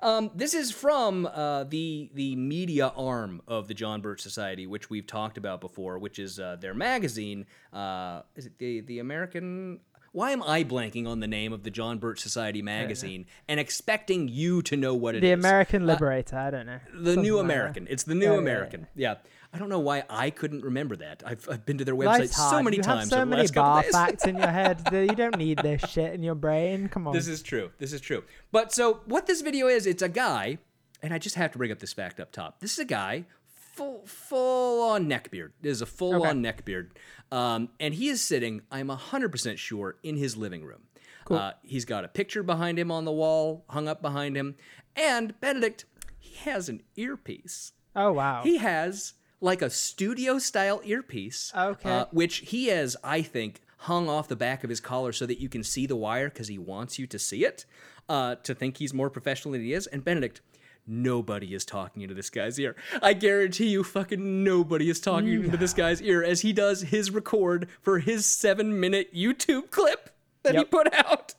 um, 0.01 0.31
this 0.35 0.53
is 0.53 0.71
from 0.71 1.25
uh, 1.25 1.63
the 1.65 2.09
the 2.13 2.35
media 2.35 2.91
arm 2.95 3.41
of 3.47 3.67
the 3.67 3.73
John 3.73 4.01
Birch 4.01 4.21
Society, 4.21 4.67
which 4.67 4.89
we've 4.89 5.07
talked 5.07 5.37
about 5.37 5.61
before, 5.61 5.97
which 5.99 6.19
is 6.19 6.39
uh, 6.39 6.57
their 6.59 6.73
magazine. 6.73 7.45
Uh, 7.73 8.21
is 8.35 8.45
it 8.45 8.57
the 8.57 8.81
the 8.81 8.99
American? 8.99 9.79
Why 10.11 10.31
am 10.31 10.41
I 10.41 10.63
blanking 10.63 11.07
on 11.07 11.19
the 11.19 11.27
name 11.27 11.53
of 11.53 11.61
the 11.61 11.69
John 11.69 11.99
Birch 11.99 12.19
Society 12.19 12.63
magazine 12.63 13.27
and 13.47 13.59
expecting 13.59 14.27
you 14.27 14.63
to 14.63 14.75
know 14.75 14.95
what 14.95 15.13
it 15.13 15.19
is? 15.19 15.21
The 15.21 15.33
American 15.33 15.85
Liberator. 15.85 16.35
I 16.35 16.49
don't 16.49 16.65
know. 16.65 16.79
The 16.91 17.13
Something 17.13 17.21
New 17.21 17.35
like 17.37 17.47
that. 17.47 17.53
American. 17.53 17.87
It's 17.91 18.03
the 18.03 18.15
New 18.15 18.25
Yeah, 18.25 18.33
yeah, 18.33 18.39
American. 18.39 18.87
Yeah, 18.95 19.15
I 19.51 19.57
don't 19.57 19.69
know 19.69 19.79
why 19.79 20.03
I 20.09 20.29
couldn't 20.29 20.63
remember 20.63 20.95
that. 20.97 21.23
I've, 21.25 21.47
I've 21.49 21.65
been 21.65 21.79
to 21.79 21.85
their 21.85 21.95
website 21.95 22.19
Life's 22.19 22.35
so 22.35 22.43
hard. 22.43 22.65
many 22.65 22.77
you 22.77 22.83
times 22.83 22.99
have 23.09 23.09
so 23.09 23.25
many 23.25 23.47
bar 23.47 23.83
facts 23.83 24.25
in 24.25 24.37
your 24.37 24.47
head 24.47 24.81
you 24.91 25.15
don't 25.15 25.37
need 25.37 25.57
this 25.59 25.81
shit 25.89 26.13
in 26.13 26.21
your 26.21 26.35
brain. 26.35 26.87
Come 26.87 27.07
on. 27.07 27.13
This 27.13 27.27
is 27.27 27.41
true. 27.41 27.71
This 27.79 27.91
is 27.91 28.01
true. 28.01 28.23
But 28.51 28.71
so 28.71 29.01
what 29.05 29.25
this 29.25 29.41
video 29.41 29.67
is, 29.67 29.87
it's 29.87 30.03
a 30.03 30.09
guy, 30.09 30.59
and 31.01 31.13
I 31.13 31.17
just 31.17 31.35
have 31.35 31.51
to 31.53 31.57
bring 31.57 31.71
up 31.71 31.79
this 31.79 31.93
fact 31.93 32.19
up 32.19 32.31
top. 32.31 32.59
This 32.59 32.73
is 32.73 32.79
a 32.79 32.85
guy, 32.85 33.25
full 33.47 34.05
full 34.05 34.83
on 34.89 35.07
neckbeard. 35.07 35.51
This 35.61 35.71
is 35.71 35.81
a 35.81 35.87
full 35.87 36.23
on 36.25 36.43
neckbeard. 36.43 36.89
Um, 37.31 37.69
and 37.79 37.93
he 37.93 38.09
is 38.09 38.21
sitting, 38.21 38.61
I'm 38.71 38.89
100% 38.89 39.57
sure, 39.57 39.97
in 40.03 40.17
his 40.17 40.37
living 40.37 40.63
room. 40.63 40.83
Uh, 41.29 41.51
he's 41.61 41.85
got 41.85 42.03
a 42.03 42.07
picture 42.07 42.41
behind 42.41 42.79
him 42.79 42.91
on 42.91 43.05
the 43.05 43.11
wall, 43.11 43.63
hung 43.69 43.87
up 43.87 44.01
behind 44.01 44.35
him. 44.35 44.55
And 44.95 45.39
Benedict, 45.39 45.85
he 46.17 46.35
has 46.49 46.69
an 46.69 46.81
earpiece. 46.95 47.73
oh 47.95 48.11
wow. 48.11 48.41
He 48.43 48.57
has 48.57 49.13
like 49.41 49.61
a 49.61 49.69
studio 49.69 50.39
style 50.39 50.81
earpiece. 50.83 51.51
Okay. 51.55 51.89
uh, 51.89 52.05
which 52.11 52.37
he 52.37 52.67
has, 52.67 52.95
I 53.03 53.21
think, 53.21 53.61
hung 53.77 54.09
off 54.09 54.27
the 54.27 54.35
back 54.35 54.63
of 54.63 54.69
his 54.69 54.79
collar 54.79 55.11
so 55.11 55.25
that 55.25 55.39
you 55.39 55.49
can 55.49 55.63
see 55.63 55.85
the 55.85 55.95
wire 55.95 56.29
because 56.29 56.47
he 56.47 56.57
wants 56.57 56.99
you 56.99 57.07
to 57.07 57.17
see 57.19 57.45
it, 57.45 57.65
uh, 58.09 58.35
to 58.35 58.53
think 58.53 58.77
he's 58.77 58.93
more 58.93 59.09
professional 59.09 59.53
than 59.53 59.61
he 59.61 59.73
is. 59.73 59.87
And 59.87 60.03
Benedict, 60.03 60.41
nobody 60.85 61.53
is 61.53 61.63
talking 61.63 62.01
into 62.01 62.15
this 62.15 62.29
guy's 62.29 62.59
ear. 62.59 62.75
I 63.01 63.13
guarantee 63.13 63.69
you, 63.69 63.83
fucking 63.83 64.43
nobody 64.43 64.89
is 64.89 64.99
talking 64.99 65.45
into 65.45 65.57
this 65.57 65.73
guy's 65.73 66.01
ear 66.01 66.23
as 66.23 66.41
he 66.41 66.51
does 66.51 66.81
his 66.81 67.11
record 67.11 67.69
for 67.81 67.99
his 67.99 68.25
seven 68.25 68.79
minute 68.79 69.13
YouTube 69.13 69.71
clip 69.71 70.09
that 70.43 70.55
he 70.55 70.63
put 70.65 70.93
out. 70.93 71.35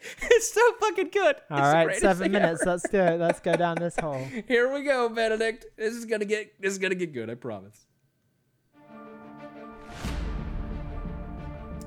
It's 0.22 0.52
so 0.52 0.60
fucking 0.80 1.10
good. 1.10 1.36
All 1.50 1.58
It's 1.58 1.74
right, 1.74 1.96
seven 1.96 2.30
minutes. 2.32 2.62
ever. 2.62 2.70
Let's 2.70 2.88
do 2.88 2.98
it. 2.98 3.18
Let's 3.20 3.40
go 3.40 3.54
down 3.56 3.76
this 3.76 3.96
hole. 3.98 4.24
Here 4.48 4.72
we 4.72 4.84
go, 4.84 5.08
Benedict. 5.08 5.66
This 5.76 5.94
is 5.94 6.04
gonna 6.04 6.24
get 6.24 6.60
this 6.60 6.72
is 6.72 6.78
gonna 6.78 6.94
get 6.94 7.12
good, 7.12 7.28
I 7.28 7.34
promise. 7.34 7.86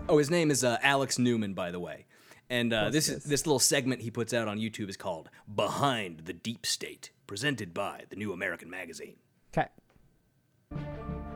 Oh, 0.09 0.17
his 0.17 0.29
name 0.29 0.51
is 0.51 0.63
uh, 0.63 0.77
Alex 0.83 1.17
Newman, 1.17 1.53
by 1.53 1.71
the 1.71 1.79
way. 1.79 2.05
And 2.49 2.73
uh, 2.73 2.89
this 2.89 3.07
is 3.07 3.23
this 3.23 3.45
little 3.45 3.59
segment 3.59 4.01
he 4.01 4.11
puts 4.11 4.33
out 4.33 4.49
on 4.49 4.57
YouTube 4.59 4.89
is 4.89 4.97
called 4.97 5.29
"Behind 5.55 6.21
the 6.25 6.33
Deep 6.33 6.65
State," 6.65 7.11
presented 7.27 7.73
by 7.73 8.03
the 8.09 8.17
New 8.17 8.33
American 8.33 8.69
Magazine. 8.69 9.15
Okay. 9.55 9.69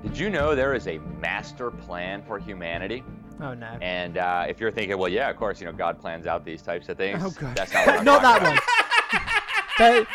Did 0.04 0.18
you 0.18 0.30
know 0.30 0.56
there 0.56 0.74
is 0.74 0.88
a 0.88 0.98
master 1.22 1.72
plan 1.72 2.22
for 2.22 2.38
humanity? 2.38 3.02
Oh 3.42 3.54
no. 3.54 3.78
And 3.82 4.18
uh, 4.18 4.46
if 4.48 4.60
you're 4.60 4.72
thinking, 4.72 4.98
well, 4.98 5.10
yeah, 5.10 5.30
of 5.30 5.36
course, 5.38 5.60
you 5.60 5.66
know, 5.66 5.74
God 5.74 6.00
plans 6.00 6.26
out 6.28 6.46
these 6.46 6.62
types 6.62 6.88
of 6.90 6.98
things. 6.98 7.22
Oh, 7.24 7.30
God. 7.32 7.56
That's 7.56 7.74
not 7.74 7.86
what 7.88 7.96
I'm 8.00 8.06
Not 8.06 8.22
that 8.22 8.42
about. 8.42 8.52
one. 8.52 8.60
They- 9.78 10.06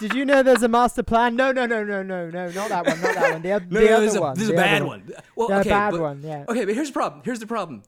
did 0.00 0.12
you 0.14 0.24
know 0.24 0.42
there's 0.42 0.62
a 0.64 0.68
master 0.68 1.02
plan? 1.04 1.36
No, 1.36 1.52
no, 1.52 1.66
no, 1.66 1.84
no, 1.84 2.02
no, 2.02 2.28
no, 2.28 2.48
not 2.50 2.68
that 2.68 2.84
one, 2.86 3.00
not 3.00 3.14
that 3.14 3.32
one. 3.32 3.42
The, 3.42 3.48
No, 3.70 3.80
the 3.80 3.86
no, 3.86 3.94
other 3.96 4.04
this 4.04 4.10
is 4.12 4.16
a, 4.16 4.20
one. 4.20 4.34
this 4.34 4.42
is 4.42 4.48
the 4.48 4.54
a 4.54 4.56
bad 4.56 4.82
one. 4.84 5.12
Well, 5.36 5.48
The 5.48 5.60
okay, 5.60 5.68
bad 5.70 5.90
but- 5.92 6.00
one, 6.00 6.20
yeah. 6.22 6.44
Okay, 6.48 6.64
but 6.64 6.74
here's 6.74 6.88
the 6.88 6.92
problem. 6.92 7.22
Here's 7.24 7.38
the 7.38 7.46
problem. 7.46 7.82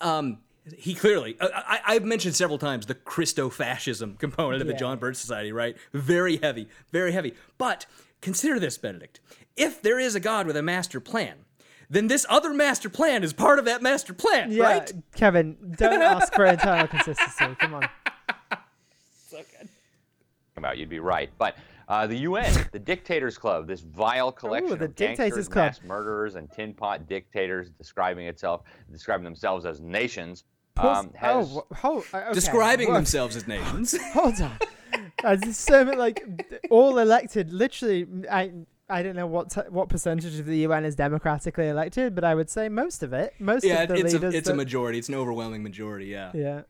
Um, 0.00 0.38
he 0.76 0.94
clearly, 0.94 1.36
I, 1.40 1.46
I, 1.86 1.94
I've 1.94 2.04
mentioned 2.04 2.34
several 2.36 2.58
times 2.58 2.86
the 2.86 2.94
Christo-fascism 2.96 4.16
component 4.16 4.60
of 4.62 4.68
the 4.68 4.74
John 4.74 4.98
Birch 4.98 5.16
Society, 5.16 5.52
right? 5.52 5.76
Very 5.92 6.36
heavy, 6.36 6.68
very 6.92 7.12
heavy. 7.12 7.34
But 7.58 7.86
consider 8.20 8.58
this, 8.60 8.76
Benedict. 8.78 9.20
If 9.56 9.82
there 9.82 9.98
is 9.98 10.14
a 10.14 10.20
God 10.20 10.46
with 10.46 10.56
a 10.56 10.62
master 10.62 11.00
plan, 11.00 11.38
then 11.92 12.06
this 12.08 12.24
other 12.28 12.52
master 12.54 12.88
plan 12.88 13.22
is 13.22 13.32
part 13.32 13.58
of 13.58 13.66
that 13.66 13.82
master 13.82 14.14
plan, 14.14 14.50
Yeah, 14.50 14.62
right? 14.64 14.92
Kevin, 15.14 15.74
don't 15.78 16.00
ask 16.02 16.32
for 16.34 16.46
internal 16.46 16.86
consistency. 16.88 17.54
Come 17.60 17.74
on. 17.74 17.88
So 19.30 19.38
good. 19.38 19.68
Come 20.54 20.64
about, 20.64 20.76
you'd 20.76 20.90
be 20.90 20.98
right. 21.00 21.30
But 21.38 21.56
uh, 21.88 22.06
the 22.06 22.16
UN, 22.18 22.52
the 22.70 22.78
Dictators 22.78 23.38
Club, 23.38 23.66
this 23.66 23.80
vile 23.80 24.30
collection 24.30 24.78
the 24.78 24.84
of 24.84 24.94
Dictators 24.94 25.18
gangsters, 25.18 25.48
Club. 25.48 25.64
mass 25.66 25.80
murderers, 25.82 26.34
and 26.34 26.50
tin 26.52 26.74
pot 26.74 27.06
dictators 27.08 27.70
describing 27.70 28.26
itself, 28.26 28.62
describing 28.90 29.24
themselves 29.24 29.64
as 29.64 29.80
nations, 29.80 30.44
Pause- 30.74 30.98
um, 31.06 31.12
has 31.14 31.48
oh, 31.56 31.66
wh- 31.70 31.76
hold, 31.76 32.04
uh, 32.12 32.16
okay. 32.18 32.32
Describing 32.34 32.88
Whoa. 32.88 32.94
themselves 32.94 33.36
as 33.36 33.46
nations. 33.48 33.96
Hold 34.12 34.40
on. 34.42 34.58
There's 35.22 35.56
so 35.56 35.84
many, 35.84 35.96
like 35.96 36.22
all 36.70 36.98
elected. 36.98 37.52
Literally, 37.52 38.06
I 38.30 38.52
I 38.92 39.02
don't 39.02 39.16
know 39.16 39.26
what 39.26 39.50
t- 39.50 39.60
what 39.70 39.88
percentage 39.88 40.38
of 40.38 40.44
the 40.44 40.58
UN 40.58 40.84
is 40.84 40.94
democratically 40.94 41.68
elected, 41.68 42.14
but 42.14 42.24
I 42.24 42.34
would 42.34 42.50
say 42.50 42.68
most 42.68 43.02
of 43.02 43.14
it. 43.14 43.34
Most 43.38 43.64
yeah, 43.64 43.82
of 43.82 43.88
the 43.88 43.94
it's 43.94 44.12
a, 44.12 44.16
leaders. 44.18 44.34
it's 44.34 44.48
a 44.48 44.54
majority. 44.54 44.98
It's 44.98 45.08
an 45.08 45.14
overwhelming 45.14 45.62
majority, 45.62 46.06
yeah. 46.06 46.30
yeah. 46.34 46.62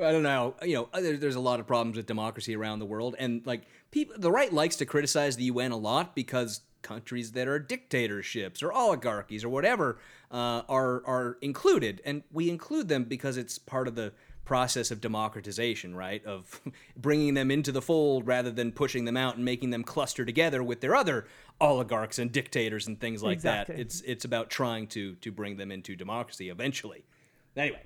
I 0.00 0.12
don't 0.12 0.22
know. 0.22 0.54
You 0.62 0.74
know, 0.74 1.00
there, 1.00 1.16
there's 1.16 1.36
a 1.36 1.40
lot 1.40 1.58
of 1.58 1.66
problems 1.66 1.96
with 1.96 2.04
democracy 2.04 2.54
around 2.54 2.80
the 2.80 2.86
world, 2.86 3.16
and 3.18 3.40
like 3.46 3.62
people, 3.90 4.14
the 4.18 4.30
right 4.30 4.52
likes 4.52 4.76
to 4.76 4.86
criticize 4.86 5.36
the 5.36 5.44
UN 5.44 5.72
a 5.72 5.76
lot 5.78 6.14
because 6.14 6.60
countries 6.82 7.32
that 7.32 7.48
are 7.48 7.58
dictatorships 7.58 8.62
or 8.62 8.72
oligarchies 8.72 9.42
or 9.42 9.48
whatever 9.48 9.98
uh, 10.30 10.62
are 10.68 11.02
are 11.06 11.38
included, 11.40 12.02
and 12.04 12.22
we 12.30 12.50
include 12.50 12.88
them 12.88 13.04
because 13.04 13.38
it's 13.38 13.58
part 13.58 13.88
of 13.88 13.94
the 13.94 14.12
process 14.46 14.90
of 14.90 15.02
democratization, 15.02 15.94
right? 15.94 16.24
Of 16.24 16.62
bringing 16.96 17.34
them 17.34 17.50
into 17.50 17.70
the 17.72 17.82
fold 17.82 18.26
rather 18.26 18.50
than 18.50 18.72
pushing 18.72 19.04
them 19.04 19.16
out 19.16 19.36
and 19.36 19.44
making 19.44 19.68
them 19.70 19.84
cluster 19.84 20.24
together 20.24 20.62
with 20.62 20.80
their 20.80 20.96
other 20.96 21.26
oligarchs 21.60 22.18
and 22.18 22.32
dictators 22.32 22.86
and 22.86 22.98
things 22.98 23.22
like 23.22 23.34
Exactly. 23.34 23.74
that. 23.76 23.80
It's 23.82 24.00
it's 24.02 24.24
about 24.24 24.48
trying 24.48 24.86
to 24.88 25.16
to 25.16 25.30
bring 25.30 25.58
them 25.58 25.70
into 25.70 25.94
democracy 25.94 26.48
eventually. 26.48 27.04
Anyway. 27.54 27.82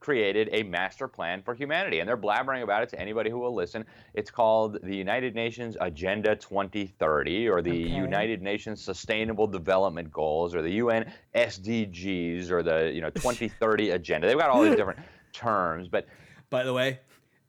Created 0.00 0.48
a 0.52 0.62
master 0.62 1.08
plan 1.08 1.42
for 1.42 1.54
humanity, 1.54 2.00
and 2.00 2.08
they're 2.08 2.16
blabbering 2.16 2.62
about 2.62 2.82
it 2.82 2.88
to 2.90 3.00
anybody 3.00 3.30
who 3.30 3.38
will 3.38 3.54
listen. 3.54 3.84
It's 4.14 4.30
called 4.30 4.78
the 4.82 4.94
United 4.96 5.34
Nations 5.34 5.76
Agenda 5.80 6.36
2030, 6.36 7.48
or 7.48 7.62
the 7.62 7.70
Okay. 7.70 7.78
United 7.94 8.42
Nations 8.42 8.82
Sustainable 8.82 9.46
Development 9.46 10.10
Goals, 10.12 10.54
or 10.54 10.62
the 10.62 10.72
UN 10.72 11.10
SDGs, 11.34 12.50
or 12.50 12.62
the 12.62 12.90
you 12.94 13.00
know 13.00 13.10
2030 13.16 13.90
Agenda. 13.90 14.26
They've 14.26 14.38
got 14.38 14.50
all 14.50 14.62
these 14.62 14.76
different 14.76 15.00
terms, 15.32 15.88
but 15.88 16.06
By 16.50 16.62
the 16.62 16.72
way, 16.72 17.00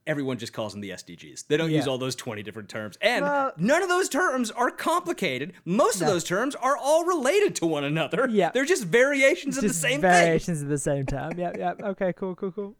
everyone 0.08 0.38
just 0.38 0.54
calls 0.54 0.72
them 0.72 0.82
the 0.82 0.90
SDGs. 0.92 1.46
They 1.48 1.58
don't 1.58 1.70
use 1.72 1.88
all 1.88 1.98
those 1.98 2.16
20 2.16 2.42
different 2.42 2.70
terms. 2.70 2.98
And 3.02 3.24
Well- 3.24 3.52
none 3.58 3.84
of 3.84 3.90
those 3.90 4.10
terms 4.10 4.50
are 4.52 4.72
complicated. 4.72 5.54
Most 5.66 6.02
of 6.02 6.08
those 6.08 6.24
terms 6.24 6.56
are 6.56 6.76
all 6.78 7.06
related 7.06 7.56
to 7.58 7.68
one 7.68 7.84
another. 7.84 8.28
Yeah. 8.32 8.52
They're 8.52 8.66
just 8.66 8.86
variations 8.86 9.58
of 9.58 9.62
the 9.64 9.68
Just 9.70 9.82
same 9.82 10.02
thing. 10.02 10.10
variations 10.10 10.62
of 10.62 10.70
the 10.70 10.78
same 10.78 11.06
term. 11.06 11.38
Yep, 11.38 11.58
yep. 11.58 11.82
Okay, 11.84 12.14
cool, 12.14 12.36
cool, 12.36 12.52
cool. 12.52 12.76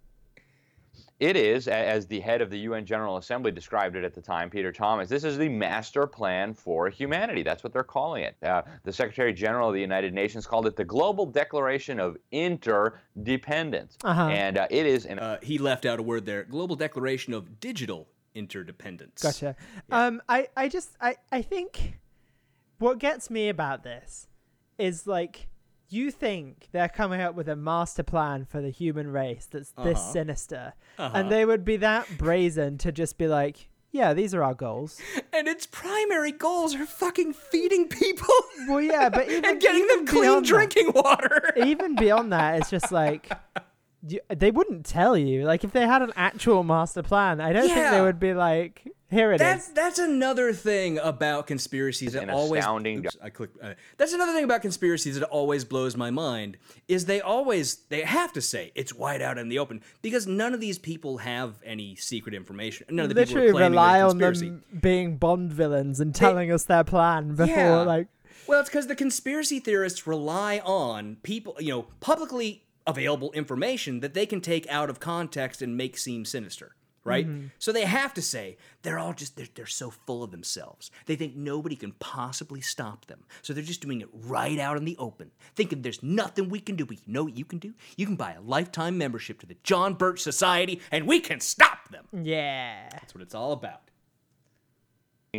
It 1.20 1.36
is, 1.36 1.68
as 1.68 2.06
the 2.06 2.20
head 2.20 2.42
of 2.42 2.52
the 2.52 2.60
UN 2.60 2.86
General 2.86 3.18
Assembly 3.18 3.52
described 3.52 3.96
it 3.96 4.04
at 4.04 4.14
the 4.14 4.22
time, 4.22 4.52
Peter 4.52 4.72
Thomson, 4.72 5.08
this 5.08 5.24
is 5.24 5.38
the 5.38 5.50
master 5.50 6.06
plan 6.06 6.54
for 6.54 6.90
humanity. 6.90 7.42
That's 7.42 7.64
what 7.64 7.74
they're 7.74 7.84
calling 7.84 8.24
it. 8.24 8.36
Uh, 8.44 8.62
the 8.84 8.94
Secretary 8.94 9.34
General 9.34 9.70
of 9.70 9.74
the 9.74 9.82
United 9.82 10.14
Nations 10.14 10.46
called 10.46 10.68
it 10.68 10.76
the 10.76 10.86
Global 10.86 11.26
Declaration 11.26 12.00
of 12.00 12.18
Interdependence. 12.32 13.98
Uh-huh. 14.04 14.28
And 14.28 14.60
uh, 14.60 14.68
it 14.70 14.86
is 14.86 15.06
an 15.06 15.18
Uh, 15.18 15.40
he 15.42 15.58
left 15.58 15.88
out 15.88 16.00
a 16.00 16.04
word 16.04 16.26
there. 16.28 16.44
Global 16.44 16.76
Declaration 16.76 17.34
of 17.34 17.60
Digital 17.60 18.08
Interdependence. 18.36 19.24
Gotcha. 19.24 19.56
Um, 19.90 20.22
I, 20.30 20.50
I 20.56 20.68
just, 20.68 20.92
I, 21.02 21.16
I 21.32 21.42
think 21.42 21.98
what 22.78 23.00
gets 23.00 23.32
me 23.32 23.50
about 23.50 23.84
this 23.84 24.28
is 24.78 25.08
like, 25.08 25.48
you 25.90 26.12
think 26.12 26.68
they're 26.72 26.90
coming 26.90 27.22
up 27.22 27.36
with 27.36 27.48
a 27.48 27.56
master 27.56 28.04
plan 28.04 28.46
for 28.46 28.62
the 28.62 28.70
human 28.70 29.12
race 29.12 29.48
that's 29.50 29.72
this 29.72 29.98
Uh-huh. 30.00 30.12
sinister, 30.14 30.74
Uh-huh. 30.98 31.12
and 31.18 31.32
they 31.32 31.46
would 31.46 31.64
be 31.64 31.78
that 31.78 32.18
brazen 32.18 32.78
to 32.80 32.92
just 32.92 33.18
be 33.18 33.28
like, 33.28 33.70
yeah, 33.92 34.14
these 34.14 34.34
are 34.34 34.44
our 34.44 34.54
goals. 34.54 35.00
And 35.34 35.48
its 35.48 35.66
primary 35.66 36.32
goals 36.34 36.76
are 36.76 36.86
fucking 36.86 37.34
feeding 37.34 37.88
people 37.88 38.28
Well, 38.68 38.82
yeah, 38.82 39.10
but 39.10 39.28
even, 39.32 39.46
and 39.46 39.62
getting 39.62 39.84
even 39.84 39.98
them 40.00 40.06
clean 40.08 40.24
beyond 40.24 40.46
that- 40.46 40.50
drinking 40.50 40.92
water. 40.94 41.54
even 41.56 41.96
beyond 41.96 42.32
that, 42.34 42.60
it's 42.60 42.70
just 42.70 42.92
like 42.92 43.32
you, 44.08 44.20
they 44.30 44.52
wouldn't 44.52 44.86
tell 44.86 45.18
you. 45.18 45.44
Like 45.46 45.64
if 45.64 45.72
they 45.72 45.86
had 45.86 46.02
an 46.02 46.14
actual 46.16 46.64
master 46.64 47.04
plan, 47.04 47.40
I 47.42 47.54
don't 47.54 47.68
think 47.68 47.90
they 47.92 48.02
would 48.02 48.20
be 48.20 48.34
like, 48.34 48.84
"Here 49.10 49.32
it 49.32 49.36
is." 49.36 49.40
That's 49.40 49.68
that's 49.70 50.00
another 50.00 50.54
thing 50.54 50.98
about 51.00 51.48
conspiracies 51.48 52.14
that 52.14 52.24
An 52.24 52.30
always. 52.30 52.60
astounding 52.60 53.00
Oops, 53.06 53.18
I 53.22 53.30
clicked. 53.30 53.62
Uh, 53.64 53.74
that's 53.98 54.14
another 54.14 54.34
thing 54.34 54.44
about 54.44 54.62
conspiracies 54.62 55.20
that 55.20 55.28
always 55.30 55.64
blows 55.66 55.96
my 55.98 56.10
mind 56.12 56.58
is 56.88 57.06
they 57.06 57.22
always 57.22 57.76
they 57.90 58.02
have 58.02 58.34
to 58.34 58.42
say 58.42 58.72
it's 58.76 58.94
wide 58.94 59.22
out 59.22 59.38
in 59.38 59.50
the 59.50 59.60
open 59.60 59.82
because 60.02 60.28
none 60.28 60.54
of 60.54 60.60
these 60.60 60.78
people 60.80 61.20
have 61.20 61.56
any 61.66 61.96
secret 61.96 62.34
information. 62.36 62.88
None 62.90 63.06
of 63.06 63.10
the 63.10 63.16
Literally 63.16 63.48
people 63.48 63.60
who 63.60 63.66
rely 63.66 63.98
they're 64.00 64.08
on 64.08 64.18
them 64.18 64.64
being 64.82 65.18
Bond 65.18 65.52
villains 65.54 66.00
and 66.00 66.14
telling 66.14 66.52
us 66.52 66.64
their 66.66 66.84
plan 66.84 67.36
before, 67.36 67.48
Yeah. 67.48 67.82
like. 67.82 68.08
Well, 68.48 68.62
it's 68.62 68.70
because 68.70 68.88
the 68.88 68.96
conspiracy 68.96 69.60
theorists 69.60 70.08
rely 70.08 70.60
on 70.64 71.18
people, 71.22 71.58
you 71.60 71.70
know, 71.74 71.82
publicly 72.00 72.64
available 72.88 73.32
information 73.34 74.00
that 74.00 74.14
they 74.14 74.26
can 74.26 74.42
take 74.42 74.68
out 74.70 74.90
of 74.90 75.00
context 75.00 75.62
and 75.62 75.78
make 75.78 75.98
seem 75.98 76.26
sinister, 76.26 76.76
right? 77.04 77.28
Mm-hmm. 77.28 77.48
So 77.60 77.72
they 77.72 77.86
have 77.86 78.14
to 78.16 78.22
say 78.22 78.58
they're 78.82 78.98
all 78.98 79.14
just 79.14 79.36
they're, 79.36 79.48
they're 79.54 79.66
so 79.66 79.90
full 79.90 80.24
of 80.24 80.32
themselves. 80.32 80.90
They 81.06 81.16
think 81.16 81.36
nobody 81.36 81.76
can 81.76 81.92
possibly 82.00 82.62
stop 82.62 83.06
them. 83.06 83.26
So 83.42 83.54
they're 83.54 83.64
just 83.64 83.82
doing 83.82 84.02
it 84.02 84.10
right 84.12 84.58
out 84.58 84.78
in 84.78 84.86
the 84.86 84.98
open, 84.98 85.32
thinking 85.56 85.82
there's 85.82 86.02
nothing 86.02 86.50
we 86.50 86.60
can 86.60 86.76
do. 86.76 86.86
But 86.86 86.98
you 86.98 87.14
know 87.14 87.26
what 87.26 87.38
you 87.38 87.46
can 87.46 87.60
do? 87.60 87.74
You 87.98 88.06
can 88.06 88.16
buy 88.16 88.34
a 88.34 88.42
lifetime 88.42 88.98
membership 88.98 89.40
to 89.42 89.46
the 89.46 89.58
John 89.64 89.94
Birch 89.94 90.22
Society, 90.22 90.82
and 90.92 91.08
we 91.08 91.20
can 91.20 91.40
stop 91.40 91.90
them. 91.90 92.06
Yeah. 92.12 92.90
That's 92.92 93.14
what 93.14 93.22
it's 93.22 93.36
all 93.36 93.52
about. 93.52 93.82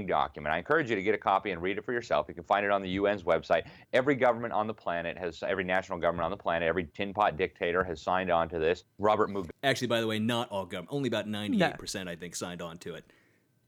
Document. 0.07 0.55
I 0.55 0.59
encourage 0.59 0.91
you 0.91 0.97
to 0.97 1.03
get 1.03 1.15
a 1.15 1.19
copy 1.19 1.51
and 1.51 1.61
read 1.61 1.79
it 1.79 1.85
for 1.85 1.93
yourself. 1.93 2.27
You 2.29 2.35
can 2.35 2.45
find 2.45 2.65
it 2.65 2.71
on 2.71 2.83
the 2.83 2.99
UN's 2.99 3.23
website. 3.23 3.63
Every 3.93 4.15
government 4.15 4.53
on 4.53 4.67
the 4.67 4.75
planet 4.75 5.17
has, 5.19 5.43
every 5.43 5.65
national 5.65 5.99
government 5.99 6.25
on 6.25 6.31
the 6.31 6.37
planet, 6.37 6.69
every 6.69 6.85
tin 6.95 7.13
pot 7.13 7.37
dictator 7.37 7.83
has 7.85 8.01
signed 8.01 8.31
on 8.31 8.49
to 8.51 8.59
this. 8.59 8.85
Robert 8.99 9.31
Mugabe. 9.31 9.51
Actually, 9.63 9.89
by 9.89 10.01
the 10.01 10.07
way, 10.07 10.19
not 10.19 10.51
all 10.51 10.67
government. 10.67 10.89
Only 10.93 11.09
about 11.09 11.27
98%, 11.27 12.09
I 12.09 12.17
think, 12.17 12.37
signed 12.37 12.63
on 12.63 12.79
to 12.79 12.95
it. 12.95 13.05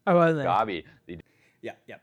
Oh, 0.07 0.19
only. 0.19 0.45
Mugabe, 0.45 0.85
the 1.07 1.19
Yeah, 1.63 1.73
yeah. 1.87 1.97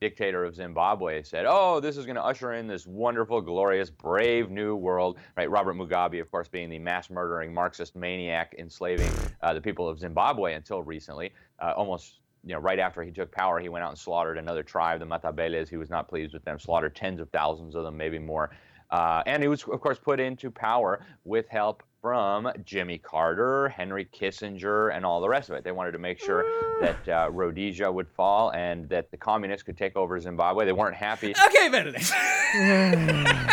dictator 0.00 0.44
of 0.44 0.54
Zimbabwe, 0.54 1.22
said, 1.22 1.46
"Oh, 1.48 1.80
this 1.80 1.96
is 1.96 2.04
going 2.06 2.16
to 2.16 2.24
usher 2.24 2.52
in 2.54 2.66
this 2.66 2.86
wonderful, 2.86 3.40
glorious, 3.40 3.90
brave 3.90 4.50
new 4.50 4.76
world." 4.76 5.18
Right? 5.36 5.50
Robert 5.50 5.74
Mugabe, 5.74 6.20
of 6.20 6.30
course, 6.30 6.48
being 6.48 6.68
the 6.68 6.78
mass 6.78 7.10
murdering 7.10 7.52
Marxist 7.52 7.96
maniac 7.96 8.54
enslaving 8.58 9.10
uh, 9.42 9.54
the 9.54 9.60
people 9.60 9.88
of 9.88 9.98
Zimbabwe 9.98 10.54
until 10.54 10.82
recently, 10.82 11.32
uh, 11.60 11.72
almost. 11.76 12.20
You 12.46 12.54
know, 12.54 12.60
right 12.60 12.78
after 12.78 13.02
he 13.02 13.10
took 13.10 13.32
power, 13.32 13.58
he 13.58 13.68
went 13.68 13.84
out 13.84 13.90
and 13.90 13.98
slaughtered 13.98 14.38
another 14.38 14.62
tribe, 14.62 15.00
the 15.00 15.06
Matabeles. 15.06 15.68
He 15.68 15.76
was 15.76 15.90
not 15.90 16.08
pleased 16.08 16.32
with 16.32 16.44
them, 16.44 16.60
slaughtered 16.60 16.94
tens 16.94 17.20
of 17.20 17.28
thousands 17.30 17.74
of 17.74 17.82
them, 17.82 17.96
maybe 17.96 18.20
more. 18.20 18.50
Uh, 18.90 19.22
and 19.26 19.42
he 19.42 19.48
was, 19.48 19.64
of 19.64 19.80
course, 19.80 19.98
put 19.98 20.20
into 20.20 20.48
power 20.48 21.04
with 21.24 21.48
help 21.48 21.82
from 22.00 22.48
Jimmy 22.64 22.98
Carter, 22.98 23.68
Henry 23.70 24.04
Kissinger, 24.04 24.94
and 24.94 25.04
all 25.04 25.20
the 25.20 25.28
rest 25.28 25.50
of 25.50 25.56
it. 25.56 25.64
They 25.64 25.72
wanted 25.72 25.90
to 25.90 25.98
make 25.98 26.20
sure 26.20 26.44
that 26.80 27.08
uh, 27.08 27.30
Rhodesia 27.32 27.90
would 27.90 28.08
fall 28.08 28.50
and 28.50 28.88
that 28.90 29.10
the 29.10 29.16
communists 29.16 29.64
could 29.64 29.76
take 29.76 29.96
over 29.96 30.20
Zimbabwe. 30.20 30.66
They 30.66 30.72
weren't 30.72 30.94
happy. 30.94 31.34
Okay, 31.48 31.68
Benedict. 31.68 32.12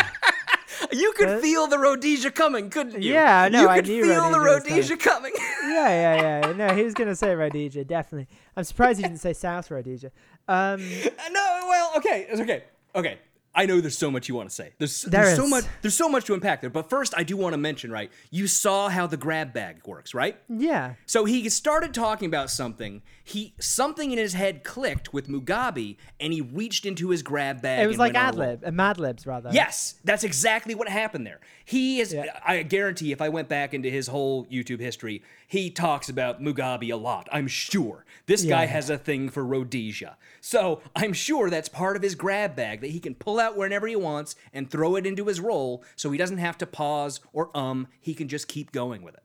you 0.96 1.12
could 1.12 1.40
feel 1.40 1.66
the 1.66 1.78
Rhodesia 1.78 2.30
coming, 2.30 2.70
couldn't 2.70 3.02
you? 3.02 3.12
Yeah, 3.12 3.48
no, 3.50 3.62
you 3.62 3.68
I 3.68 3.76
could 3.76 3.88
knew 3.88 4.04
feel 4.04 4.30
the 4.30 4.40
Rhodesia 4.40 4.76
was 4.76 4.90
Rhodesia 4.90 4.96
coming. 4.96 5.32
yeah, 5.64 5.88
yeah, 5.88 6.22
yeah. 6.22 6.52
No, 6.56 6.74
he 6.74 6.82
was 6.84 6.94
gonna 6.94 7.16
say 7.16 7.34
Rhodesia, 7.34 7.84
definitely. 7.84 8.28
I'm 8.56 8.64
surprised 8.64 8.98
he 8.98 9.02
didn't 9.02 9.20
say 9.20 9.32
South 9.32 9.70
Rhodesia. 9.70 10.10
Um, 10.48 10.80
no, 11.30 11.64
well, 11.68 11.92
okay, 11.96 12.26
it's 12.28 12.40
okay, 12.40 12.64
okay. 12.94 13.18
I 13.56 13.66
know 13.66 13.80
there's 13.80 13.96
so 13.96 14.10
much 14.10 14.28
you 14.28 14.34
want 14.34 14.48
to 14.48 14.54
say. 14.54 14.72
There's, 14.78 15.02
There 15.02 15.24
there's 15.24 15.36
so 15.36 15.46
much. 15.46 15.64
There's 15.82 15.94
so 15.94 16.08
much 16.08 16.24
to 16.24 16.34
unpack 16.34 16.60
there. 16.60 16.70
But 16.70 16.90
first, 16.90 17.14
I 17.16 17.22
do 17.22 17.36
want 17.36 17.52
to 17.52 17.58
mention, 17.58 17.90
right? 17.92 18.10
You 18.30 18.46
saw 18.46 18.88
how 18.88 19.06
the 19.06 19.16
grab 19.16 19.52
bag 19.52 19.86
works, 19.86 20.12
right? 20.14 20.36
yeah, 20.48 20.94
So 21.06 21.24
he 21.24 21.48
started 21.48 21.94
talking 21.94 22.26
about 22.26 22.50
something. 22.50 23.02
He 23.22 23.54
something 23.60 24.10
in 24.10 24.18
his 24.18 24.34
head 24.34 24.64
clicked 24.64 25.12
with 25.12 25.28
Mugabe, 25.28 25.96
and 26.20 26.32
he 26.32 26.40
reached 26.40 26.84
into 26.84 27.10
his 27.10 27.22
grab 27.22 27.62
bag. 27.62 27.84
it 27.84 27.86
was 27.86 27.98
like 27.98 28.14
ad 28.14 28.34
lib, 28.34 28.62
uh, 28.66 28.70
Mad 28.70 28.98
Libs 28.98 29.26
rather. 29.26 29.50
Yes, 29.52 29.94
that's 30.04 30.24
exactly 30.24 30.74
what 30.74 30.88
happened 30.88 31.26
there. 31.26 31.40
He 31.64 32.00
is, 32.00 32.12
Yeah. 32.12 32.38
I 32.44 32.62
guarantee 32.64 33.12
if 33.12 33.22
I 33.22 33.28
went 33.28 33.48
back 33.48 33.72
into 33.72 33.88
his 33.88 34.08
whole 34.08 34.46
YouTube 34.46 34.80
history, 34.80 35.22
he 35.54 35.70
talks 35.70 36.08
about 36.08 36.42
Mugabe 36.42 36.92
a 36.92 36.96
lot. 36.96 37.28
I'm 37.32 37.46
sure. 37.46 38.04
This 38.26 38.44
guy 38.44 38.66
has 38.66 38.90
a 38.90 38.98
thing 38.98 39.28
for 39.30 39.44
Rhodesia. 39.44 40.16
So 40.40 40.82
I'm 40.94 41.12
sure 41.12 41.48
that's 41.48 41.68
part 41.68 41.96
of 41.96 42.02
his 42.02 42.14
grab 42.14 42.54
bag 42.56 42.80
that 42.80 42.90
he 42.90 43.00
can 43.00 43.14
pull 43.14 43.38
out 43.38 43.56
whenever 43.56 43.86
he 43.86 43.96
wants 43.96 44.34
and 44.52 44.70
throw 44.70 44.96
it 44.96 45.06
into 45.06 45.26
his 45.26 45.40
roll 45.40 45.84
so 45.96 46.10
he 46.10 46.18
doesn't 46.18 46.38
have 46.38 46.58
to 46.58 46.66
pause 46.66 47.20
or 47.32 47.50
um. 47.56 47.86
He 48.00 48.14
can 48.14 48.28
just 48.28 48.48
keep 48.48 48.72
going 48.72 49.02
with 49.02 49.14
it. 49.14 49.22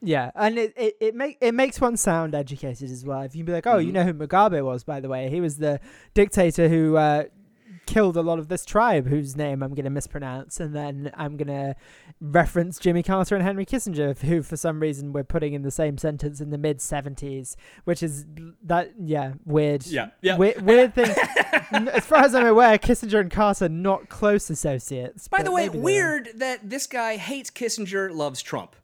Yeah, 0.00 0.30
and 0.34 0.56
it 0.58 0.72
it 0.76 0.96
it, 1.00 1.14
make, 1.14 1.38
it 1.40 1.54
makes 1.54 1.80
one 1.80 1.96
sound 1.96 2.34
educated 2.34 2.90
as 2.90 3.04
well. 3.04 3.22
If 3.22 3.34
you 3.34 3.40
can 3.40 3.46
be 3.46 3.52
like, 3.52 3.66
oh, 3.66 3.76
Mm-hmm. 3.78 3.86
you 3.86 3.92
know 3.92 4.04
who 4.04 4.14
Mugabe 4.14 4.62
was, 4.64 4.84
by 4.84 5.00
the 5.00 5.08
way, 5.08 5.28
he 5.28 5.40
was 5.40 5.58
the 5.58 5.80
dictator 6.14 6.68
who 6.68 6.96
uh, 6.96 7.24
killed 7.88 8.18
a 8.18 8.22
lot 8.22 8.38
of 8.38 8.48
this 8.48 8.66
tribe, 8.66 9.06
whose 9.08 9.34
name 9.34 9.62
I'm 9.62 9.74
going 9.74 9.84
to 9.84 9.90
mispronounce, 9.90 10.60
and 10.60 10.76
then 10.76 11.10
I'm 11.14 11.38
going 11.38 11.48
to 11.48 11.74
reference 12.20 12.78
Jimmy 12.78 13.02
Carter 13.02 13.34
and 13.34 13.42
Henry 13.42 13.64
Kissinger, 13.64 14.16
who 14.18 14.42
for 14.42 14.58
some 14.58 14.78
reason 14.80 15.14
we're 15.14 15.24
putting 15.24 15.54
in 15.54 15.62
the 15.62 15.70
same 15.70 15.96
sentence 15.96 16.40
in 16.40 16.50
the 16.50 16.58
mid 16.58 16.78
70s, 16.80 17.56
which 17.84 18.02
is 18.02 18.26
that 18.62 18.92
yeah 19.00 19.32
weird. 19.46 19.86
Yeah, 19.86 20.10
yeah. 20.20 20.36
Weird, 20.36 20.60
weird 20.60 20.94
thing. 20.94 21.14
As 21.88 22.04
far 22.04 22.18
as 22.24 22.34
I'm 22.34 22.46
aware, 22.46 22.76
Kissinger 22.78 23.20
and 23.20 23.30
Carter 23.30 23.68
not 23.70 24.10
close 24.10 24.50
associates. 24.50 25.26
By 25.28 25.42
the 25.42 25.50
way, 25.50 25.62
maybe 25.62 25.72
they 25.72 25.78
were. 25.78 25.84
weird 25.84 26.28
that 26.36 26.68
this 26.68 26.86
guy 26.86 27.16
hates 27.16 27.50
Kissinger, 27.50 28.14
loves 28.14 28.42
Trump. 28.42 28.76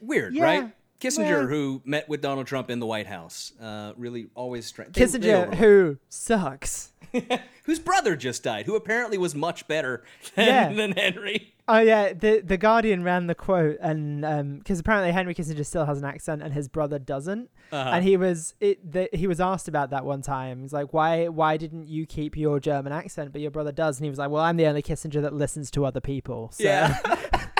Weird, 0.00 0.34
Yeah, 0.34 0.44
right? 0.44 0.72
Kissinger, 1.04 1.38
well- 1.40 1.46
who 1.46 1.82
met 1.84 2.08
with 2.08 2.20
Donald 2.20 2.46
Trump 2.46 2.70
in 2.70 2.80
the 2.80 2.86
White 2.86 3.06
House, 3.06 3.52
uh, 3.60 3.92
really 3.96 4.28
always 4.34 4.66
strange. 4.66 4.92
Kissinger, 4.94 5.54
who 5.54 5.98
sucks. 6.08 6.90
whose 7.64 7.78
brother 7.78 8.16
just 8.16 8.42
died, 8.42 8.66
who 8.66 8.74
apparently 8.74 9.16
was 9.18 9.34
much 9.34 9.68
better 9.68 10.02
than, 10.34 10.46
Yeah. 10.46 10.72
than 10.72 10.92
Henry. 10.92 11.54
Oh 11.66 11.78
yeah, 11.78 12.12
the 12.12 12.40
the 12.40 12.56
Guardian 12.58 13.04
ran 13.04 13.26
the 13.26 13.34
quote, 13.34 13.78
and 13.80 14.58
because 14.58 14.78
apparently 14.80 15.12
Henry 15.12 15.34
Kissinger 15.34 15.64
still 15.64 15.86
has 15.86 15.98
an 15.98 16.04
accent 16.04 16.42
and 16.42 16.52
his 16.52 16.68
brother 16.68 16.98
doesn't, 16.98 17.48
Uh-huh. 17.72 17.90
and 17.94 18.04
he 18.04 18.16
was 18.18 18.54
it. 18.60 18.92
The, 18.92 19.08
he 19.14 19.26
was 19.26 19.40
asked 19.40 19.66
about 19.68 19.88
that 19.90 20.04
one 20.04 20.20
time. 20.20 20.60
He's 20.62 20.74
like, 20.74 20.92
"Why 20.92 21.28
why 21.28 21.56
didn't 21.56 21.86
you 21.88 22.04
keep 22.04 22.36
your 22.36 22.60
German 22.60 22.92
accent, 22.92 23.32
but 23.32 23.40
your 23.40 23.50
brother 23.50 23.72
does?" 23.72 23.98
And 23.98 24.04
he 24.04 24.10
was 24.10 24.18
like, 24.18 24.28
"Well, 24.30 24.42
I'm 24.42 24.58
the 24.58 24.66
only 24.66 24.82
Kissinger 24.82 25.22
that 25.22 25.32
listens 25.32 25.70
to 25.70 25.86
other 25.86 26.00
people." 26.00 26.50
So. 26.52 26.64
Yeah. 26.64 26.98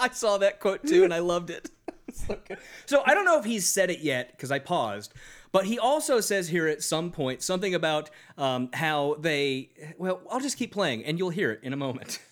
I 0.00 0.08
saw 0.12 0.38
that 0.38 0.60
quote 0.60 0.86
too, 0.86 1.04
and 1.04 1.12
I 1.12 1.18
loved 1.18 1.50
it. 1.50 1.70
so, 2.14 2.38
so 2.86 3.02
I 3.04 3.14
don't 3.14 3.24
know 3.24 3.38
if 3.38 3.44
he's 3.44 3.66
said 3.66 3.90
it 3.90 4.00
yet 4.00 4.32
because 4.32 4.50
I 4.50 4.58
paused, 4.58 5.12
but 5.52 5.66
he 5.66 5.78
also 5.78 6.20
says 6.20 6.48
here 6.48 6.66
at 6.66 6.82
some 6.82 7.10
point 7.10 7.42
something 7.42 7.74
about 7.74 8.10
um, 8.38 8.70
how 8.72 9.16
they. 9.18 9.70
Well, 9.98 10.20
I'll 10.30 10.40
just 10.40 10.56
keep 10.56 10.72
playing, 10.72 11.04
and 11.04 11.18
you'll 11.18 11.30
hear 11.30 11.50
it 11.52 11.60
in 11.62 11.72
a 11.72 11.76
moment. 11.76 12.20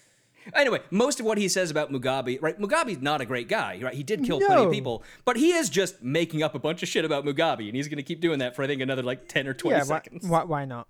Anyway, 0.54 0.80
most 0.90 1.20
of 1.20 1.26
what 1.26 1.36
he 1.36 1.48
says 1.48 1.70
about 1.70 1.92
Mugabe, 1.92 2.40
right? 2.40 2.58
Mugabe's 2.58 3.02
not 3.02 3.20
a 3.20 3.26
great 3.26 3.48
guy, 3.48 3.78
right? 3.82 3.92
He 3.92 4.02
did 4.02 4.24
kill 4.24 4.40
plenty 4.40 4.64
of 4.64 4.72
people, 4.72 5.02
but 5.26 5.36
he 5.36 5.52
is 5.52 5.68
just 5.68 6.02
making 6.02 6.42
up 6.42 6.54
a 6.54 6.58
bunch 6.58 6.82
of 6.82 6.88
shit 6.88 7.04
about 7.04 7.26
Mugabe, 7.26 7.66
and 7.66 7.76
he's 7.76 7.88
going 7.88 7.98
to 7.98 8.02
keep 8.02 8.20
doing 8.20 8.38
that 8.38 8.56
for 8.56 8.62
I 8.62 8.66
think 8.66 8.80
another 8.80 9.02
like 9.02 9.28
ten 9.28 9.46
or 9.46 9.52
twenty 9.52 9.76
yeah, 9.76 9.82
seconds. 9.82 10.26
why, 10.26 10.44
why 10.44 10.64
not? 10.64 10.88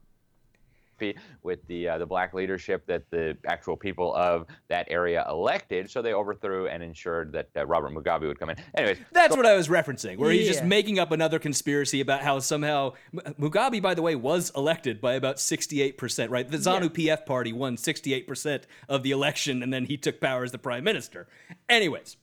With 1.43 1.67
the 1.67 1.89
uh, 1.89 1.99
the 1.99 2.07
black 2.07 2.35
leadership 2.35 2.87
that 2.87 3.03
the 3.11 3.37
actual 3.47 3.77
people 3.77 4.15
of 4.15 4.47
that 4.69 4.87
area 4.91 5.25
elected. 5.29 5.91
So 5.91 6.03
they 6.03 6.13
overthrew 6.15 6.69
and 6.69 6.83
ensured 6.83 7.33
that 7.33 7.49
uh, 7.57 7.67
Robert 7.67 7.93
Mugabe 7.93 8.27
would 8.27 8.39
come 8.39 8.51
in. 8.51 8.57
Anyways, 8.75 8.99
That's 9.13 9.37
what 9.37 9.47
I 9.47 9.55
was 9.57 9.69
referencing, 9.69 10.19
where 10.19 10.31
he's 10.31 10.47
just 10.49 10.65
making 10.65 10.99
up 10.99 11.13
another 11.13 11.39
conspiracy 11.39 12.01
about 12.01 12.23
how 12.23 12.39
somehow 12.39 12.93
M- 13.13 13.35
Mugabe, 13.41 13.81
by 13.83 13.95
the 13.95 14.03
way, 14.03 14.15
was 14.17 14.51
elected 14.57 15.01
by 15.01 15.15
about 15.15 15.37
68%, 15.37 16.31
right? 16.31 16.49
The 16.51 16.57
ZANU 16.59 16.91
PF 16.91 17.27
party 17.27 17.53
won 17.53 17.77
68% 17.77 18.63
of 18.89 19.03
the 19.03 19.11
election, 19.11 19.63
and 19.63 19.73
then 19.73 19.85
he 19.87 19.97
took 19.97 20.21
power 20.21 20.45
as 20.45 20.53
the 20.53 20.59
prime 20.59 20.85
minister. 20.85 21.27
Anyways. 21.69 22.17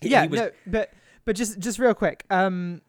he- 0.00 0.08
Yeah, 0.10 0.22
he 0.22 0.28
was- 0.28 0.40
no, 0.40 0.50
but 0.66 0.92
but 1.26 1.36
just 1.36 1.58
just 1.58 1.78
real 1.78 1.94
quick. 1.94 2.24
Um, 2.30 2.80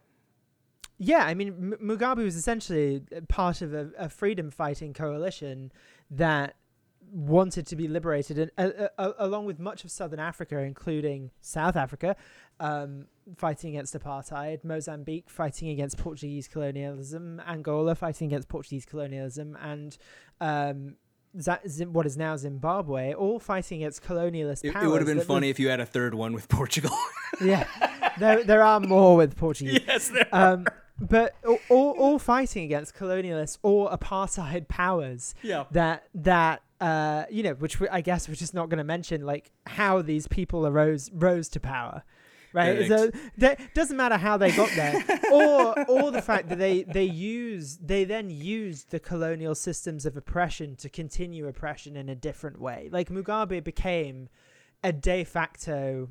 yeah, 1.04 1.26
I 1.26 1.34
mean, 1.34 1.47
M- 1.82 1.88
Mugabe 1.97 2.24
was 2.24 2.36
essentially 2.36 3.02
part 3.28 3.62
of 3.64 3.74
a, 3.74 3.89
a 3.97 4.08
freedom 4.08 4.52
fighting 4.52 4.93
coalition 4.93 5.72
that 6.12 6.56
wanted 7.12 7.66
to 7.68 7.76
be 7.76 7.88
liberated, 7.88 8.52
and 8.58 8.74
uh, 8.78 8.88
uh, 8.97 9.12
along 9.18 9.45
with 9.45 9.60
much 9.60 9.84
of 9.84 9.89
southern 9.91 10.20
Africa, 10.20 10.60
including 10.60 11.32
South 11.41 11.76
Africa, 11.76 12.16
um, 12.60 13.08
fighting 13.36 13.72
against 13.72 13.97
apartheid, 13.97 14.64
Mozambique 14.64 15.30
fighting 15.30 15.70
against 15.70 15.97
Portuguese 15.97 16.47
colonialism, 16.47 17.41
Angola 17.47 17.95
fighting 17.95 18.28
against 18.28 18.47
Portuguese 18.47 18.86
colonialism, 18.86 19.58
and 19.62 19.97
um, 20.39 20.95
what 21.91 22.06
is 22.06 22.16
now 22.18 22.38
Zimbabwe, 22.38 23.14
all 23.14 23.39
fighting 23.39 23.82
against 23.82 24.04
colonialist 24.04 24.64
It, 24.64 24.74
powers. 24.74 24.86
it 24.86 24.89
would 24.89 25.02
have 25.02 25.08
been 25.08 25.26
funny 25.26 25.49
if 25.49 25.60
you 25.60 25.70
had 25.70 25.80
a 25.80 25.86
third 25.86 26.14
one 26.14 26.34
with 26.34 26.47
Portugal. 26.49 26.91
yeah, 27.41 27.66
there 28.20 28.43
there 28.43 28.62
are 28.64 28.80
more 28.80 29.16
with 29.18 29.36
Portuguese. 29.36 29.80
yes, 29.88 30.10
there 30.10 30.28
Um, 30.32 30.66
but 31.02 31.36
all, 31.45 31.60
all, 31.70 31.91
all 31.91 32.20
fighting 32.20 32.64
against 32.64 32.95
colonialist 32.95 33.58
or 33.64 33.89
apartheid 33.91 34.68
powers 34.68 35.34
Yeah. 35.43 35.66
that 35.72 36.08
that 36.16 36.62
uh 36.80 37.26
you 37.30 37.43
know 37.43 37.54
which 37.54 37.80
we, 37.80 37.88
I 37.89 38.02
guess 38.02 38.28
we're 38.28 38.36
just 38.36 38.54
not 38.54 38.70
going 38.70 38.78
to 38.80 38.84
mention 38.84 39.26
like 39.26 39.52
how 39.68 40.02
these 40.02 40.28
people 40.28 40.66
arose 40.66 41.10
rose 41.14 41.49
to 41.49 41.60
power 41.60 42.04
right? 42.54 42.86
So 42.89 43.10
that 43.38 43.74
doesn't 43.74 43.95
matter 43.95 44.18
how 44.18 44.36
they 44.36 44.52
got 44.52 44.70
there. 44.76 45.02
Or 45.32 45.89
or 45.89 46.12
the 46.12 46.22
fact 46.22 46.49
that 46.49 46.58
they 46.60 46.84
they 46.84 47.06
use 47.06 47.78
they 47.78 48.04
then 48.04 48.30
used 48.30 48.89
the 48.91 48.99
colonial 48.99 49.56
systems 49.56 50.06
of 50.06 50.18
oppression 50.18 50.76
to 50.78 50.89
continue 50.89 51.47
oppression 51.47 51.95
in 51.95 52.10
a 52.10 52.16
different 52.16 52.60
way. 52.60 52.89
Like 52.91 53.08
Mugabe 53.08 53.64
became 53.64 54.28
a 54.84 54.91
de 54.91 55.24
facto 55.24 56.10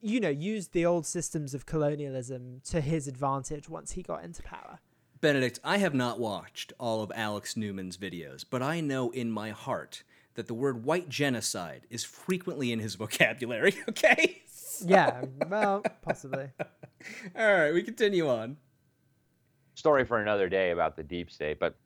you 0.00 0.20
know 0.20 0.28
used 0.28 0.72
the 0.72 0.84
old 0.86 1.06
systems 1.06 1.54
of 1.54 1.66
colonialism 1.66 2.60
to 2.64 2.80
his 2.80 3.06
advantage 3.08 3.68
once 3.68 3.92
he 3.92 4.02
got 4.02 4.24
into 4.24 4.42
power 4.42 4.80
Benedict, 5.20 5.58
I 5.64 5.78
have 5.78 5.94
not 5.94 6.20
watched 6.20 6.74
all 6.78 7.02
of 7.02 7.10
Alex 7.14 7.56
Newman's 7.56 7.96
videos, 7.96 8.44
but 8.48 8.60
I 8.60 8.80
know 8.80 9.08
in 9.08 9.30
my 9.30 9.52
heart 9.52 10.02
that 10.34 10.48
the 10.48 10.54
word 10.54 10.84
white 10.84 11.08
genocide 11.08 11.86
is 11.88 12.04
frequently 12.04 12.72
in 12.72 12.78
his 12.78 12.94
vocabulary, 12.96 13.74
okay? 13.88 14.42
yeah 14.84 15.22
well 15.48 15.82
possibly 16.02 16.50
All 17.36 17.54
right, 17.54 17.72
we 17.72 17.82
continue 17.82 18.28
on. 18.28 18.56
Story 19.74 20.04
for 20.04 20.18
another 20.20 20.48
day 20.48 20.70
about 20.70 20.96
the 20.96 21.02
deep 21.02 21.30
state, 21.30 21.58
but 21.58 21.76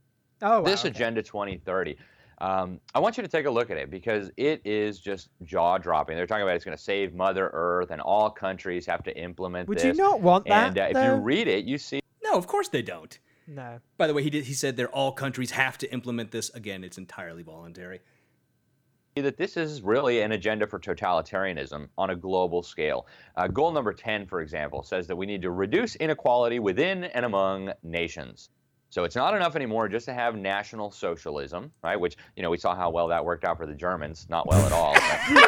oh 0.43 0.61
wow, 0.61 0.63
this 0.63 0.81
okay. 0.81 0.91
Agenda 0.91 1.23
2030. 1.23 1.97
Um, 2.41 2.80
I 2.95 3.01
want 3.01 3.16
you 3.16 3.22
to 3.24 3.28
take 3.28 3.47
a 3.47 3.51
look 3.51 3.70
at 3.70 3.76
it 3.76 3.91
because 3.91 4.30
it 4.36 4.62
is 4.64 5.01
just 5.01 5.28
jaw 5.43 5.76
dropping. 5.78 6.16
They're 6.16 6.26
talking 6.26 6.45
about 6.45 6.55
it's 6.55 6.64
going 6.64 6.76
to 6.76 6.82
save 6.82 7.14
Mother 7.14 7.51
Earth 7.53 7.91
and 7.91 8.01
all 8.01 8.30
countries 8.30 8.86
have 8.86 9.03
to 9.05 9.16
implement 9.16 9.68
would 9.68 9.78
this. 9.78 9.97
you 9.97 10.03
not 10.03 10.20
want 10.20 10.47
that 10.47 10.68
and 10.68 10.97
uh, 10.97 10.99
if 10.99 11.05
you 11.05 11.14
read 11.14 11.49
it, 11.49 11.64
you 11.64 11.78
see 11.78 12.01
No, 12.22 12.34
of 12.34 12.47
course 12.47 12.68
they 12.68 12.82
don't. 12.82 13.18
no 13.49 13.80
By 13.97 14.07
the 14.07 14.14
way, 14.14 14.22
he 14.22 14.30
did, 14.30 14.45
he 14.45 14.55
said 14.55 14.76
that 14.76 14.86
all 14.86 15.11
countries 15.11 15.51
have 15.53 15.78
to 15.78 15.93
implement 15.93 16.30
this. 16.30 16.51
Again, 16.51 16.84
it's 16.84 16.99
entirely 16.99 17.43
voluntary. 17.43 18.01
that 19.16 19.36
this 19.36 19.57
is 19.57 19.82
really 19.82 20.20
an 20.20 20.30
agenda 20.30 20.64
for 20.68 20.78
totalitarianism 20.78 21.89
on 21.99 22.11
a 22.11 22.16
global 22.16 22.62
scale. 22.62 23.09
Uh, 23.36 23.49
goal 23.49 23.72
number 23.72 23.93
10, 23.93 24.26
for 24.26 24.41
example, 24.43 24.84
says 24.84 25.09
that 25.09 25.16
we 25.16 25.26
need 25.26 25.43
to 25.43 25.51
reduce 25.51 25.97
inequality 25.97 26.61
within 26.61 27.03
and 27.03 27.24
among 27.24 27.72
nations. 27.82 28.51
So 28.91 29.05
it's 29.05 29.16
not 29.16 29.34
enough 29.34 29.55
anymore 29.55 29.89
just 29.89 30.07
to 30.07 30.14
have 30.14 30.34
national 30.36 30.91
socialism, 30.91 31.70
right? 31.82 31.97
Which, 32.01 32.16
you 32.36 32.43
know, 32.43 32.51
we 32.51 32.57
saw 32.57 32.74
how 32.74 32.89
well 32.91 33.09
that 33.09 33.24
worked 33.24 33.45
out 33.45 33.59
for 33.59 33.66
the 33.66 33.74
Germans. 33.74 34.26
Not 34.30 34.47
well 34.47 34.64
at 34.64 34.72
all. 34.72 34.95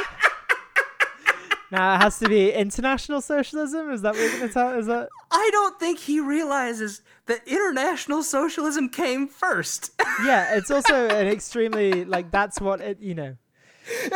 now 1.73 1.95
it 1.95 1.99
has 1.99 2.19
to 2.19 2.29
be 2.29 2.51
international 2.53 3.21
socialism 3.21 3.91
is 3.91 4.03
that 4.03 4.13
what 4.15 4.21
you're 4.21 4.31
going 4.39 4.49
to 4.49 4.53
tell 4.53 4.79
is 4.79 4.87
that 4.87 5.09
I 5.31 5.49
don't 5.53 5.79
think 5.79 6.01
he 6.01 6.19
realizes 6.21 7.03
that 7.27 7.47
international 7.47 8.23
socialism 8.23 8.89
came 8.89 9.29
first. 9.29 9.93
yeah 10.25 10.57
it's 10.57 10.71
also 10.71 11.09
an 11.09 11.29
extremely 11.29 12.05
like 12.05 12.31
that's 12.31 12.61
what 12.61 12.81
it 12.81 13.01
you 13.01 13.15
know 13.15 13.37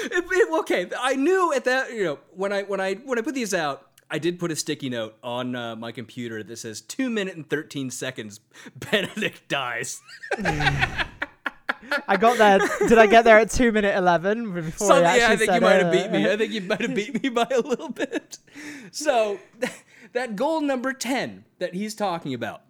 It- 0.00 0.24
it- 0.30 0.60
okay, 0.60 0.88
I 0.98 1.14
knew 1.16 1.52
at 1.52 1.64
that 1.64 1.92
you 1.92 2.04
know 2.04 2.18
when 2.32 2.52
I 2.52 2.62
when 2.62 2.80
I 2.80 2.94
when 2.94 3.18
I 3.18 3.22
put 3.22 3.34
these 3.34 3.52
out, 3.52 3.87
I 4.10 4.18
did 4.18 4.38
put 4.38 4.50
a 4.50 4.56
sticky 4.56 4.88
note 4.88 5.16
on 5.22 5.54
uh, 5.54 5.76
my 5.76 5.92
computer 5.92 6.42
that 6.42 6.56
says 6.56 6.80
two 6.80 7.10
minute 7.10 7.36
and 7.36 7.48
thirteen 7.48 7.90
seconds. 7.90 8.40
Benedict 8.90 9.48
dies. 9.48 10.00
I 12.06 12.16
got 12.18 12.38
there. 12.38 12.58
Did 12.88 12.98
I 12.98 13.06
get 13.06 13.24
there 13.24 13.38
at 13.38 13.50
two 13.50 13.70
minute 13.72 13.96
eleven 13.96 14.52
before 14.52 14.88
Some- 14.88 14.98
he 14.98 15.04
actually 15.04 15.20
yeah, 15.20 15.28
I 15.28 15.36
think 15.36 15.52
you 15.52 15.60
might 15.60 15.82
have 15.82 15.92
beat 15.92 16.10
me. 16.10 16.30
I 16.30 16.36
think 16.36 16.52
you 16.52 16.60
might 16.62 16.80
have 16.80 16.94
beat 16.94 17.22
me 17.22 17.28
by 17.28 17.46
a 17.50 17.60
little 17.60 17.90
bit. 17.90 18.38
So 18.90 19.38
that 20.12 20.36
goal 20.36 20.60
number 20.60 20.92
ten 20.92 21.44
that 21.58 21.74
he's 21.74 21.94
talking 21.94 22.34
about. 22.34 22.62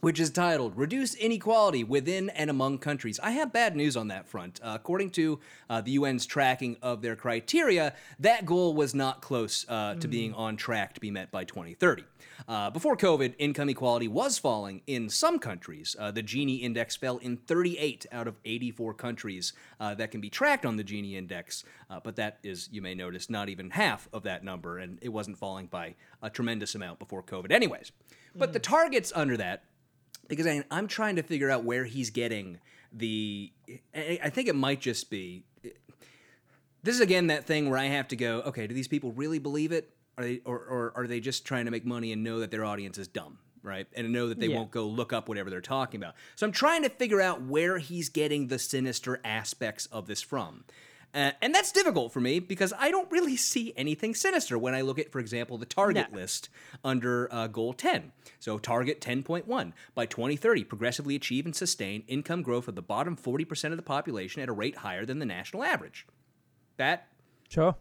Which 0.00 0.18
is 0.18 0.30
titled 0.30 0.78
Reduce 0.78 1.14
Inequality 1.14 1.84
Within 1.84 2.30
and 2.30 2.48
Among 2.48 2.78
Countries. 2.78 3.20
I 3.22 3.32
have 3.32 3.52
bad 3.52 3.76
news 3.76 3.98
on 3.98 4.08
that 4.08 4.26
front. 4.26 4.58
Uh, 4.62 4.72
according 4.74 5.10
to 5.10 5.40
uh, 5.68 5.82
the 5.82 5.98
UN's 5.98 6.24
tracking 6.24 6.78
of 6.80 7.02
their 7.02 7.14
criteria, 7.14 7.92
that 8.18 8.46
goal 8.46 8.72
was 8.72 8.94
not 8.94 9.20
close 9.20 9.66
uh, 9.68 9.96
to 9.96 10.08
being 10.08 10.32
on 10.32 10.56
track 10.56 10.94
to 10.94 11.00
be 11.00 11.10
met 11.10 11.30
by 11.30 11.44
2030. 11.44 12.04
Uh, 12.48 12.70
before 12.70 12.96
COVID, 12.96 13.34
income 13.38 13.68
equality 13.68 14.08
was 14.08 14.38
falling 14.38 14.80
in 14.86 15.10
some 15.10 15.38
countries. 15.38 15.94
Uh, 15.98 16.10
the 16.10 16.22
Gini 16.22 16.62
index 16.62 16.96
fell 16.96 17.18
in 17.18 17.36
38 17.36 18.06
out 18.10 18.26
of 18.26 18.36
84 18.46 18.94
countries 18.94 19.52
uh, 19.78 19.94
that 19.96 20.10
can 20.10 20.22
be 20.22 20.30
tracked 20.30 20.64
on 20.64 20.76
the 20.76 20.84
Gini 20.84 21.14
index, 21.14 21.62
uh, 21.90 22.00
but 22.02 22.16
that 22.16 22.38
is, 22.42 22.70
you 22.72 22.80
may 22.80 22.94
notice, 22.94 23.28
not 23.28 23.50
even 23.50 23.68
half 23.68 24.08
of 24.14 24.22
that 24.22 24.44
number, 24.44 24.78
and 24.78 24.98
it 25.02 25.10
wasn't 25.10 25.36
falling 25.36 25.66
by 25.66 25.94
a 26.22 26.30
tremendous 26.30 26.74
amount 26.74 26.98
before 26.98 27.22
COVID, 27.22 27.52
anyways. 27.52 27.92
But 28.34 28.52
the 28.52 28.60
targets 28.60 29.12
under 29.14 29.36
that 29.36 29.64
because 30.30 30.46
I, 30.46 30.64
I'm 30.70 30.86
trying 30.86 31.16
to 31.16 31.22
figure 31.22 31.50
out 31.50 31.64
where 31.64 31.84
he's 31.84 32.08
getting 32.08 32.58
the. 32.92 33.52
I 33.94 34.30
think 34.30 34.48
it 34.48 34.54
might 34.56 34.80
just 34.80 35.10
be. 35.10 35.44
This 36.82 36.94
is 36.94 37.00
again 37.02 37.26
that 37.26 37.44
thing 37.44 37.68
where 37.68 37.78
I 37.78 37.84
have 37.86 38.08
to 38.08 38.16
go. 38.16 38.40
Okay, 38.46 38.66
do 38.66 38.74
these 38.74 38.88
people 38.88 39.12
really 39.12 39.38
believe 39.38 39.70
it? 39.72 39.90
Are 40.16 40.24
they, 40.24 40.40
or, 40.44 40.58
or 40.58 40.92
are 40.96 41.06
they 41.06 41.20
just 41.20 41.44
trying 41.44 41.66
to 41.66 41.70
make 41.70 41.84
money 41.84 42.12
and 42.12 42.22
know 42.24 42.40
that 42.40 42.50
their 42.50 42.64
audience 42.64 42.98
is 42.98 43.06
dumb, 43.08 43.38
right? 43.62 43.86
And 43.94 44.10
know 44.12 44.28
that 44.28 44.40
they 44.40 44.48
Yeah. 44.48 44.56
won't 44.56 44.70
go 44.70 44.86
look 44.86 45.12
up 45.12 45.28
whatever 45.28 45.50
they're 45.50 45.60
talking 45.60 46.00
about. 46.00 46.14
So 46.36 46.46
I'm 46.46 46.52
trying 46.52 46.82
to 46.82 46.88
figure 46.88 47.20
out 47.20 47.42
where 47.42 47.78
he's 47.78 48.08
getting 48.08 48.48
the 48.48 48.58
sinister 48.58 49.20
aspects 49.24 49.86
of 49.86 50.06
this 50.06 50.20
from. 50.22 50.64
Uh, 51.12 51.32
and 51.42 51.52
that's 51.52 51.72
difficult 51.72 52.12
for 52.12 52.20
me 52.20 52.38
because 52.38 52.72
I 52.78 52.90
don't 52.92 53.10
really 53.10 53.36
see 53.36 53.72
anything 53.76 54.14
sinister 54.14 54.56
when 54.56 54.74
I 54.74 54.82
look 54.82 54.98
at, 54.98 55.10
for 55.10 55.18
example, 55.18 55.58
the 55.58 55.66
target 55.66 56.12
No. 56.12 56.18
list 56.18 56.48
under 56.84 57.32
uh, 57.32 57.48
goal 57.48 57.72
10. 57.72 58.12
So, 58.38 58.58
target 58.58 59.00
10.1 59.00 59.72
by 59.94 60.06
2030, 60.06 60.62
progressively 60.64 61.16
achieve 61.16 61.46
and 61.46 61.56
sustain 61.56 62.04
income 62.06 62.42
growth 62.42 62.68
of 62.68 62.76
the 62.76 62.82
bottom 62.82 63.16
40% 63.16 63.72
of 63.72 63.76
the 63.76 63.82
population 63.82 64.40
at 64.40 64.48
a 64.48 64.52
rate 64.52 64.76
higher 64.76 65.04
than 65.04 65.18
the 65.18 65.26
national 65.26 65.64
average. 65.64 66.06
That 66.76 67.08
Sure. 67.48 67.74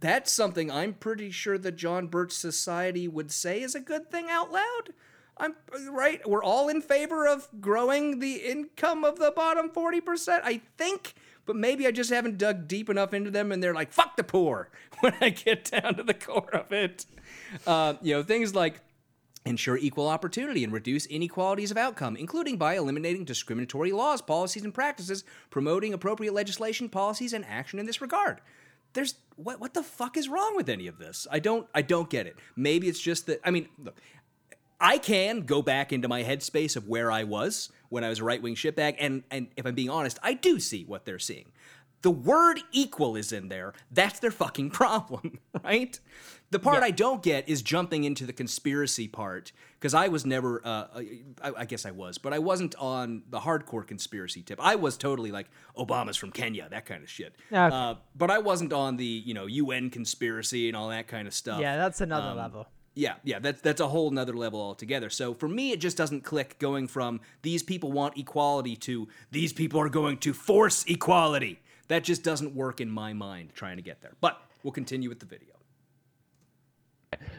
that's 0.00 0.30
something 0.30 0.70
I'm 0.70 0.92
pretty 0.92 1.30
sure 1.30 1.56
the 1.56 1.72
John 1.72 2.06
Birch 2.08 2.32
Society 2.32 3.08
would 3.08 3.32
say 3.32 3.62
is 3.62 3.74
a 3.74 3.80
good 3.80 4.10
thing 4.10 4.28
out 4.28 4.52
loud. 4.52 4.92
I'm 5.38 5.54
right. 5.90 6.20
We're 6.28 6.44
all 6.44 6.68
in 6.68 6.82
favor 6.82 7.26
of 7.26 7.48
growing 7.60 8.18
the 8.18 8.34
income 8.36 9.02
of 9.04 9.18
the 9.18 9.32
bottom 9.34 9.70
40%, 9.70 10.40
I 10.44 10.60
think. 10.76 11.14
But 11.44 11.56
maybe 11.56 11.86
I 11.86 11.90
just 11.90 12.10
haven't 12.10 12.38
dug 12.38 12.68
deep 12.68 12.88
enough 12.88 13.12
into 13.12 13.30
them 13.30 13.50
and 13.50 13.62
they're 13.62 13.74
like, 13.74 13.92
fuck 13.92 14.16
the 14.16 14.24
poor 14.24 14.70
when 15.00 15.14
I 15.20 15.30
get 15.30 15.70
down 15.70 15.96
to 15.96 16.02
the 16.02 16.14
core 16.14 16.54
of 16.54 16.72
it. 16.72 17.06
Uh, 17.66 17.94
you 18.00 18.14
know, 18.14 18.22
things 18.22 18.54
like 18.54 18.80
ensure 19.44 19.76
equal 19.76 20.08
opportunity 20.08 20.62
and 20.62 20.72
reduce 20.72 21.06
inequalities 21.06 21.70
of 21.70 21.76
outcome, 21.76 22.16
including 22.16 22.56
by 22.56 22.76
eliminating 22.76 23.24
discriminatory 23.24 23.92
laws, 23.92 24.22
policies, 24.22 24.64
and 24.64 24.72
practices, 24.72 25.24
promoting 25.50 25.92
appropriate 25.92 26.32
legislation, 26.32 26.88
policies, 26.88 27.32
and 27.32 27.44
action 27.46 27.78
in 27.78 27.86
this 27.86 28.00
regard. 28.00 28.40
There's 28.92 29.14
what 29.36 29.58
what 29.58 29.74
the 29.74 29.82
fuck 29.82 30.16
is 30.16 30.28
wrong 30.28 30.54
with 30.54 30.68
any 30.68 30.86
of 30.86 30.98
this? 30.98 31.26
I 31.30 31.38
don't 31.38 31.66
I 31.74 31.82
don't 31.82 32.10
get 32.10 32.26
it. 32.26 32.36
Maybe 32.56 32.88
it's 32.88 33.00
just 33.00 33.26
that 33.26 33.40
I 33.42 33.50
mean, 33.50 33.68
look, 33.82 33.96
I 34.80 34.98
can 34.98 35.40
go 35.40 35.62
back 35.62 35.92
into 35.92 36.08
my 36.08 36.22
headspace 36.22 36.76
of 36.76 36.88
where 36.88 37.10
I 37.10 37.24
was 37.24 37.70
when 37.92 38.04
I 38.04 38.08
was 38.08 38.20
a 38.20 38.24
right 38.24 38.40
wing 38.42 38.54
shitbag, 38.54 38.96
and 38.98 39.22
and 39.30 39.48
if 39.56 39.66
I'm 39.66 39.74
being 39.74 39.90
honest, 39.90 40.18
I 40.22 40.32
do 40.34 40.58
see 40.58 40.84
what 40.84 41.04
they're 41.04 41.18
seeing. 41.18 41.52
The 42.00 42.10
word 42.10 42.58
equal 42.72 43.14
is 43.14 43.30
in 43.32 43.48
there. 43.48 43.74
That's 43.92 44.18
their 44.18 44.32
fucking 44.32 44.70
problem, 44.80 45.38
right? 45.62 46.00
The 46.50 46.58
part 46.58 46.82
I 46.82 46.90
don't 46.90 47.22
get 47.22 47.48
is 47.48 47.62
jumping 47.62 48.04
into 48.04 48.26
the 48.26 48.32
conspiracy 48.32 49.08
part 49.08 49.52
because 49.78 49.94
I 49.94 50.08
was 50.08 50.26
never, 50.26 50.60
uh, 50.64 51.00
I, 51.42 51.52
I 51.58 51.64
guess 51.64 51.86
I 51.86 51.92
was, 51.92 52.18
but 52.18 52.32
I 52.34 52.40
wasn't 52.40 52.74
on 52.78 53.22
the 53.30 53.38
hardcore 53.40 53.86
conspiracy 53.86 54.42
tip. 54.42 54.58
I 54.60 54.74
was 54.74 54.96
totally 54.98 55.30
like 55.32 55.46
Obama's 55.78 56.16
from 56.18 56.30
Kenya, 56.30 56.68
that 56.70 56.84
kind 56.84 57.02
of 57.02 57.08
shit. 57.08 57.36
Okay. 57.50 57.56
Uh, 57.74 57.94
but 58.14 58.30
I 58.30 58.38
wasn't 58.38 58.72
on 58.72 58.96
the 58.96 59.04
you 59.06 59.34
know 59.34 59.46
UN 59.46 59.88
conspiracy 59.90 60.68
and 60.68 60.76
all 60.76 60.88
that 60.88 61.06
kind 61.08 61.26
of 61.28 61.34
stuff. 61.34 61.60
Yeah, 61.60 61.76
that's 61.76 62.00
another 62.00 62.30
Um, 62.32 62.36
level. 62.36 62.66
Yeah, 62.94 63.14
yeah, 63.24 63.38
that's 63.38 63.62
that's 63.62 63.80
a 63.80 63.88
whole 63.88 64.10
nother 64.10 64.34
level 64.34 64.60
altogether. 64.60 65.08
So 65.08 65.32
for 65.32 65.48
me, 65.48 65.72
it 65.72 65.80
just 65.80 65.96
doesn't 65.96 66.24
click 66.24 66.58
going 66.58 66.88
from 66.88 67.20
these 67.40 67.62
people 67.62 67.90
want 67.90 68.18
equality 68.18 68.76
to 68.76 69.08
these 69.30 69.52
people 69.52 69.80
are 69.80 69.88
going 69.88 70.18
to 70.18 70.34
force 70.34 70.84
equality. 70.86 71.60
That 71.88 72.04
just 72.04 72.22
doesn't 72.22 72.54
work 72.54 72.80
in 72.80 72.90
my 72.90 73.12
mind 73.14 73.50
trying 73.54 73.76
to 73.76 73.82
get 73.82 74.02
there. 74.02 74.12
But 74.20 74.40
we'll 74.62 74.72
continue 74.72 75.08
with 75.08 75.20
the 75.20 75.26
video. 75.26 75.48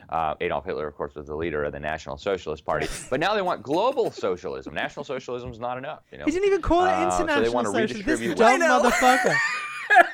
Uh, 0.09 0.35
Adolf 0.41 0.65
Hitler, 0.65 0.87
of 0.87 0.95
course, 0.95 1.15
was 1.15 1.27
the 1.27 1.35
leader 1.35 1.63
of 1.63 1.71
the 1.71 1.79
National 1.79 2.17
Socialist 2.17 2.63
Party, 2.63 2.87
but 3.09 3.19
now 3.19 3.33
they 3.33 3.41
want 3.41 3.63
global 3.63 4.11
socialism. 4.11 4.73
National 4.73 5.03
socialism 5.03 5.51
is 5.51 5.59
not 5.59 5.77
enough. 5.79 6.01
You 6.11 6.19
know, 6.19 6.25
He 6.25 6.31
didn't 6.31 6.45
even 6.45 6.61
call 6.61 6.85
it 6.85 6.89
Uh, 6.89 7.09
so 7.09 7.17
they 7.25 7.31
international 7.33 7.53
wanna 7.53 7.69
socialism. 7.69 7.97
This 8.05 8.19
redistribute 8.19 8.37
dumb 8.37 8.59
wealth. 8.59 8.93
motherfucker. 8.93 9.35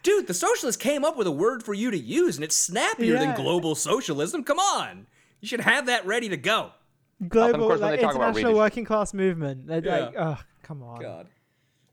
Like, 0.00 0.16
dude, 0.16 0.26
the 0.26 0.34
socialists 0.34 0.80
came 0.82 1.04
up 1.04 1.16
with 1.16 1.26
a 1.26 1.30
word 1.30 1.62
for 1.62 1.74
you 1.74 1.90
to 1.90 1.98
use, 1.98 2.36
and 2.36 2.44
it's 2.44 2.56
snappier 2.56 3.14
Yeah. 3.14 3.26
than 3.26 3.36
global 3.36 3.74
socialism. 3.74 4.44
Come 4.44 4.58
on, 4.58 5.06
you 5.40 5.48
should 5.48 5.60
have 5.60 5.86
that 5.86 6.06
ready 6.06 6.28
to 6.30 6.36
go. 6.36 6.70
Global, 7.28 7.58
course, 7.68 7.80
like, 7.80 7.98
they 8.00 8.04
about 8.04 8.14
international 8.14 8.54
working 8.54 8.84
class 8.86 9.12
movement. 9.12 9.66
They're 9.66 9.84
Yeah. 9.84 9.98
like, 10.06 10.14
oh, 10.18 10.38
come 10.62 10.82
on. 10.82 11.00
God. 11.00 11.26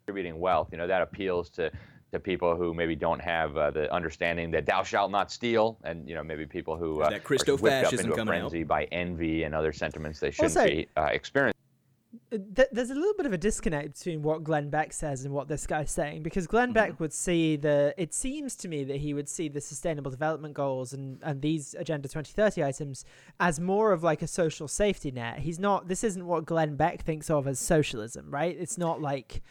distributing 0.06 0.40
wealth. 0.40 0.70
You 0.72 0.78
know, 0.78 0.88
that 0.88 1.02
appeals 1.02 1.50
to 1.52 1.70
to 2.14 2.20
people 2.22 2.56
who 2.56 2.74
maybe 2.74 2.96
don't 2.96 3.20
have 3.20 3.58
uh, 3.58 3.70
the 3.70 3.94
understanding 3.94 4.50
that 4.52 4.66
thou 4.66 4.82
shalt 4.82 5.12
not 5.12 5.30
steal, 5.30 5.78
and 5.84 6.08
you 6.08 6.16
know 6.16 6.24
maybe 6.24 6.46
people 6.46 6.78
who 6.78 7.02
uh, 7.02 7.10
That 7.10 7.20
are 7.30 7.56
whipped 7.58 7.86
up 7.88 7.92
into 7.92 8.14
a 8.14 8.16
coming 8.16 8.36
out. 8.36 8.40
frenzy 8.40 8.64
by 8.64 8.86
envy 8.86 9.44
and 9.44 9.54
other 9.54 9.74
sentiments 9.74 10.22
they 10.22 10.32
shouldn't 10.32 10.56
Also- 10.56 10.66
be 10.70 10.88
uh, 10.96 11.10
experiencing. 11.12 11.60
Th- 12.32 12.68
there's 12.72 12.90
a 12.90 12.96
little 12.96 13.14
bit 13.16 13.26
of 13.26 13.34
a 13.34 13.38
disconnect 13.38 13.98
between 13.98 14.22
what 14.22 14.44
Glenn 14.44 14.70
Beck 14.70 14.94
says 14.94 15.26
and 15.26 15.34
what 15.34 15.48
this 15.48 15.68
guy's 15.68 15.92
saying 15.92 16.24
because 16.24 16.48
Glenn 16.48 16.72
Beck 16.72 16.92
mm-hmm. 16.92 17.04
would 17.04 17.14
see 17.14 17.56
the 17.56 17.94
it 17.98 18.14
seems 18.14 18.56
to 18.58 18.68
me 18.68 18.84
that 18.86 18.98
he 18.98 19.14
would 19.14 19.30
see 19.30 19.50
the 19.50 19.62
sustainable 19.62 20.12
development 20.12 20.54
goals 20.54 20.94
and 20.94 21.20
and 21.22 21.42
these 21.42 21.76
agenda 21.78 22.08
2030 22.08 22.64
items 22.64 23.06
as 23.40 23.60
more 23.60 23.92
of 23.92 24.04
like 24.04 24.22
a 24.22 24.28
social 24.28 24.68
safety 24.68 25.12
net. 25.12 25.40
He's 25.40 25.60
not 25.60 25.88
this 25.88 26.04
isn't 26.04 26.26
what 26.26 26.46
Glenn 26.46 26.76
Beck 26.76 27.02
thinks 27.02 27.30
of 27.30 27.48
as 27.48 27.60
socialism 27.60 28.32
right? 28.32 28.56
It's 28.58 28.78
not 28.78 29.02
like 29.02 29.42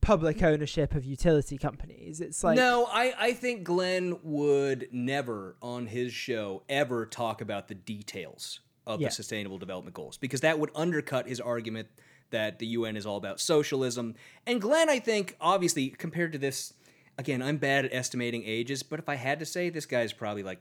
public 0.00 0.42
ownership 0.42 0.94
of 0.94 1.04
utility 1.04 1.58
companies. 1.58 2.20
It's 2.20 2.42
like 2.42 2.56
no, 2.56 2.88
I, 2.90 3.14
I 3.18 3.32
think 3.32 3.64
Glenn 3.64 4.18
would 4.22 4.88
never 4.92 5.56
on 5.62 5.86
his 5.86 6.12
show 6.12 6.62
ever 6.68 7.06
talk 7.06 7.40
about 7.40 7.68
the 7.68 7.74
details 7.74 8.60
of 8.86 9.00
Yeah. 9.00 9.08
the 9.08 9.14
Sustainable 9.14 9.58
Development 9.58 9.94
Goals 9.94 10.16
because 10.16 10.40
that 10.40 10.58
would 10.58 10.70
undercut 10.74 11.28
his 11.28 11.40
argument 11.40 11.88
that 12.30 12.58
the 12.58 12.66
UN 12.66 12.96
is 12.96 13.06
all 13.06 13.16
about 13.16 13.40
socialism. 13.40 14.14
And 14.46 14.60
Glenn, 14.60 14.88
I 14.88 14.98
think, 15.00 15.36
obviously, 15.40 15.90
compared 15.90 16.32
to 16.32 16.38
this, 16.38 16.72
again, 17.18 17.42
I'm 17.42 17.56
bad 17.56 17.84
at 17.84 17.92
estimating 17.92 18.44
ages, 18.44 18.82
but 18.82 18.98
if 19.00 19.08
I 19.08 19.16
had 19.16 19.38
to 19.40 19.46
say, 19.46 19.68
this 19.68 19.84
guy's 19.86 20.12
probably 20.12 20.42
like 20.42 20.60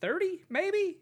30, 0.00 0.42
maybe? 0.48 0.98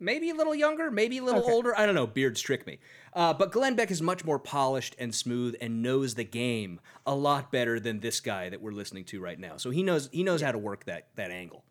Maybe 0.00 0.30
a 0.30 0.34
little 0.34 0.54
younger, 0.54 0.90
maybe 0.92 1.18
a 1.18 1.24
little 1.24 1.42
Okay. 1.42 1.50
older. 1.52 1.76
I 1.76 1.84
don't 1.84 1.96
know. 1.96 2.06
Beards 2.06 2.40
trick 2.40 2.66
me. 2.68 2.78
Uh, 3.14 3.34
but 3.34 3.50
Glenn 3.50 3.74
Beck 3.74 3.90
is 3.90 4.00
much 4.00 4.24
more 4.24 4.38
polished 4.38 4.94
and 4.96 5.12
smooth 5.12 5.56
and 5.60 5.82
knows 5.82 6.14
the 6.14 6.22
game 6.24 6.78
a 7.04 7.16
lot 7.16 7.50
better 7.50 7.80
than 7.80 7.98
this 7.98 8.20
guy 8.20 8.48
that 8.48 8.60
we're 8.60 8.70
listening 8.70 9.04
to 9.06 9.20
right 9.20 9.40
now. 9.40 9.56
So 9.56 9.70
he 9.70 9.82
knows 9.82 10.08
he 10.12 10.22
knows 10.22 10.40
how 10.40 10.52
to 10.52 10.58
work 10.58 10.84
that 10.84 11.08
that 11.16 11.32
angle. 11.32 11.64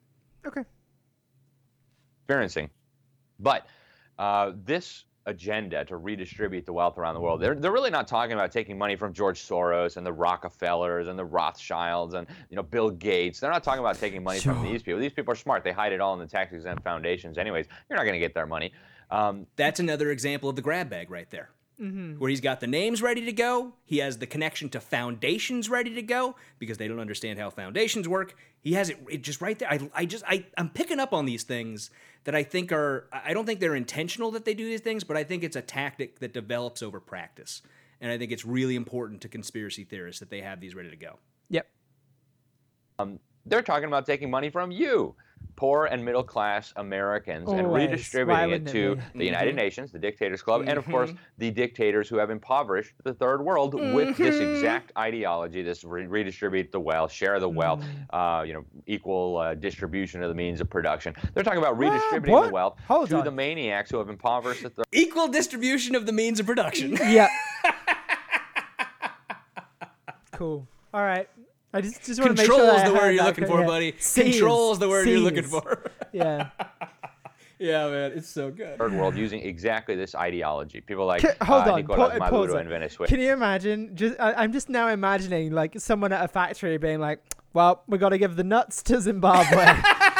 okay 0.45 0.63
experiencing. 2.25 2.69
But 3.39 3.67
uh, 4.17 4.51
this 4.63 5.05
agenda 5.25 5.83
to 5.83 5.97
redistribute 5.97 6.65
the 6.65 6.71
wealth 6.71 6.97
around 6.97 7.13
the 7.13 7.19
world, 7.19 7.41
they're, 7.41 7.55
they're 7.55 7.71
really 7.71 7.91
not 7.91 8.07
talking 8.07 8.33
about 8.33 8.51
taking 8.51 8.77
money 8.77 8.95
from 8.95 9.13
George 9.13 9.41
Soros 9.41 9.97
and 9.97 10.05
the 10.05 10.13
Rockefellers 10.13 11.07
and 11.07 11.19
the 11.19 11.25
Rothschilds 11.25 12.13
and 12.13 12.27
you 12.49 12.55
know 12.55 12.63
Bill 12.63 12.89
Gates. 12.89 13.39
They're 13.39 13.51
not 13.51 13.63
talking 13.63 13.81
about 13.81 13.99
taking 13.99 14.23
money 14.23 14.39
from 14.39 14.63
these 14.63 14.81
people. 14.81 14.99
These 14.99 15.13
people 15.13 15.33
are 15.33 15.37
smart. 15.37 15.63
They 15.63 15.71
hide 15.71 15.93
it 15.93 16.01
all 16.01 16.13
in 16.13 16.19
the 16.19 16.27
tax 16.27 16.53
exempt 16.53 16.83
foundations. 16.83 17.37
Anyways, 17.37 17.67
you're 17.89 17.97
not 17.97 18.03
going 18.03 18.13
to 18.13 18.19
get 18.19 18.33
their 18.33 18.47
money. 18.47 18.71
Um, 19.11 19.47
That's 19.55 19.79
another 19.79 20.11
example 20.11 20.49
of 20.49 20.55
the 20.55 20.61
grab 20.61 20.89
bag 20.89 21.09
right 21.09 21.29
there. 21.29 21.49
Where 22.17 22.29
he's 22.29 22.41
got 22.41 22.59
the 22.59 22.67
names 22.67 23.01
ready 23.01 23.23
to 23.25 23.31
go, 23.31 23.73
he 23.85 23.99
has 23.99 24.17
the 24.17 24.25
connection 24.25 24.69
to 24.69 24.79
foundations 24.79 25.69
ready 25.69 25.93
to 25.93 26.01
go 26.01 26.35
because 26.57 26.77
they 26.77 26.87
don't 26.87 26.99
understand 26.99 27.37
how 27.37 27.51
foundations 27.51 28.07
work. 28.07 28.35
He 28.61 28.73
has 28.73 28.89
it, 28.89 28.97
it 29.09 29.21
just 29.21 29.41
right 29.41 29.57
there. 29.59 29.69
I, 29.71 29.89
I 29.93 30.05
just 30.05 30.23
I 30.27 30.45
I'm 30.57 30.69
picking 30.69 30.99
up 30.99 31.13
on 31.13 31.25
these 31.25 31.43
things 31.43 31.91
that 32.23 32.33
I 32.33 32.43
think 32.43 32.71
are 32.71 33.07
I 33.11 33.33
don't 33.33 33.45
think 33.45 33.59
they're 33.59 33.75
intentional 33.75 34.31
that 34.31 34.43
they 34.43 34.55
do 34.55 34.65
these 34.65 34.81
things, 34.81 35.03
but 35.03 35.17
I 35.17 35.23
think 35.23 35.43
it's 35.43 35.55
a 35.55 35.61
tactic 35.61 36.19
that 36.19 36.33
develops 36.33 36.81
over 36.81 36.99
practice. 36.99 37.61
And 38.01 38.11
I 38.11 38.17
think 38.17 38.31
it's 38.31 38.45
really 38.45 38.75
important 38.75 39.21
to 39.21 39.29
conspiracy 39.29 39.83
theorists 39.83 40.19
that 40.19 40.29
they 40.29 40.41
have 40.41 40.59
these 40.59 40.75
ready 40.75 40.89
to 40.89 40.95
go. 40.95 41.19
yep 41.49 41.67
Um, 42.99 43.19
they're 43.45 43.61
talking 43.61 43.87
about 43.87 44.05
taking 44.05 44.29
money 44.29 44.49
from 44.49 44.71
you, 44.71 45.15
poor 45.55 45.85
and 45.85 46.05
middle 46.05 46.23
class 46.23 46.71
Americans, 46.75 47.49
and 47.49 47.65
Always. 47.65 47.71
Why 47.71 47.85
redistributing 47.91 48.43
it 48.43 48.51
wouldn't 48.51 48.69
it 48.69 48.71
to 48.73 48.95
be? 48.95 49.19
the 49.19 49.25
United 49.25 49.55
Nations, 49.55 49.91
the 49.91 49.99
Dictators 49.99 50.41
Club, 50.41 50.63
and 50.67 50.77
of 50.77 50.85
course 50.85 51.11
the 51.39 51.49
dictators 51.51 52.07
who 52.07 52.17
have 52.17 52.29
impoverished 52.29 52.93
the 53.03 53.13
third 53.13 53.41
world 53.41 53.73
with 53.73 54.15
this 54.17 54.39
exact 54.39 54.91
ideology: 54.97 55.63
this 55.63 55.83
re- 55.83 56.05
redistribute 56.05 56.71
the 56.71 56.79
wealth, 56.79 57.11
share 57.11 57.39
the 57.39 57.49
wealth, 57.49 57.83
uh, 58.11 58.43
you 58.45 58.53
know, 58.53 58.63
equal 58.85 59.37
uh, 59.37 59.55
distribution 59.55 60.21
of 60.21 60.29
the 60.29 60.35
means 60.35 60.61
of 60.61 60.69
production. 60.69 61.15
They're 61.33 61.43
talking 61.43 61.59
about 61.59 61.77
redistributing 61.77 62.33
what? 62.33 62.47
the 62.47 62.53
wealth 62.53 62.77
Hold 62.87 63.09
to 63.09 63.17
on. 63.17 63.25
the 63.25 63.31
maniacs 63.31 63.89
who 63.89 63.97
have 63.97 64.09
impoverished 64.09 64.63
the 64.63 64.69
third. 64.69 64.85
Equal 64.91 65.27
distribution 65.27 65.95
of 65.95 66.05
the 66.05 66.13
means 66.13 66.39
of 66.39 66.45
production. 66.45 66.93
yeah 66.93 67.27
cool 70.31 70.67
all 70.93 71.01
right 71.03 71.27
I 71.73 71.81
just, 71.81 72.05
just 72.05 72.19
want 72.19 72.35
to 72.35 72.41
make 72.41 72.49
Control 72.49 72.69
sure 72.69 72.77
is 72.77 72.83
the 72.83 72.93
word 72.93 73.11
you're 73.11 73.23
looking 73.23 73.45
for, 73.45 73.59
yeah. 73.59 73.65
buddy. 73.65 73.95
Seize. 73.99 74.35
Control 74.35 74.71
is 74.71 74.79
the 74.79 74.89
word 74.89 75.07
you're 75.07 75.19
looking 75.19 75.43
for. 75.43 75.91
yeah 76.13 76.49
yeah, 77.59 77.89
man, 77.89 78.11
it's 78.13 78.29
so 78.29 78.51
good. 78.51 78.77
third 78.77 78.93
world 78.93 79.15
using 79.15 79.41
exactly 79.41 79.95
this 79.95 80.13
ideology. 80.13 80.81
People 80.81 81.05
like 81.05 81.21
Ca- 81.21 81.45
hold 81.45 81.63
uh, 81.63 81.71
on, 81.71 81.79
Nicolas 81.79 82.17
pa- 82.17 82.29
pause 82.29 82.47
Maduro 82.47 82.59
in 82.59 82.69
Venezuela. 82.69 83.07
Can 83.07 83.19
you 83.19 83.33
imagine? 83.33 83.95
Just 83.95 84.19
I, 84.19 84.33
I'm 84.33 84.53
just 84.53 84.69
now 84.69 84.89
imagining 84.89 85.51
like 85.51 85.79
someone 85.79 86.11
at 86.11 86.23
a 86.23 86.27
factory 86.27 86.77
being 86.77 86.99
like, 86.99 87.23
"Well, 87.53 87.83
we 87.87 87.97
got 87.97 88.09
to 88.09 88.17
give 88.17 88.35
the 88.35 88.43
nuts 88.43 88.83
to 88.83 89.01
Zimbabwe." 89.01 89.65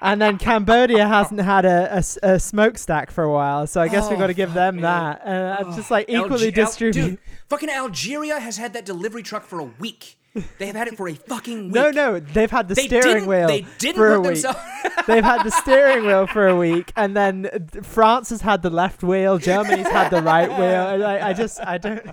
And 0.00 0.20
then 0.20 0.38
Cambodia 0.38 1.06
hasn't 1.08 1.40
had 1.40 1.64
a 1.64 2.02
a 2.22 2.38
smokestack 2.38 3.10
for 3.10 3.24
a 3.24 3.32
while, 3.32 3.66
so 3.66 3.80
I 3.80 3.88
guess 3.88 4.08
we've 4.10 4.18
got 4.18 4.26
to 4.28 4.34
give 4.34 4.52
them 4.54 4.76
man. 4.76 4.82
that. 4.82 5.22
And 5.24 5.68
uh, 5.68 5.76
just 5.76 5.90
like 5.90 6.06
Alge- 6.08 6.24
equally 6.26 6.46
Al- 6.46 6.52
distribute. 6.52 7.02
dude, 7.10 7.18
fucking 7.48 7.70
Algeria 7.70 8.38
has 8.38 8.56
had 8.58 8.72
that 8.74 8.84
delivery 8.84 9.22
truck 9.22 9.44
for 9.44 9.58
a 9.58 9.64
week. 9.64 10.16
They 10.58 10.66
have 10.66 10.76
had 10.76 10.86
it 10.88 10.98
for 10.98 11.08
a 11.08 11.14
fucking 11.14 11.66
week. 11.68 11.74
No, 11.74 11.90
no, 11.90 12.20
they've 12.20 12.50
had 12.50 12.68
the 12.68 12.74
They 12.74 12.88
steering 12.88 13.24
wheel 13.24 13.48
They 13.48 13.64
didn't 13.78 13.96
for 13.96 14.12
a 14.12 14.20
week. 14.20 14.42
themselves. 14.42 14.58
They've 15.06 15.24
had 15.24 15.42
the 15.44 15.50
steering 15.50 16.04
wheel 16.04 16.26
for 16.26 16.46
a 16.46 16.54
week, 16.54 16.92
and 16.94 17.16
then 17.16 17.48
France 17.82 18.28
has 18.28 18.42
had 18.42 18.60
the 18.60 18.68
left 18.68 19.02
wheel. 19.02 19.38
Germany's 19.38 19.88
had 19.88 20.10
the 20.10 20.20
right 20.20 20.50
wheel. 20.50 21.06
I, 21.06 21.30
I 21.30 21.32
just, 21.32 21.58
I 21.62 21.78
don't. 21.78 22.10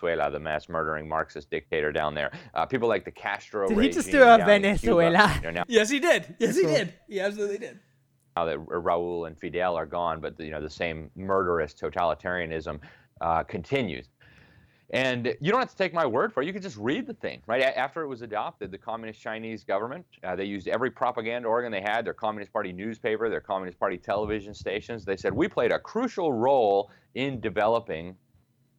Venezuela, 0.00 0.30
the 0.30 0.38
mass 0.38 0.68
murdering 0.68 1.08
Marxist 1.08 1.50
dictator 1.50 1.92
down 1.92 2.14
there. 2.14 2.30
Uh, 2.54 2.66
people 2.66 2.88
like 2.88 3.04
the 3.04 3.10
Castro 3.10 3.68
Did 3.68 3.78
he 3.78 3.88
just 3.88 4.06
regime 4.06 4.20
do 4.20 4.22
a 4.22 4.38
down 4.38 4.50
in 4.50 4.78
Cuba, 4.78 4.96
Venezuela? 4.96 5.34
you 5.36 5.42
know, 5.42 5.50
now, 5.50 5.64
yes, 5.68 5.90
he 5.90 5.98
did. 5.98 6.34
Yes, 6.38 6.56
he 6.56 6.62
did. 6.62 6.94
He 7.08 7.20
absolutely 7.20 7.58
did. 7.58 7.80
now 8.36 8.44
that 8.44 8.58
Raul 8.58 9.26
and 9.26 9.38
Fidel 9.38 9.76
are 9.76 9.86
gone, 9.86 10.20
but 10.20 10.36
the, 10.36 10.44
you 10.44 10.50
know 10.50 10.62
the 10.62 10.70
same 10.70 11.10
murderous 11.16 11.74
totalitarianism 11.74 12.80
uh, 13.20 13.42
continues. 13.42 14.08
And 14.90 15.36
you 15.40 15.50
don't 15.50 15.60
have 15.60 15.70
to 15.70 15.76
take 15.76 15.92
my 15.92 16.06
word 16.06 16.32
for 16.32 16.42
it. 16.42 16.46
You 16.46 16.52
can 16.54 16.62
just 16.62 16.78
read 16.78 17.06
the 17.06 17.12
thing, 17.12 17.42
right? 17.46 17.60
After 17.60 18.02
it 18.02 18.06
was 18.06 18.22
adopted, 18.22 18.70
the 18.70 18.78
Communist 18.78 19.20
Chinese 19.20 19.62
government, 19.62 20.06
uh, 20.24 20.34
they 20.34 20.46
used 20.46 20.66
every 20.66 20.90
propaganda 20.90 21.46
organ 21.46 21.70
they 21.70 21.82
had, 21.82 22.06
their 22.06 22.14
Communist 22.14 22.54
Party 22.54 22.72
newspaper, 22.72 23.28
their 23.28 23.42
Communist 23.42 23.78
Party 23.78 23.98
television 23.98 24.54
stations. 24.54 25.04
They 25.04 25.16
said, 25.18 25.34
we 25.34 25.46
played 25.46 25.72
a 25.72 25.78
crucial 25.78 26.32
role 26.32 26.90
in 27.16 27.38
developing 27.38 28.16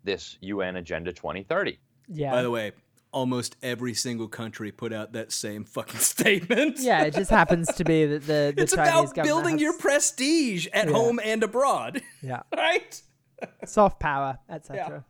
this 0.03 0.37
UN 0.41 0.77
Agenda 0.77 1.11
2030. 1.13 1.79
Yeah. 2.07 2.31
By 2.31 2.41
the 2.41 2.49
way, 2.51 2.71
almost 3.11 3.55
every 3.63 3.93
single 3.93 4.27
country 4.27 4.71
put 4.71 4.93
out 4.93 5.13
that 5.13 5.31
same 5.31 5.63
fucking 5.63 5.99
statement. 6.15 6.77
yeah, 6.79 7.03
it 7.03 7.13
just 7.13 7.29
happens 7.31 7.67
to 7.75 7.83
be 7.83 8.05
that 8.05 8.21
the, 8.21 8.53
the 8.55 8.63
it's 8.63 8.75
Chinese 8.75 9.11
about 9.11 9.25
building 9.25 9.53
has- 9.55 9.61
your 9.61 9.77
prestige 9.77 10.67
at 10.73 10.87
Yeah. 10.87 10.93
home 10.93 11.19
and 11.23 11.43
abroad. 11.43 12.01
yeah 12.21 12.41
right? 12.55 13.01
soft 13.65 13.99
power, 13.99 14.37
etc. 14.49 15.05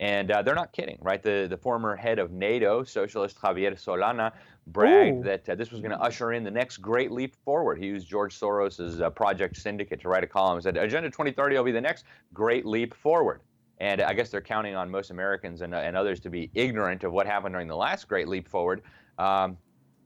And 0.00 0.30
uh, 0.30 0.42
they're 0.42 0.54
not 0.54 0.72
kidding, 0.72 0.96
right? 1.02 1.20
The, 1.22 1.46
the 1.50 1.56
former 1.56 1.96
head 1.96 2.18
of 2.20 2.30
NATO, 2.30 2.84
socialist 2.84 3.36
Javier 3.40 3.72
Solana, 3.74 4.32
bragged 4.68 5.18
Ooh. 5.18 5.22
that 5.24 5.48
uh, 5.48 5.54
this 5.56 5.70
was 5.72 5.80
going 5.80 5.90
to 5.90 5.98
usher 6.00 6.32
in 6.32 6.44
the 6.44 6.50
next 6.50 6.76
great 6.76 7.10
leap 7.10 7.34
forward. 7.44 7.78
He 7.78 7.86
used 7.86 8.08
George 8.08 8.38
Soros' 8.38 9.00
uh, 9.00 9.10
Project 9.10 9.56
Syndicate 9.56 10.00
to 10.02 10.08
write 10.08 10.22
a 10.22 10.26
column. 10.28 10.56
He 10.58 10.62
said, 10.62 10.76
Agenda 10.76 11.08
2030 11.10 11.56
will 11.56 11.64
be 11.64 11.72
the 11.72 11.80
next 11.80 12.04
great 12.32 12.64
leap 12.64 12.94
forward. 12.94 13.40
And 13.80 14.00
I 14.00 14.12
guess 14.12 14.30
they're 14.30 14.40
counting 14.40 14.74
on 14.74 14.90
most 14.90 15.10
Americans 15.10 15.60
and, 15.60 15.74
uh, 15.74 15.78
and 15.78 15.96
others 15.96 16.18
to 16.20 16.30
be 16.30 16.50
ignorant 16.54 17.04
of 17.04 17.12
what 17.12 17.26
happened 17.26 17.54
during 17.54 17.68
the 17.68 17.76
last 17.76 18.08
great 18.08 18.26
leap 18.26 18.48
forward. 18.48 18.82
Um, 19.18 19.56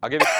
I'll 0.02 0.10
give 0.10 0.20
you. 0.20 0.26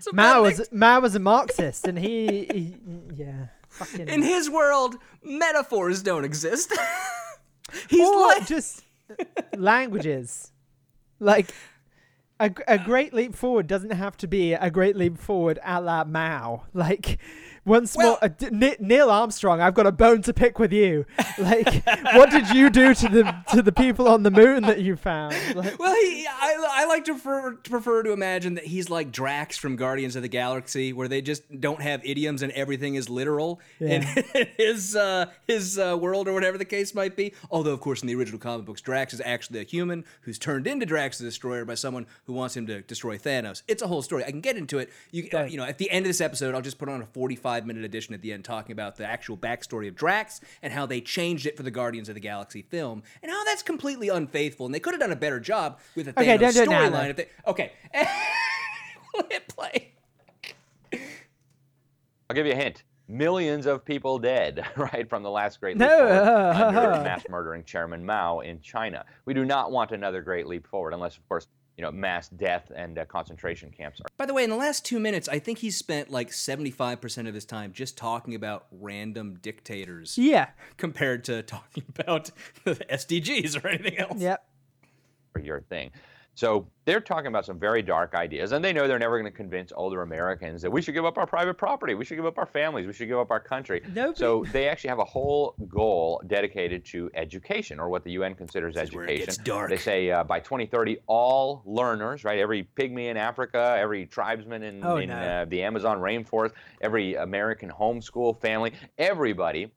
So 0.00 0.12
Mao 0.14 0.42
was 0.42 0.66
Mao 0.72 1.00
was 1.00 1.14
a 1.14 1.18
Marxist, 1.18 1.86
and 1.86 1.98
he, 1.98 2.46
he 2.50 2.76
yeah, 3.14 3.48
fucking. 3.68 4.08
in 4.08 4.22
his 4.22 4.48
world, 4.48 4.96
metaphors 5.22 6.02
don't 6.02 6.24
exist. 6.24 6.72
He's 7.88 8.08
or 8.08 8.28
like 8.28 8.46
just 8.46 8.82
languages, 9.56 10.52
like 11.18 11.52
a, 12.40 12.50
a 12.66 12.78
great 12.78 13.12
leap 13.12 13.36
forward 13.36 13.66
doesn't 13.66 13.90
have 13.90 14.16
to 14.16 14.26
be 14.26 14.54
a 14.54 14.70
great 14.70 14.96
leap 14.96 15.18
forward 15.18 15.58
a 15.64 15.80
la 15.80 16.04
Mao. 16.04 16.64
Like, 16.72 17.18
once 17.64 17.96
Well- 17.96 18.18
more, 18.20 18.24
uh, 18.24 18.28
D- 18.28 18.76
Neil 18.80 19.10
Armstrong, 19.10 19.60
I've 19.60 19.74
got 19.74 19.86
a 19.86 19.92
bone 19.92 20.22
to 20.22 20.32
pick 20.32 20.58
with 20.58 20.72
you. 20.72 21.04
Like, 21.38 21.82
what 22.14 22.30
did 22.30 22.50
you 22.50 22.68
do 22.68 22.92
to 22.94 23.08
the 23.08 23.34
to 23.52 23.62
the 23.62 23.72
people 23.72 24.06
on 24.08 24.24
the 24.24 24.30
moon 24.30 24.62
that 24.64 24.80
you 24.82 24.94
found? 24.94 25.34
Like, 25.54 25.78
Well, 25.78 25.94
he, 25.94 26.26
I, 26.26 26.66
I 26.70 26.84
like 26.84 27.04
to 27.06 27.12
prefer, 27.14 27.52
to 27.54 27.70
prefer 27.70 28.02
to 28.02 28.12
imagine 28.12 28.54
that 28.54 28.64
he's 28.66 28.90
like 28.90 29.10
Drax 29.10 29.56
from 29.56 29.76
Guardians 29.76 30.16
of 30.16 30.22
the 30.22 30.28
Galaxy, 30.28 30.92
where 30.92 31.08
they 31.08 31.22
just 31.22 31.42
don't 31.60 31.80
have 31.80 32.04
idioms 32.04 32.42
and 32.42 32.52
everything 32.52 32.96
is 32.96 33.08
literal 33.08 33.58
in 33.80 34.02
his 34.58 34.94
uh, 34.94 35.26
his 35.46 35.78
uh, 35.78 35.96
world 35.98 36.28
or 36.28 36.34
whatever 36.34 36.58
the 36.58 36.64
case 36.66 36.94
might 36.94 37.16
be. 37.16 37.32
Although, 37.50 37.72
of 37.72 37.80
course, 37.80 38.02
in 38.02 38.08
the 38.08 38.14
original 38.14 38.38
comic 38.38 38.66
books, 38.66 38.82
Drax 38.82 39.14
is 39.14 39.22
actually 39.24 39.60
a 39.60 39.64
human 39.64 40.04
who's 40.22 40.38
turned 40.38 40.66
into 40.66 40.84
Drax 40.84 41.16
the 41.18 41.24
Destroyer 41.24 41.64
by 41.64 41.74
someone 41.74 42.06
who 42.24 42.34
wants 42.34 42.54
him 42.54 42.66
to 42.66 42.82
destroy 42.82 43.16
Thanos. 43.16 43.62
It's 43.66 43.80
a 43.82 43.86
whole 43.86 44.02
story. 44.02 44.24
I 44.24 44.30
can 44.30 44.42
get 44.42 44.56
into 44.58 44.78
it. 44.78 44.90
You, 45.10 45.28
uh, 45.32 45.44
you 45.44 45.56
know, 45.56 45.64
at 45.64 45.78
the 45.78 45.90
end 45.90 46.04
of 46.04 46.10
this 46.10 46.20
episode, 46.20 46.54
I'll 46.54 46.60
just 46.60 46.78
put 46.78 46.90
on 46.90 47.00
a 47.00 47.06
45 47.50 47.66
minute 47.66 47.84
edition 47.84 48.14
at 48.14 48.22
the 48.22 48.32
end 48.32 48.44
talking 48.44 48.72
about 48.72 48.96
the 48.96 49.04
actual 49.04 49.36
backstory 49.36 49.88
of 49.88 49.96
Drax 49.96 50.40
and 50.62 50.72
how 50.72 50.86
they 50.86 51.00
changed 51.00 51.46
it 51.46 51.56
for 51.56 51.62
the 51.64 51.70
Guardians 51.70 52.08
of 52.08 52.14
the 52.14 52.20
Galaxy 52.20 52.62
film 52.62 53.02
and 53.22 53.30
how 53.32 53.44
that's 53.44 53.62
completely 53.62 54.08
unfaithful. 54.08 54.66
And 54.66 54.74
they 54.74 54.78
could 54.80 54.92
have 54.94 55.00
done 55.00 55.10
a 55.10 55.16
better 55.16 55.40
job 55.40 55.80
with 55.96 56.06
the 56.06 56.12
Okay, 56.20 56.38
Thanos 56.38 56.40
don't 56.40 56.54
do 56.54 56.62
it 56.62 56.68
now, 56.70 56.88
storyline. 56.90 56.90
then. 56.92 57.10
if 57.10 57.46
Okay. 57.48 57.72
we'll 59.14 59.26
hit 59.30 59.48
play. 59.48 59.92
I'll 62.28 62.34
give 62.36 62.46
you 62.46 62.52
a 62.52 62.56
hint. 62.56 62.84
Millions 63.08 63.66
of 63.66 63.84
people 63.84 64.20
dead, 64.20 64.64
right, 64.76 65.08
from 65.08 65.24
the 65.24 65.30
last 65.30 65.58
great 65.58 65.76
leap 65.76 65.88
forward 65.88 66.12
under 66.12 66.90
mass 67.02 67.24
murdering 67.28 67.64
Chairman 67.64 68.06
Mao 68.06 68.38
in 68.40 68.60
China. 68.60 69.04
We 69.24 69.34
do 69.34 69.44
not 69.44 69.72
want 69.72 69.90
another 69.90 70.22
great 70.22 70.46
leap 70.46 70.64
forward, 70.68 70.94
unless, 70.94 71.16
of 71.16 71.28
course, 71.28 71.48
you 71.80 71.86
know, 71.86 71.90
mass 71.90 72.28
death 72.28 72.70
and 72.76 72.98
uh, 72.98 73.06
concentration 73.06 73.70
camps 73.70 74.02
are. 74.02 74.06
By 74.18 74.26
the 74.26 74.34
way, 74.34 74.44
in 74.44 74.50
the 74.50 74.56
last 74.56 74.84
two 74.84 75.00
minutes, 75.00 75.30
I 75.30 75.38
think 75.38 75.60
he 75.60 75.70
spent 75.70 76.10
like 76.10 76.28
75% 76.28 77.26
of 77.26 77.32
his 77.32 77.46
time 77.46 77.72
just 77.72 77.96
talking 77.96 78.34
about 78.34 78.66
random 78.70 79.38
dictators 79.40 80.18
yeah. 80.18 80.48
compared 80.76 81.24
to 81.24 81.42
talking 81.42 81.84
about 81.98 82.32
the 82.64 82.74
SDGs 82.74 83.64
or 83.64 83.68
anything 83.68 83.96
else. 83.96 84.20
Yep. 84.20 84.44
for 85.32 85.38
your 85.38 85.62
thing. 85.62 85.92
So 86.40 86.66
they're 86.86 87.02
talking 87.02 87.26
about 87.26 87.44
some 87.44 87.58
very 87.58 87.82
dark 87.82 88.14
ideas, 88.14 88.52
and 88.52 88.64
they 88.64 88.72
know 88.72 88.88
they're 88.88 88.98
never 88.98 89.20
going 89.20 89.30
to 89.30 89.36
convince 89.36 89.74
older 89.76 90.00
Americans 90.00 90.62
that 90.62 90.70
we 90.70 90.80
should 90.80 90.94
give 90.94 91.04
up 91.04 91.18
our 91.18 91.26
private 91.26 91.58
property, 91.58 91.92
we 91.92 92.02
should 92.06 92.14
give 92.16 92.24
up 92.24 92.38
our 92.38 92.46
families, 92.46 92.86
we 92.86 92.94
should 92.94 93.08
give 93.08 93.18
up 93.18 93.30
our 93.30 93.38
country. 93.40 93.82
Nobody- 93.94 94.16
So 94.18 94.46
they 94.50 94.66
actually 94.66 94.88
have 94.88 95.00
a 95.00 95.04
whole 95.04 95.54
goal 95.68 96.22
dedicated 96.28 96.82
to 96.86 97.10
education, 97.12 97.78
or 97.78 97.90
what 97.90 98.04
the 98.04 98.12
UN 98.12 98.34
considers 98.34 98.74
is 98.78 98.90
where 98.94 99.04
it 99.04 99.08
education. 99.10 99.26
gets 99.26 99.36
dark. 99.36 99.68
They 99.68 99.76
say 99.76 100.10
uh, 100.10 100.24
by 100.24 100.40
2030, 100.40 100.96
all 101.06 101.60
learners, 101.66 102.24
right, 102.24 102.38
every 102.38 102.66
pygmy 102.74 103.10
in 103.10 103.18
Africa, 103.18 103.76
every 103.78 104.06
tribesman 104.06 104.62
in, 104.62 104.82
Oh, 104.82 104.96
in 104.96 105.10
no. 105.10 105.16
uh, 105.16 105.44
the 105.44 105.62
Amazon 105.62 105.98
rainforest, 106.00 106.52
every 106.80 107.16
American 107.16 107.68
homeschool 107.70 108.40
family, 108.40 108.72
everybody 108.96 109.70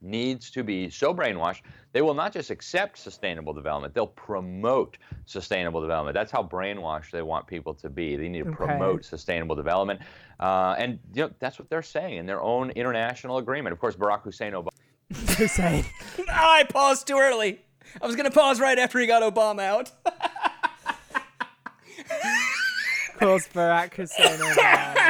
needs 0.00 0.50
to 0.50 0.62
be 0.62 0.88
so 0.90 1.12
brainwashed 1.14 1.62
they 1.92 2.02
will 2.02 2.14
not 2.14 2.32
just 2.32 2.50
accept 2.50 2.96
sustainable 2.98 3.52
development 3.52 3.92
they'll 3.94 4.06
promote 4.06 4.96
sustainable 5.26 5.80
development 5.80 6.14
that's 6.14 6.30
how 6.30 6.42
brainwashed 6.42 7.10
they 7.10 7.22
want 7.22 7.46
people 7.46 7.74
to 7.74 7.88
be 7.88 8.14
they 8.16 8.28
need 8.28 8.42
to 8.44 8.48
Okay. 8.48 8.56
promote 8.56 9.04
sustainable 9.04 9.56
development 9.56 10.00
uh, 10.40 10.74
and 10.78 10.98
you 11.14 11.22
know 11.22 11.30
that's 11.40 11.58
what 11.58 11.68
they're 11.68 11.82
saying 11.82 12.16
in 12.18 12.26
their 12.26 12.40
own 12.40 12.70
international 12.70 13.38
agreement 13.38 13.72
of 13.72 13.80
course 13.80 13.96
barack 13.96 14.22
hussein 14.22 14.52
obama 14.52 14.68
So 15.36 15.46
saying. 15.46 15.84
I 16.28 16.64
paused 16.68 17.06
too 17.06 17.16
early. 17.18 17.60
I 18.02 18.06
was 18.06 18.14
going 18.14 18.30
to 18.30 18.34
pause 18.36 18.60
right 18.60 18.78
after 18.78 18.98
he 18.98 19.06
got 19.06 19.22
Obama 19.22 19.62
out. 19.62 19.90
Of 23.14 23.18
course, 23.18 23.48
Barack 23.48 23.94
Hussein 23.94 24.38
Obama. 24.38 24.94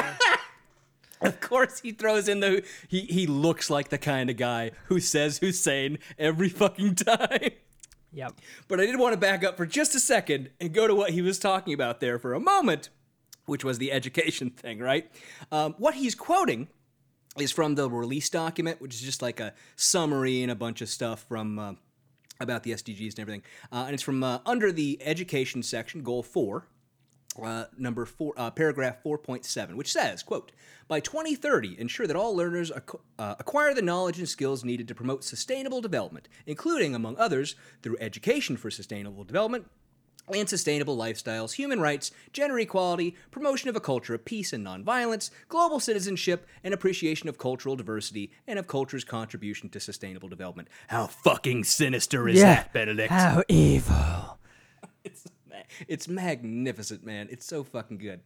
Of 1.20 1.40
course, 1.40 1.80
he 1.80 1.92
throws 1.92 2.28
in 2.28 2.40
the. 2.40 2.64
He, 2.86 3.00
he 3.00 3.26
looks 3.26 3.70
like 3.70 3.88
the 3.88 3.98
kind 3.98 4.30
of 4.30 4.36
guy 4.36 4.72
who 4.84 5.00
says 5.00 5.38
Hussein 5.38 5.98
every 6.18 6.48
fucking 6.48 6.94
time. 6.96 7.50
Yep. 8.12 8.34
But 8.68 8.80
I 8.80 8.86
did 8.86 8.98
want 8.98 9.12
to 9.14 9.18
back 9.18 9.44
up 9.44 9.56
for 9.56 9.66
just 9.66 9.94
a 9.94 10.00
second 10.00 10.50
and 10.60 10.72
go 10.72 10.86
to 10.86 10.94
what 10.94 11.10
he 11.10 11.22
was 11.22 11.38
talking 11.38 11.74
about 11.74 12.00
there 12.00 12.18
for 12.18 12.34
a 12.34 12.40
moment, 12.40 12.88
which 13.46 13.64
was 13.64 13.78
the 13.78 13.92
education 13.92 14.50
thing, 14.56 14.78
right? 14.78 15.10
Um, 15.52 15.74
what 15.78 15.94
he's 15.94 16.14
quoting 16.14 16.68
is 17.38 17.52
from 17.52 17.74
the 17.74 17.88
release 17.88 18.30
document, 18.30 18.80
which 18.80 18.94
is 18.94 19.02
just 19.02 19.22
like 19.22 19.40
a 19.40 19.54
summary 19.76 20.42
and 20.42 20.50
a 20.50 20.54
bunch 20.54 20.80
of 20.80 20.88
stuff 20.88 21.24
from 21.28 21.58
uh, 21.58 21.72
about 22.40 22.62
the 22.62 22.72
SDGs 22.72 23.10
and 23.10 23.20
everything. 23.20 23.42
Uh, 23.70 23.84
and 23.86 23.94
it's 23.94 24.02
from 24.02 24.22
uh, 24.22 24.38
under 24.46 24.72
the 24.72 24.98
education 25.02 25.62
section, 25.62 26.02
goal 26.02 26.22
four, 26.22 26.66
uh, 27.42 27.64
number 27.76 28.04
four, 28.04 28.32
uh, 28.36 28.50
paragraph 28.50 29.02
4.7, 29.04 29.74
which 29.74 29.92
says, 29.92 30.22
quote, 30.22 30.52
by 30.88 31.00
2030, 31.00 31.78
ensure 31.78 32.06
that 32.06 32.16
all 32.16 32.34
learners 32.34 32.70
ac- 32.70 32.98
uh, 33.18 33.34
acquire 33.38 33.74
the 33.74 33.82
knowledge 33.82 34.18
and 34.18 34.28
skills 34.28 34.64
needed 34.64 34.88
to 34.88 34.94
promote 34.94 35.22
sustainable 35.24 35.80
development, 35.80 36.28
including, 36.46 36.94
among 36.94 37.16
others, 37.18 37.54
through 37.82 37.96
education 38.00 38.56
for 38.56 38.70
sustainable 38.70 39.24
development 39.24 39.66
and 40.30 40.46
sustainable 40.46 40.94
lifestyles, 40.94 41.52
human 41.52 41.80
rights, 41.80 42.10
gender 42.34 42.58
equality, 42.58 43.16
promotion 43.30 43.70
of 43.70 43.76
a 43.76 43.80
culture 43.80 44.12
of 44.14 44.26
peace 44.26 44.52
and 44.52 44.66
nonviolence, 44.66 45.30
global 45.48 45.80
citizenship, 45.80 46.46
and 46.62 46.74
appreciation 46.74 47.30
of 47.30 47.38
cultural 47.38 47.76
diversity 47.76 48.30
and 48.46 48.58
of 48.58 48.66
culture's 48.66 49.04
contribution 49.04 49.70
to 49.70 49.80
sustainable 49.80 50.28
development. 50.28 50.68
How 50.88 51.06
fucking 51.06 51.64
sinister 51.64 52.28
is 52.28 52.38
Yeah. 52.40 52.56
that, 52.56 52.72
Benedict? 52.74 53.10
How 53.10 53.42
evil. 53.48 54.38
It's, 55.48 55.56
ma- 55.78 55.84
it's 55.88 56.08
magnificent, 56.08 57.04
man. 57.04 57.28
It's 57.30 57.46
so 57.46 57.64
fucking 57.64 57.98
good. 57.98 58.20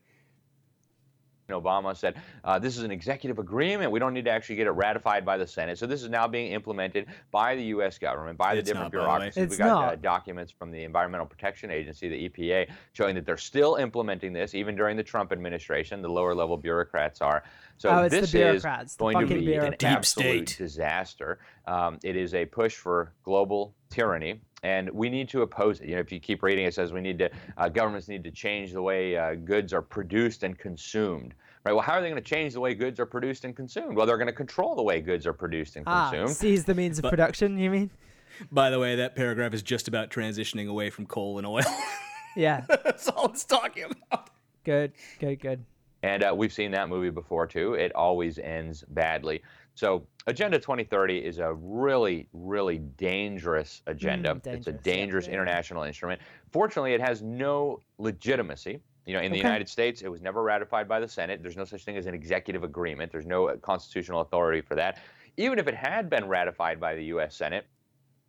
Obama 1.50 1.94
said, 1.94 2.14
uh, 2.44 2.58
this 2.58 2.78
is 2.78 2.82
an 2.82 2.90
executive 2.90 3.38
agreement. 3.38 3.90
We 3.92 3.98
don't 3.98 4.14
need 4.14 4.24
to 4.24 4.30
actually 4.30 4.56
get 4.56 4.66
it 4.68 4.70
ratified 4.70 5.22
by 5.26 5.36
the 5.36 5.46
Senate. 5.46 5.76
So 5.76 5.86
this 5.86 6.02
is 6.02 6.08
now 6.08 6.26
being 6.26 6.52
implemented 6.52 7.08
by 7.30 7.56
the 7.56 7.64
U.S. 7.64 7.98
government, 7.98 8.38
by 8.38 8.54
the 8.54 8.60
It's 8.60 8.70
different 8.70 8.94
not, 8.94 9.00
by 9.00 9.04
the 9.04 9.18
bureaucracies. 9.34 9.42
It's 9.42 9.50
we 9.50 9.58
got 9.58 9.76
uh, 9.82 9.86
not. 9.90 10.02
documents 10.02 10.50
from 10.50 10.70
the 10.70 10.82
Environmental 10.82 11.26
Protection 11.26 11.70
Agency, 11.70 12.08
the 12.08 12.28
EPA, 12.30 12.70
showing 12.94 13.14
that 13.16 13.26
they're 13.26 13.36
still 13.36 13.74
implementing 13.74 14.32
this, 14.32 14.54
even 14.54 14.74
during 14.76 14.96
the 14.96 15.02
Trump 15.02 15.30
administration. 15.30 16.00
The 16.00 16.08
lower 16.08 16.34
level 16.34 16.56
bureaucrats 16.56 17.20
are. 17.20 17.42
So 17.76 17.90
Oh, 17.90 18.08
this 18.08 18.30
bureaucrats, 18.32 18.92
is 18.92 18.96
going 18.96 19.18
to 19.18 19.26
be 19.26 19.40
bureaucrats. 19.44 19.84
an 19.84 19.90
Deep 19.90 19.98
absolute 19.98 20.48
state. 20.48 20.58
disaster. 20.64 21.38
Um, 21.66 21.98
it 22.02 22.16
is 22.16 22.32
a 22.34 22.46
push 22.46 22.76
for 22.76 23.12
global 23.24 23.74
tyranny, 23.90 24.40
and 24.62 24.88
we 24.90 25.08
need 25.10 25.28
to 25.30 25.42
oppose 25.42 25.80
it. 25.80 25.88
You 25.88 25.94
know, 25.96 26.00
if 26.00 26.12
you 26.12 26.20
keep 26.20 26.42
reading, 26.42 26.64
it 26.64 26.74
says 26.74 26.92
we 26.92 27.00
need 27.00 27.18
to 27.18 27.30
uh, 27.56 27.68
governments 27.68 28.08
need 28.08 28.24
to 28.24 28.30
change 28.30 28.72
the 28.72 28.82
way 28.82 29.16
uh, 29.16 29.34
goods 29.34 29.72
are 29.72 29.82
produced 29.82 30.42
and 30.42 30.58
consumed. 30.58 31.34
Right. 31.64 31.72
Well, 31.72 31.82
how 31.82 31.92
are 31.94 32.00
they 32.00 32.08
going 32.10 32.22
to 32.22 32.28
change 32.28 32.54
the 32.54 32.60
way 32.60 32.74
goods 32.74 32.98
are 32.98 33.06
produced 33.06 33.44
and 33.44 33.54
consumed? 33.54 33.96
Well, 33.96 34.04
they're 34.06 34.16
going 34.16 34.26
to 34.26 34.32
control 34.32 34.74
the 34.74 34.82
way 34.82 35.00
goods 35.00 35.26
are 35.26 35.32
produced 35.32 35.76
and 35.76 35.84
Ah, 35.86 36.10
consumed. 36.10 36.36
seize 36.36 36.64
the 36.64 36.74
means 36.74 36.98
of 36.98 37.04
production, 37.04 37.56
you 37.58 37.70
mean? 37.70 37.90
By 38.50 38.70
the 38.70 38.78
way, 38.80 38.96
that 38.96 39.14
paragraph 39.14 39.54
is 39.54 39.62
just 39.62 39.86
about 39.88 40.10
transitioning 40.10 40.68
away 40.68 40.90
from 40.90 41.06
coal 41.06 41.38
and 41.38 41.46
oil. 41.46 41.62
Yeah. 42.34 42.64
That's 42.66 43.08
all 43.10 43.26
it's 43.26 43.44
talking 43.44 43.84
about. 43.84 44.30
Good, 44.64 44.92
good, 45.20 45.38
good. 45.38 45.66
And 46.02 46.24
uh, 46.24 46.32
we've 46.34 46.52
seen 46.52 46.70
that 46.70 46.88
movie 46.88 47.10
before 47.10 47.46
too. 47.46 47.74
It 47.74 47.94
always 47.94 48.38
ends 48.38 48.84
badly. 48.88 49.42
So 49.74 50.06
Agenda 50.26 50.58
2030 50.58 51.18
is 51.18 51.38
a 51.38 51.52
really, 51.54 52.28
really 52.32 52.78
dangerous 52.78 53.82
agenda. 53.86 54.34
Mm, 54.34 54.46
it's 54.46 54.66
a 54.66 54.72
dangerous, 54.72 54.86
yeah, 54.86 54.92
dangerous 54.94 55.28
international 55.28 55.82
instrument. 55.82 56.20
Fortunately, 56.52 56.94
it 56.94 57.00
has 57.00 57.22
no 57.22 57.80
legitimacy. 57.98 58.80
You 59.04 59.14
know, 59.14 59.20
in 59.20 59.32
the 59.32 59.38
Okay. 59.38 59.46
United 59.48 59.68
States, 59.68 60.02
it 60.02 60.08
was 60.08 60.22
never 60.22 60.44
ratified 60.44 60.86
by 60.88 61.00
the 61.00 61.08
Senate. 61.08 61.42
There's 61.42 61.56
no 61.56 61.64
such 61.64 61.84
thing 61.84 61.96
as 61.96 62.06
an 62.06 62.14
executive 62.14 62.62
agreement. 62.62 63.10
There's 63.10 63.26
no 63.26 63.56
constitutional 63.56 64.20
authority 64.20 64.60
for 64.60 64.76
that. 64.76 65.00
Even 65.36 65.58
if 65.58 65.66
it 65.66 65.74
had 65.74 66.08
been 66.08 66.28
ratified 66.28 66.78
by 66.78 66.94
the 66.94 67.04
U.S. 67.06 67.34
Senate, 67.34 67.66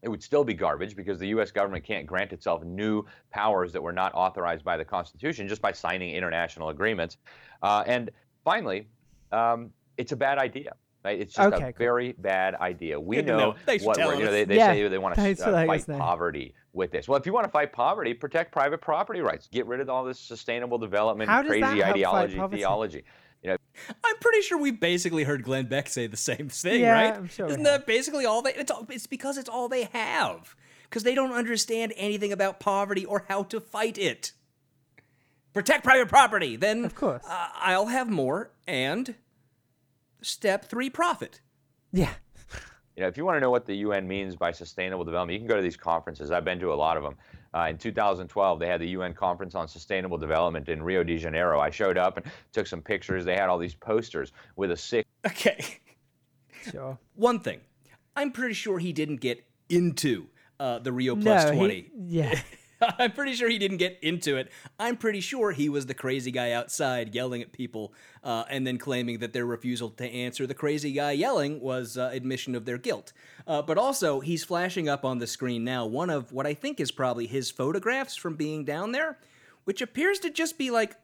it 0.02 0.10
would 0.10 0.24
still 0.24 0.44
be 0.44 0.56
garbage 0.56 0.96
because 0.96 1.20
the 1.20 1.28
U.S. 1.28 1.52
government 1.52 1.84
can't 1.84 2.08
grant 2.08 2.34
itself 2.34 2.64
new 2.64 3.06
powers 3.30 3.72
that 3.72 3.84
were 3.84 3.94
not 3.94 4.14
authorized 4.16 4.64
by 4.64 4.76
the 4.76 4.84
Constitution 4.84 5.48
just 5.48 5.62
by 5.62 5.72
signing 5.72 6.16
international 6.16 6.70
agreements. 6.70 7.18
Uh, 7.62 7.84
and 7.86 8.10
finally, 8.44 8.88
um, 9.32 9.70
it's 9.98 10.12
a 10.12 10.16
bad 10.18 10.40
idea. 10.40 10.74
Right? 11.04 11.20
It's 11.20 11.34
just 11.36 11.54
Okay, 11.54 11.70
a 11.70 11.74
cool. 11.74 11.78
very 11.78 12.14
bad 12.14 12.56
idea. 12.56 13.00
We 13.00 13.18
Good 13.18 13.26
know, 13.26 13.38
know. 13.38 13.56
What 13.82 13.98
we're, 13.98 14.16
you 14.16 14.26
know, 14.26 14.32
they, 14.32 14.46
they 14.46 14.56
Yeah, 14.58 14.68
say 14.68 14.88
they 14.88 14.98
want 14.98 15.16
to 15.16 15.22
thanks 15.22 15.42
uh, 15.42 15.52
fight 15.52 15.82
us 15.82 15.86
poverty 15.86 16.54
with 16.72 16.92
this. 16.92 17.08
Well, 17.10 17.20
if 17.20 17.26
you 17.26 17.34
want 17.34 17.46
to 17.46 17.52
fight 17.52 17.74
poverty, 17.74 18.14
protect 18.14 18.54
private 18.54 18.80
property 18.80 19.20
rights. 19.20 19.48
Get 19.52 19.66
rid 19.68 19.82
of 19.82 19.90
all 19.90 20.06
this 20.06 20.20
sustainable 20.20 20.78
development, 20.78 21.30
How 21.30 21.44
crazy 21.44 21.84
ideology, 21.84 22.42
theology. 22.50 23.04
You 23.42 23.50
know, 23.50 23.58
I'm 24.04 24.16
pretty 24.22 24.42
sure 24.42 24.58
we 24.58 24.72
basically 24.72 25.26
heard 25.26 25.44
Glenn 25.44 25.66
Beck 25.66 25.90
say 25.90 26.08
the 26.08 26.16
same 26.16 26.48
thing, 26.48 26.82
Yeah, 26.82 26.94
right? 26.94 27.14
I'm 27.14 27.28
sure 27.28 27.48
Isn't 27.48 27.64
that 27.64 27.86
basically 27.86 28.26
all 28.26 28.42
they? 28.42 28.54
It's, 28.54 28.72
all, 28.72 28.88
it's 28.90 29.08
because 29.08 29.38
it's 29.38 29.50
all 29.50 29.68
they 29.68 29.84
have. 29.92 30.56
Because 30.84 31.04
they 31.04 31.16
don't 31.16 31.34
understand 31.34 31.92
anything 31.98 32.32
about 32.32 32.60
poverty 32.60 33.04
or 33.04 33.26
how 33.28 33.44
to 33.44 33.60
fight 33.60 33.98
it. 33.98 34.32
Protect 35.54 35.84
private 35.84 36.08
property, 36.08 36.56
then 36.56 36.86
Of 36.86 36.96
course. 36.96 37.24
uh, 37.28 37.48
I'll 37.56 37.88
have 37.88 38.10
more. 38.10 38.52
And 38.68 39.16
step 40.24 40.66
three, 40.66 40.90
profit. 40.90 41.42
Yeah. 41.92 42.14
You 42.96 43.02
know, 43.02 43.08
if 43.08 43.18
you 43.18 43.26
want 43.26 43.38
to 43.38 43.42
know 43.42 43.50
what 43.50 43.66
the 43.66 43.76
UN 43.78 44.08
means 44.08 44.36
by 44.36 44.52
sustainable 44.52 45.04
development, 45.04 45.34
you 45.34 45.40
can 45.40 45.48
go 45.48 45.56
to 45.56 45.64
these 45.64 45.78
conferences. 45.78 46.32
I've 46.32 46.46
been 46.46 46.60
to 46.60 46.74
a 46.74 46.76
lot 46.76 46.96
of 46.98 47.04
them. 47.04 47.16
Uh, 47.56 47.68
in 47.70 47.78
2012, 47.78 48.60
they 48.60 48.68
had 48.68 48.82
the 48.82 48.90
UN 48.90 49.14
Conference 49.14 49.54
on 49.54 49.68
Sustainable 49.68 50.18
Development 50.18 50.68
in 50.70 50.82
Rio 50.82 51.04
de 51.04 51.18
Janeiro. 51.18 51.60
I 51.60 51.70
showed 51.70 52.00
up 52.00 52.18
and 52.18 52.26
took 52.52 52.66
some 52.66 52.82
pictures. 52.82 53.26
They 53.26 53.36
had 53.36 53.48
all 53.48 53.60
these 53.60 53.76
posters 53.76 54.32
with 54.56 54.72
a 54.72 54.78
sick 54.78 55.06
Okay. 55.26 55.64
Sure. 56.72 56.98
One 57.16 57.40
thing, 57.40 57.60
I'm 58.16 58.32
pretty 58.32 58.54
sure 58.54 58.80
he 58.80 58.94
didn't 58.94 59.18
get 59.18 59.46
into 59.70 60.28
uh, 60.60 60.80
the 60.80 60.92
Rio 60.92 61.16
Plus 61.16 61.46
no, 61.46 61.56
20. 61.56 61.74
he, 61.76 61.92
yeah. 61.98 62.40
I'm 63.00 63.12
pretty 63.12 63.34
sure 63.34 63.50
he 63.50 63.58
didn't 63.58 63.78
get 63.78 64.00
into 64.02 64.38
it. 64.38 64.52
I'm 64.80 64.98
pretty 64.98 65.20
sure 65.20 65.52
he 65.52 65.70
was 65.70 65.86
the 65.86 65.94
crazy 65.94 66.32
guy 66.32 66.52
outside 66.52 67.14
yelling 67.14 67.42
at 67.42 67.52
people 67.52 67.94
uh, 68.24 68.44
and 68.50 68.66
then 68.66 68.78
claiming 68.78 69.20
that 69.20 69.34
their 69.34 69.46
refusal 69.46 69.90
to 69.92 70.06
answer 70.06 70.48
the 70.48 70.54
crazy 70.54 70.92
guy 70.92 71.12
yelling 71.12 71.60
was 71.60 71.98
uh, 71.98 72.10
admission 72.14 72.56
of 72.56 72.66
their 72.66 72.78
guilt. 72.78 73.14
Uh, 73.48 73.62
but 73.62 73.78
also, 73.78 74.20
he's 74.20 74.44
flashing 74.44 74.90
up 74.90 75.06
on 75.06 75.20
the 75.20 75.28
screen 75.28 75.64
now 75.64 75.86
one 75.86 76.10
of 76.10 76.32
what 76.32 76.48
I 76.48 76.54
think 76.54 76.80
is 76.80 76.92
probably 76.92 77.28
his 77.28 77.52
photographs 77.52 78.16
from 78.16 78.36
being 78.36 78.66
down 78.66 78.92
there, 78.92 79.18
which 79.64 79.82
appears 79.82 80.20
to 80.20 80.30
just 80.30 80.58
be 80.58 80.72
like, 80.72 80.96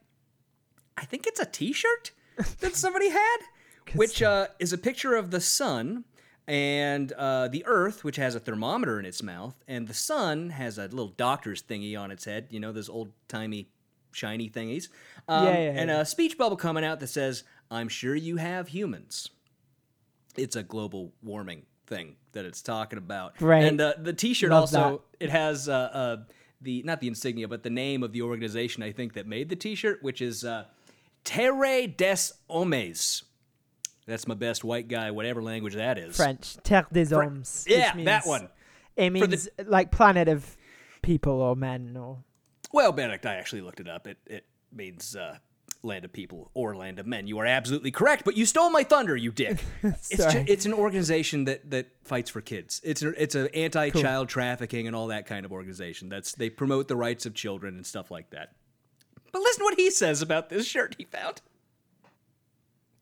I 0.96 1.04
think 1.04 1.26
it's 1.26 1.40
a 1.40 1.46
t 1.46 1.72
shirt 1.72 2.12
that 2.60 2.74
somebody 2.74 3.10
had, 3.10 3.36
which 3.94 4.22
uh, 4.22 4.48
is 4.58 4.72
a 4.72 4.78
picture 4.78 5.14
of 5.14 5.30
the 5.30 5.40
sun 5.40 6.04
and 6.50 7.12
uh, 7.12 7.46
the 7.46 7.64
Earth, 7.64 8.02
which 8.02 8.16
has 8.16 8.34
a 8.34 8.40
thermometer 8.40 8.98
in 8.98 9.06
its 9.06 9.22
mouth, 9.22 9.54
and 9.68 9.86
the 9.86 9.94
sun 9.94 10.50
has 10.50 10.78
a 10.78 10.82
little 10.82 11.06
doctor's 11.06 11.62
thingy 11.62 11.96
on 11.96 12.10
its 12.10 12.24
head. 12.24 12.48
You 12.50 12.58
know 12.58 12.72
those 12.72 12.88
old 12.88 13.12
timey 13.28 13.68
shiny 14.10 14.50
thingies. 14.50 14.88
Um, 15.28 15.46
Yeah, 15.46 15.52
yeah, 15.52 15.80
and 15.80 15.90
a 15.92 16.04
speech 16.04 16.36
bubble 16.36 16.56
coming 16.56 16.84
out 16.84 16.98
that 16.98 17.06
says, 17.06 17.44
"I'm 17.70 17.88
sure 17.88 18.16
you 18.16 18.38
have 18.38 18.66
humans." 18.66 19.30
It's 20.36 20.56
a 20.56 20.64
global 20.64 21.12
warming 21.22 21.66
thing 21.86 22.16
that 22.32 22.44
it's 22.44 22.62
talking 22.62 22.98
about. 22.98 23.36
Great. 23.36 23.68
And 23.68 23.80
uh, 23.80 23.94
the 23.96 24.12
T-shirt 24.12 24.50
Love 24.50 24.62
also 24.62 25.02
it 25.20 25.30
has 25.30 25.68
uh, 25.68 25.72
uh, 25.72 26.16
the 26.60 26.82
not 26.82 27.00
the 27.00 27.06
insignia, 27.06 27.46
but 27.46 27.62
the 27.62 27.70
name 27.70 28.02
of 28.02 28.10
the 28.10 28.22
organization 28.22 28.82
I 28.82 28.90
think 28.90 29.12
that 29.14 29.24
made 29.24 29.50
the 29.50 29.56
T-shirt, 29.56 30.02
which 30.02 30.20
is 30.20 30.44
uh, 30.44 30.64
Terre 31.22 31.86
des 31.86 32.32
Hommes. 32.48 33.22
That's 34.06 34.26
my 34.26 34.34
best 34.34 34.64
white 34.64 34.88
guy, 34.88 35.10
whatever 35.10 35.42
language 35.42 35.74
that 35.74 35.98
is. 35.98 36.16
French. 36.16 36.56
Terre 36.64 36.86
des 36.92 37.14
Hommes. 37.14 37.64
which 37.68 37.76
Yeah, 37.76 37.92
that 38.04 38.26
one. 38.26 38.48
It 38.96 39.10
For 39.18 39.26
the- 39.26 39.28
means 39.28 39.48
like 39.66 39.90
planet 39.90 40.28
of 40.28 40.56
people 41.02 41.40
or 41.40 41.56
men 41.56 41.96
or. 41.96 42.18
Well, 42.72 42.92
Benedict, 42.92 43.26
I 43.26 43.36
actually 43.36 43.62
looked 43.62 43.80
it 43.80 43.88
up. 43.88 44.06
It 44.06 44.18
it 44.26 44.46
means 44.72 45.16
uh, 45.16 45.38
land 45.82 46.04
of 46.04 46.12
people 46.12 46.50
or 46.54 46.76
land 46.76 46.98
of 46.98 47.06
men. 47.06 47.26
You 47.26 47.38
are 47.38 47.46
absolutely 47.46 47.90
correct, 47.90 48.24
but 48.24 48.36
you 48.36 48.46
stole 48.46 48.70
my 48.70 48.82
thunder, 48.84 49.16
you 49.16 49.32
dick. 49.32 49.64
it's 49.82 50.10
it's 50.10 50.66
an 50.66 50.72
organization 50.72 51.44
that 51.44 51.70
that 51.70 51.88
fights 52.04 52.30
for 52.30 52.40
kids. 52.40 52.80
It's 52.84 53.02
a, 53.02 53.20
it's 53.20 53.34
an 53.34 53.48
anti-child 53.54 54.28
trafficking 54.28 54.86
and 54.86 54.94
all 54.94 55.08
that 55.08 55.26
kind 55.26 55.44
of 55.44 55.52
organization. 55.52 56.08
That's 56.08 56.34
they 56.34 56.50
promote 56.50 56.88
the 56.88 56.96
rights 56.96 57.26
of 57.26 57.34
children 57.34 57.76
and 57.76 57.86
stuff 57.86 58.10
like 58.10 58.30
that. 58.30 58.52
But 59.32 59.42
listen 59.42 59.60
to 59.60 59.64
what 59.64 59.78
he 59.78 59.90
says 59.90 60.22
about 60.22 60.48
this 60.48 60.66
shirt 60.66 60.96
he 60.98 61.04
found. 61.04 61.40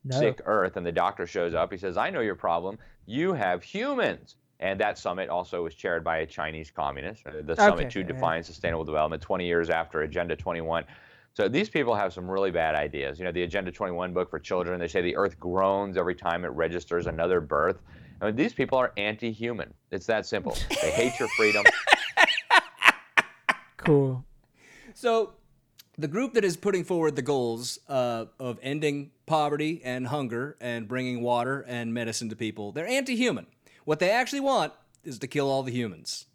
No. 0.05 0.19
sick 0.19 0.41
Earth, 0.45 0.77
and 0.77 0.87
the 0.87 0.93
doctor 0.93 1.27
shows 1.27 1.55
up. 1.55 1.71
He 1.73 1.79
says, 1.79 1.97
"I 1.97 2.11
know 2.11 2.21
your 2.21 2.35
problem. 2.37 2.79
You 3.07 3.33
have 3.33 3.63
humans." 3.63 4.37
And 4.61 4.81
that 4.81 4.99
summit 4.99 5.29
also 5.29 5.63
was 5.63 5.75
chaired 5.75 6.03
by 6.03 6.19
a 6.19 6.27
Chinese 6.27 6.71
communist. 6.71 7.25
uh, 7.27 7.31
The 7.45 7.55
summit 7.55 7.81
Okay, 7.87 7.91
to 7.91 8.01
yeah. 8.01 8.07
define 8.07 8.43
sustainable 8.43 8.85
development, 8.85 9.23
20 9.23 9.47
years 9.47 9.71
after 9.71 10.03
Agenda 10.03 10.35
21. 10.35 10.85
So 11.35 11.47
these 11.49 11.69
people 11.69 11.95
have 11.95 12.13
some 12.13 12.29
really 12.29 12.51
bad 12.51 12.75
ideas. 12.75 13.21
You 13.21 13.25
know, 13.25 13.31
the 13.31 13.45
Agenda 13.45 13.71
21 13.71 14.13
book 14.13 14.29
for 14.31 14.41
children. 14.41 14.81
They 14.81 14.89
say 14.89 15.01
the 15.01 15.15
Earth 15.15 15.39
groans 15.39 15.97
every 15.97 16.17
time 16.17 16.45
it 16.45 16.49
registers 16.49 17.07
another 17.07 17.41
birth. 17.41 17.81
I 18.21 18.27
mean, 18.27 18.35
these 18.35 18.53
people 18.53 18.79
are 18.79 18.93
anti-human. 18.97 19.73
It's 19.93 20.07
that 20.07 20.27
simple. 20.27 20.57
They 20.83 20.91
hate 20.91 21.19
your 21.21 21.29
freedom. 21.37 21.65
Cool. 23.77 24.25
So, 24.95 25.35
the 25.99 26.09
group 26.09 26.35
that 26.35 26.45
is 26.45 26.57
putting 26.57 26.85
forward 26.85 27.17
the 27.17 27.23
goals 27.23 27.79
uh, 27.89 28.27
of 28.39 28.59
ending 28.63 29.11
poverty 29.27 29.81
and 29.85 30.07
hunger 30.07 30.57
and 30.61 30.87
bringing 30.87 31.21
water 31.23 31.65
and 31.67 31.93
medicine 31.93 32.29
to 32.29 32.37
people, 32.37 32.71
they're 32.73 32.87
anti 32.87 33.17
human. 33.17 33.47
What 33.85 33.99
they 33.99 34.11
actually 34.11 34.41
want 34.41 34.73
is 35.05 35.19
to 35.19 35.27
kill 35.27 35.51
all 35.51 35.63
the 35.63 35.73
humans. 35.73 36.27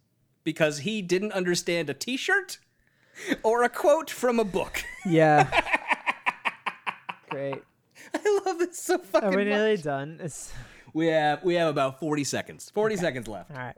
Because 0.44 0.80
he 0.80 1.02
didn't 1.02 1.32
understand 1.32 1.90
a 1.90 1.94
t 1.94 2.18
shirt 2.18 2.58
or 3.44 3.64
a 3.64 3.70
quote 3.70 4.10
from 4.10 4.40
a 4.40 4.44
book. 4.44 4.84
Yeah. 5.06 5.50
Great. 7.30 7.62
I 8.14 8.42
love 8.46 8.60
this 8.60 8.78
so 8.80 8.98
fucking 8.98 9.30
Are 9.30 9.32
we 9.32 9.38
much. 9.38 9.46
nearly 9.48 9.78
done? 9.78 10.20
It's, 10.22 10.52
We 10.94 11.08
have, 11.08 11.44
we 11.44 11.56
have 11.56 11.70
about 11.70 12.00
40 12.00 12.24
seconds. 12.26 12.70
40 12.74 12.98
seconds 12.98 13.28
left. 13.28 13.52
all 13.52 13.58
right. 13.58 13.76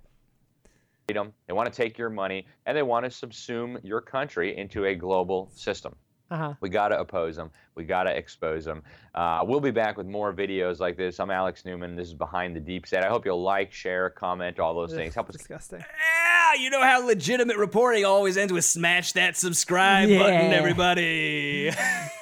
Freedom. 1.08 1.34
They 1.46 1.54
want 1.54 1.72
to 1.72 1.76
take 1.76 2.00
your 2.00 2.10
money, 2.10 2.48
and 2.66 2.76
they 2.76 2.82
want 2.82 3.06
to 3.06 3.10
subsume 3.28 3.80
your 3.84 4.02
country 4.02 4.58
into 4.58 4.86
a 4.86 4.96
global 4.96 5.52
system. 5.54 5.96
Uh 6.32 6.38
huh. 6.38 6.54
We 6.62 6.70
got 6.70 6.88
to 6.88 7.00
oppose 7.00 7.36
them. 7.36 7.52
We 7.76 7.84
got 7.84 8.04
to 8.04 8.18
expose 8.18 8.66
them. 8.66 8.82
Uh, 9.14 9.44
we'll 9.46 9.60
be 9.60 9.70
back 9.70 9.98
with 9.98 10.08
more 10.08 10.34
videos 10.34 10.80
like 10.80 10.98
this. 10.98 11.20
I'm 11.20 11.30
Alex 11.30 11.64
Newman. 11.64 11.96
This 11.96 12.08
is 12.08 12.16
Behind 12.16 12.56
the 12.56 12.60
Deep 12.60 12.88
State. 12.88 13.04
I 13.04 13.10
hope 13.10 13.24
you'll 13.24 13.44
like, 13.44 13.72
share, 13.72 14.10
comment, 14.10 14.60
all 14.60 14.74
those 14.74 14.94
things. 14.96 15.14
Help 15.14 15.30
us 15.30 15.36
Disgusting. 15.36 15.82
Yeah, 15.82 16.60
you 16.60 16.72
know 16.72 16.82
how 16.82 17.06
legitimate 17.06 17.58
reporting 17.58 18.04
always 18.06 18.36
ends 18.38 18.52
with 18.52 18.66
smash 18.66 19.12
that 19.12 19.38
subscribe 19.38 20.10
button, 20.10 20.52
everybody. 20.54 21.68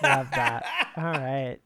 Love 0.03 0.29
that. 0.31 0.65
All 0.97 1.03
right. 1.05 1.57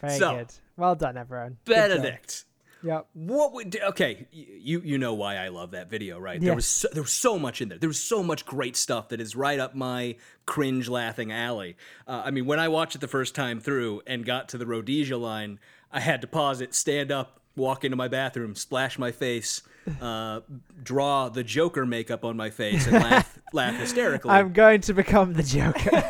Very 0.00 0.18
So, 0.18 0.36
good. 0.38 0.48
Well 0.76 0.96
done, 0.96 1.16
everyone. 1.16 1.58
Good. 1.64 1.74
Benedict. 1.76 2.46
Yep. 2.84 3.06
What 3.14 3.54
would 3.54 3.76
okay? 3.82 4.26
You 4.30 4.82
you 4.84 4.98
know 4.98 5.14
why 5.14 5.36
I 5.36 5.48
love 5.48 5.70
that 5.70 5.88
video, 5.88 6.18
right? 6.18 6.40
There 6.40 6.54
was 6.54 6.66
so, 6.66 6.88
there 6.92 7.02
was 7.02 7.12
so 7.12 7.38
much 7.38 7.62
in 7.62 7.70
there. 7.70 7.78
There 7.78 7.88
was 7.88 8.02
so 8.02 8.22
much 8.22 8.44
great 8.44 8.76
stuff 8.76 9.08
that 9.08 9.20
is 9.20 9.34
right 9.34 9.58
up 9.58 9.74
my 9.74 10.16
cringe 10.44 10.88
laughing 10.88 11.32
alley. 11.32 11.76
Uh, 12.06 12.22
I 12.26 12.30
mean, 12.30 12.44
when 12.44 12.60
I 12.60 12.68
watched 12.68 12.94
it 12.94 13.00
the 13.00 13.08
first 13.08 13.34
time 13.34 13.58
through 13.58 14.02
and 14.06 14.24
got 14.24 14.50
to 14.50 14.58
the 14.58 14.66
Rhodesia 14.66 15.16
line, 15.16 15.58
I 15.90 16.00
had 16.00 16.20
to 16.20 16.26
pause 16.26 16.60
it, 16.60 16.74
stand 16.74 17.10
up, 17.10 17.40
walk 17.56 17.84
into 17.84 17.96
my 17.96 18.08
bathroom, 18.08 18.54
splash 18.54 18.98
my 18.98 19.12
face, 19.12 19.62
uh, 20.02 20.40
draw 20.82 21.30
the 21.30 21.42
Joker 21.42 21.86
makeup 21.86 22.22
on 22.22 22.36
my 22.36 22.50
face, 22.50 22.86
and 22.86 22.96
laugh 22.96 23.38
laugh 23.54 23.76
hysterically 23.76 24.30
I'm 24.30 24.52
going 24.52 24.82
to 24.82 24.92
become 24.92 25.32
the 25.32 25.42
Joker. 25.42 26.02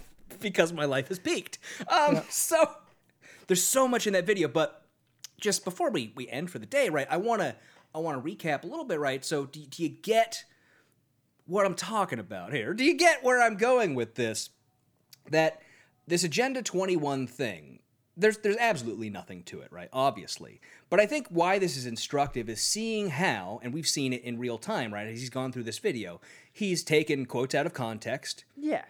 because 0.40 0.72
my 0.72 0.84
life 0.84 1.08
has 1.08 1.18
peaked. 1.18 1.58
Um, 1.88 2.22
So 2.30 2.70
there's 3.48 3.62
so 3.62 3.88
much 3.88 4.06
in 4.06 4.12
that 4.12 4.24
video, 4.26 4.46
but 4.46 4.85
just 5.38 5.64
before 5.64 5.90
we, 5.90 6.12
we 6.14 6.28
end 6.28 6.50
for 6.50 6.58
the 6.58 6.66
day, 6.66 6.88
right? 6.88 7.06
I 7.10 7.16
want 7.16 7.42
to 7.42 7.56
I 7.94 7.98
want 7.98 8.22
to 8.22 8.30
recap 8.30 8.62
a 8.62 8.66
little 8.66 8.84
bit, 8.84 9.00
right? 9.00 9.24
So 9.24 9.46
do, 9.46 9.60
do 9.60 9.82
you 9.82 9.88
get 9.88 10.44
what 11.46 11.64
I'm 11.64 11.74
talking 11.74 12.18
about 12.18 12.52
here? 12.52 12.74
Do 12.74 12.84
you 12.84 12.94
get 12.94 13.24
where 13.24 13.40
I'm 13.40 13.56
going 13.56 13.94
with 13.94 14.14
this? 14.16 14.50
That 15.30 15.62
this 16.06 16.22
Agenda 16.22 16.62
21 16.62 17.26
thing, 17.26 17.80
there's 18.16 18.38
there's 18.38 18.56
absolutely 18.58 19.10
nothing 19.10 19.42
to 19.44 19.60
it, 19.60 19.72
right? 19.72 19.88
Obviously. 19.92 20.60
But 20.88 21.00
I 21.00 21.06
think 21.06 21.26
why 21.28 21.58
this 21.58 21.76
is 21.76 21.86
instructive 21.86 22.48
is 22.48 22.60
seeing 22.60 23.10
how, 23.10 23.60
and 23.62 23.74
we've 23.74 23.88
seen 23.88 24.12
it 24.12 24.22
in 24.22 24.38
real 24.38 24.58
time, 24.58 24.92
right? 24.92 25.06
As 25.06 25.20
he's 25.20 25.30
gone 25.30 25.52
through 25.52 25.64
this 25.64 25.78
video, 25.78 26.20
he's 26.52 26.84
taken 26.84 27.26
quotes 27.26 27.54
out 27.54 27.66
of 27.66 27.72
context 27.72 28.44
yeah. 28.56 28.84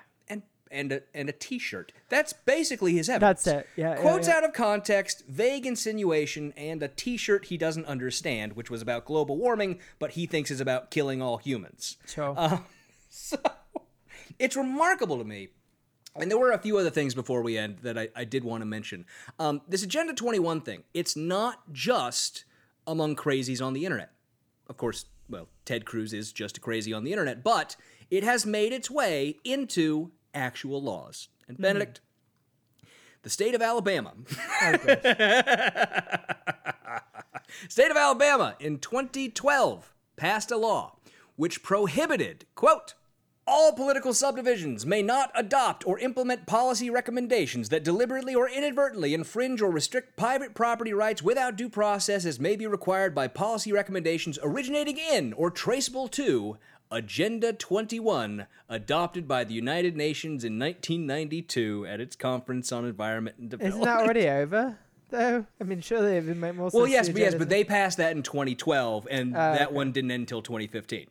And 0.77 0.93
a, 0.93 1.03
and 1.14 1.29
a 1.29 1.33
t-shirt. 1.33 1.93
That's 2.09 2.33
basically 2.33 2.93
his 2.93 3.09
evidence. 3.09 3.45
That's 3.45 3.61
it. 3.61 3.68
Yeah, 3.77 3.95
yeah, 3.95 4.01
Quotes 4.01 4.29
yeah. 4.29 4.37
out 4.37 4.45
of 4.45 4.53
context, 4.53 5.24
vague 5.29 5.66
insinuation, 5.66 6.53
and 6.57 6.83
a 6.83 6.89
t-shirt 6.89 7.47
he 7.47 7.57
doesn't 7.57 7.87
understand, 7.87 8.53
which 8.55 8.70
was 8.70 8.83
about 8.83 9.05
global 9.05 9.37
warming, 9.37 9.81
but 9.99 10.12
he 10.12 10.27
thinks 10.27 10.51
is 10.51 10.61
about 10.61 10.91
killing 10.91 11.22
all 11.22 11.39
humans. 11.39 11.97
Sure. 12.07 12.35
Uh, 12.37 12.59
so 13.11 13.39
it's 14.39 14.57
remarkable 14.57 15.18
to 15.18 15.24
me. 15.24 15.49
And 16.14 16.31
there 16.31 16.39
were 16.39 16.53
a 16.53 16.59
few 16.59 16.79
other 16.79 16.91
things 16.91 17.14
before 17.14 17.43
we 17.43 17.59
end 17.59 17.79
that 17.83 17.99
I, 17.99 18.09
I 18.16 18.24
did 18.24 18.43
want 18.45 18.62
to 18.62 18.66
mention. 18.66 19.05
Um, 19.39 19.61
this 19.68 19.83
Agenda 19.83 20.14
21 20.14 20.62
thing, 20.62 20.85
it's 20.95 21.16
not 21.16 21.72
just 21.72 22.45
among 22.87 23.16
crazies 23.16 23.64
on 23.64 23.74
the 23.74 23.85
internet. 23.85 24.12
Of 24.68 24.77
course, 24.77 25.07
well, 25.29 25.49
Ted 25.64 25.85
Cruz 25.85 26.12
is 26.12 26.33
just 26.33 26.57
a 26.57 26.61
crazy 26.61 26.93
on 26.93 27.05
the 27.05 27.12
internet, 27.12 27.43
but 27.45 27.77
it 28.11 28.22
has 28.22 28.47
made 28.47 28.72
its 28.72 28.91
way 28.91 29.37
into 29.45 30.12
actual 30.37 30.80
laws. 30.82 31.28
And 31.49 31.57
hmm. 31.57 31.62
Benedict, 31.62 32.01
the 33.22 33.30
state 33.30 33.55
of 33.57 33.62
Alabama. 33.62 34.12
Oh, 34.62 34.72
state 37.68 37.91
of 37.91 37.97
Alabama 37.97 38.55
in 38.61 38.78
2012 38.78 39.93
passed 40.16 40.51
a 40.53 40.57
law 40.57 40.97
which 41.34 41.62
prohibited, 41.62 42.47
quote, 42.55 42.95
all 43.49 43.72
political 43.72 44.12
subdivisions 44.12 44.84
may 44.84 45.03
not 45.03 45.30
adopt 45.34 45.87
or 45.87 46.01
implement 46.01 46.47
policy 46.47 46.91
recommendations 46.91 47.68
that 47.68 47.84
deliberately 47.84 48.34
or 48.34 48.49
inadvertently 48.49 49.14
infringe 49.14 49.62
or 49.62 49.70
restrict 49.70 50.16
private 50.16 50.53
property 50.53 50.93
rights 50.93 51.22
without 51.22 51.55
due 51.55 51.68
process 51.68 52.24
as 52.24 52.41
may 52.41 52.57
be 52.57 52.66
required 52.66 53.14
by 53.14 53.28
policy 53.28 53.70
recommendations 53.70 54.37
originating 54.43 54.99
in 54.99 55.32
or 55.34 55.49
traceable 55.51 56.09
to 56.09 56.57
Agenda 56.91 57.53
21, 57.53 58.47
adopted 58.68 59.26
by 59.26 59.45
the 59.45 59.55
United 59.55 59.97
Nations 59.97 60.45
in 60.45 60.59
1992 60.59 61.87
at 61.89 62.01
its 62.01 62.14
Conference 62.16 62.70
on 62.72 62.84
Environment 62.84 63.37
and 63.39 63.51
Development. 63.51 63.82
Isn't 63.82 63.84
that 63.84 64.01
already 64.05 64.28
over? 64.28 64.78
Though 65.09 65.47
I 65.61 65.64
mean, 65.64 65.80
surely 65.80 66.16
it 66.16 66.24
would 66.24 66.37
make 66.37 66.55
more 66.57 66.70
sense. 66.70 66.74
Well, 66.74 66.89
yes, 66.89 67.09
but 67.09 67.20
yes, 67.20 67.34
but 67.34 67.49
they 67.49 67.64
passed 67.64 67.99
that 67.99 68.16
in 68.16 68.22
2012, 68.22 69.07
and 69.11 69.34
Uh, 69.37 69.53
that 69.53 69.66
okay. 69.68 69.74
one 69.74 69.93
didn't 69.93 70.11
end 70.11 70.22
until 70.22 70.43
2015. 70.43 71.07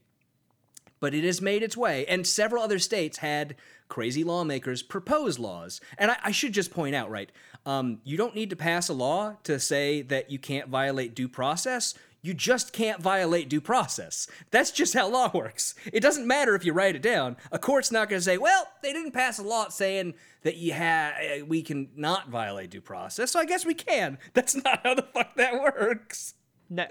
but 1.01 1.13
it 1.13 1.23
has 1.25 1.39
made 1.41 1.61
its 1.61 1.77
way. 1.77 2.05
And 2.07 2.25
several 2.25 2.63
other 2.63 2.79
states 2.79 3.17
had 3.19 3.55
crazy 3.89 4.23
lawmakers 4.23 4.81
propose 4.81 5.37
laws. 5.37 5.79
And 5.99 6.09
I, 6.09 6.17
I 6.23 6.31
should 6.31 6.53
just 6.53 6.71
point 6.71 6.95
out, 6.95 7.11
right? 7.11 7.31
Um, 7.65 7.99
you 8.03 8.17
don't 8.17 8.33
need 8.33 8.49
to 8.49 8.55
pass 8.55 8.89
a 8.89 8.93
law 8.93 9.35
to 9.43 9.59
say 9.59 10.01
that 10.03 10.31
you 10.31 10.39
can't 10.39 10.67
violate 10.69 11.13
due 11.13 11.27
process. 11.27 11.93
You 12.25 12.33
just 12.33 12.73
can't 12.73 12.99
violate 12.99 13.49
due 13.49 13.61
process. 13.61 14.27
That's 14.49 14.71
just 14.71 14.95
how 14.95 15.07
law 15.07 15.29
works. 15.31 15.75
It 15.93 15.99
doesn't 15.99 16.25
matter 16.25 16.55
if 16.55 16.65
you 16.65 16.73
write 16.73 16.95
it 16.95 17.03
down. 17.03 17.37
A 17.51 17.59
court's 17.59 17.91
not 17.91 18.09
going 18.09 18.19
to 18.19 18.23
say, 18.23 18.39
"Well, 18.39 18.67
they 18.81 18.93
didn't 18.93 19.11
pass 19.11 19.37
a 19.37 19.43
law 19.43 19.69
saying 19.69 20.15
that 20.41 20.57
you 20.57 20.73
have 20.73 21.13
uh, 21.13 21.45
we 21.45 21.61
can 21.61 21.89
not 21.95 22.29
violate 22.29 22.71
due 22.71 22.81
process, 22.81 23.29
so 23.29 23.39
I 23.39 23.45
guess 23.45 23.63
we 23.63 23.75
can." 23.75 24.17
That's 24.33 24.55
not 24.55 24.81
how 24.83 24.95
the 24.95 25.03
fuck 25.03 25.35
that 25.35 25.61
works. 25.61 26.33
No. 26.67 26.87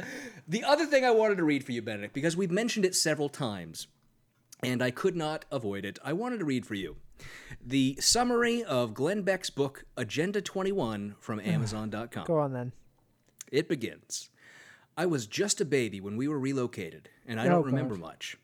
The 0.47 0.63
other 0.63 0.87
thing 0.87 1.05
I 1.05 1.11
wanted 1.11 1.39
to 1.39 1.45
read 1.45 1.65
for 1.65 1.73
you, 1.73 1.83
Benedict, 1.83 2.15
because 2.15 2.37
we've 2.37 2.53
mentioned 2.53 2.85
it 2.85 2.95
several 2.95 3.29
times, 3.29 3.89
and 4.63 4.81
I 4.81 4.93
could 4.93 5.17
not 5.17 5.47
avoid 5.51 5.85
it. 5.85 5.99
I 6.05 6.13
wanted 6.13 6.39
to 6.39 6.45
read 6.45 6.65
for 6.65 6.75
you 6.75 6.95
the 7.61 7.97
summary 7.99 8.63
of 8.63 8.95
Glenn 8.95 9.23
Beck's 9.23 9.51
book 9.51 9.85
Agenda 9.97 10.41
21 10.41 11.17
from 11.19 11.41
Amazon.com. 11.45 12.25
Go 12.25 12.39
on 12.39 12.53
then. 12.53 12.71
It 13.51 13.69
begins. 13.69 14.31
I 14.97 15.07
was 15.07 15.27
just 15.27 15.61
a 15.61 15.65
baby 15.65 16.01
when 16.01 16.17
we 16.17 16.29
were 16.29 16.39
relocated, 16.39 17.09
and 17.27 17.41
I 17.41 17.47
Oh, 17.47 17.51
don't 17.51 17.63
God. 17.63 17.67
remember 17.73 17.97
much. 17.97 18.37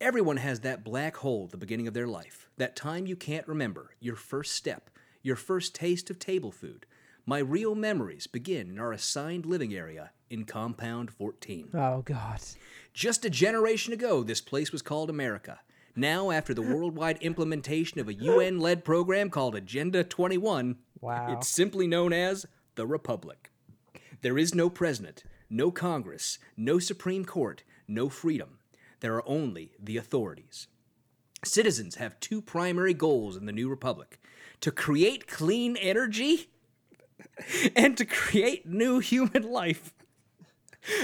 Everyone 0.00 0.36
has 0.36 0.60
that 0.60 0.84
black 0.84 1.16
hole 1.16 1.44
at 1.44 1.50
the 1.50 1.56
beginning 1.56 1.86
of 1.88 1.94
their 1.94 2.06
life, 2.06 2.48
that 2.58 2.76
time 2.76 3.06
you 3.06 3.16
can't 3.16 3.48
remember, 3.48 3.94
your 4.00 4.16
first 4.16 4.52
step, 4.52 4.90
your 5.22 5.36
first 5.36 5.74
taste 5.74 6.10
of 6.10 6.18
table 6.18 6.50
food. 6.52 6.84
My 7.24 7.38
real 7.38 7.74
memories 7.74 8.26
begin 8.26 8.68
in 8.68 8.78
our 8.78 8.92
assigned 8.92 9.46
living 9.46 9.72
area 9.74 10.10
in 10.28 10.44
Compound 10.44 11.10
14. 11.10 11.70
Oh 11.72 12.02
God. 12.02 12.40
Just 12.92 13.24
a 13.24 13.30
generation 13.30 13.94
ago, 13.94 14.22
this 14.22 14.42
place 14.42 14.72
was 14.72 14.82
called 14.82 15.08
America. 15.08 15.60
Now, 15.96 16.30
after 16.32 16.52
the 16.52 16.60
worldwide 16.60 17.18
implementation 17.22 17.98
of 18.00 18.08
a 18.08 18.14
UN 18.14 18.58
led 18.58 18.84
program 18.84 19.30
called 19.30 19.54
Agenda 19.54 20.04
21, 20.04 20.76
Wow. 21.00 21.32
it's 21.32 21.48
simply 21.48 21.86
known 21.86 22.12
as 22.12 22.44
the 22.74 22.86
Republic. 22.86 23.52
There 24.20 24.36
is 24.36 24.54
no 24.54 24.68
president, 24.68 25.22
no 25.48 25.70
Congress, 25.70 26.38
no 26.56 26.78
Supreme 26.78 27.24
Court, 27.24 27.62
no 27.86 28.08
freedom. 28.08 28.58
There 29.00 29.14
are 29.14 29.28
only 29.28 29.72
the 29.78 29.96
authorities. 29.96 30.68
Citizens 31.44 31.96
have 31.96 32.18
two 32.20 32.40
primary 32.40 32.94
goals 32.94 33.36
in 33.36 33.46
the 33.46 33.52
new 33.52 33.68
republic 33.68 34.20
to 34.60 34.70
create 34.70 35.26
clean 35.26 35.76
energy 35.76 36.48
and 37.76 37.96
to 37.96 38.04
create 38.04 38.66
new 38.66 38.98
human 38.98 39.42
life. 39.42 39.92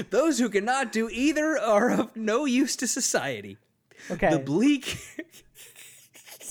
Those 0.09 0.39
who 0.39 0.49
cannot 0.49 0.91
do 0.91 1.09
either 1.09 1.57
are 1.57 1.91
of 1.91 2.15
no 2.15 2.45
use 2.45 2.75
to 2.77 2.87
society. 2.87 3.57
Okay. 4.09 4.31
The 4.31 4.39
bleak 4.39 4.97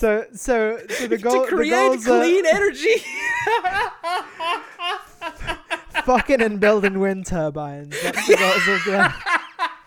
So 0.00 0.24
so 0.32 0.80
so 0.88 1.06
the 1.08 1.18
goal 1.22 1.44
to 1.44 1.50
the 1.50 1.56
create 1.56 1.70
goals 1.70 2.08
are 2.08 2.20
clean 2.20 2.46
energy. 2.46 2.94
fucking 6.04 6.40
and 6.42 6.60
building 6.60 7.00
wind 7.00 7.26
turbines. 7.26 7.94
That's 8.02 8.28
goals 8.28 8.86
of 8.88 9.12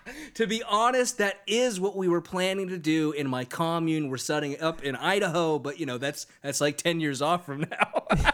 to 0.36 0.48
be 0.48 0.64
honest, 0.64 1.18
that 1.20 1.42
is 1.48 1.80
what 1.80 1.96
we 1.96 2.08
were 2.08 2.22
planning 2.22 2.68
to 2.70 2.78
do 2.78 3.12
in 3.12 3.28
my 3.28 3.46
commune 3.46 4.10
we're 4.10 4.18
setting 4.18 4.60
up 4.62 4.84
in 4.84 4.96
Idaho, 4.96 5.60
but 5.60 5.80
you 5.80 5.86
know, 5.86 5.98
that's 5.98 6.26
that's 6.42 6.62
like 6.62 6.78
10 6.78 7.00
years 7.00 7.22
off 7.22 7.46
from 7.46 7.62
now. 7.62 8.04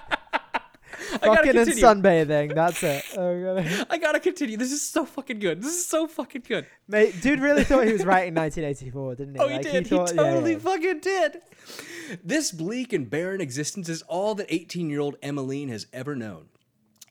Fucking 1.22 1.58
and 1.58 1.70
sunbathing. 1.70 2.54
That's 2.54 2.84
it. 2.84 3.04
Oh, 3.18 3.56
God. 3.56 3.88
I 3.90 3.98
gotta 3.98 4.20
continue. 4.20 4.58
This 4.58 4.72
is 4.72 4.82
so 4.82 5.06
fucking 5.06 5.40
good. 5.40 5.62
This 5.62 5.72
is 5.74 5.86
so 5.86 6.08
fucking 6.08 6.44
good. 6.48 6.68
Mate, 6.88 7.20
dude 7.22 7.40
really 7.40 7.64
thought 7.64 7.86
he 7.86 7.92
was 7.94 8.06
writing 8.06 8.36
1984, 8.36 9.16
didn't 9.16 9.36
he? 9.36 9.40
Oh, 9.40 9.48
he 9.48 9.54
Like, 9.56 9.64
did. 9.64 9.88
He, 9.88 9.96
thought- 9.98 10.14
yeah, 10.14 10.22
totally 10.22 10.54
yeah. 10.54 10.60
fucking 10.60 11.00
did. 11.00 11.42
This 12.24 12.52
bleak 12.52 12.94
and 12.94 13.10
barren 13.10 13.42
existence 13.42 13.90
is 13.90 14.04
all 14.04 14.36
that 14.36 14.46
18 14.50 14.90
year 14.90 15.00
old 15.00 15.16
Emmeline 15.24 15.70
has 15.70 15.88
ever 15.92 16.16
known. 16.16 16.49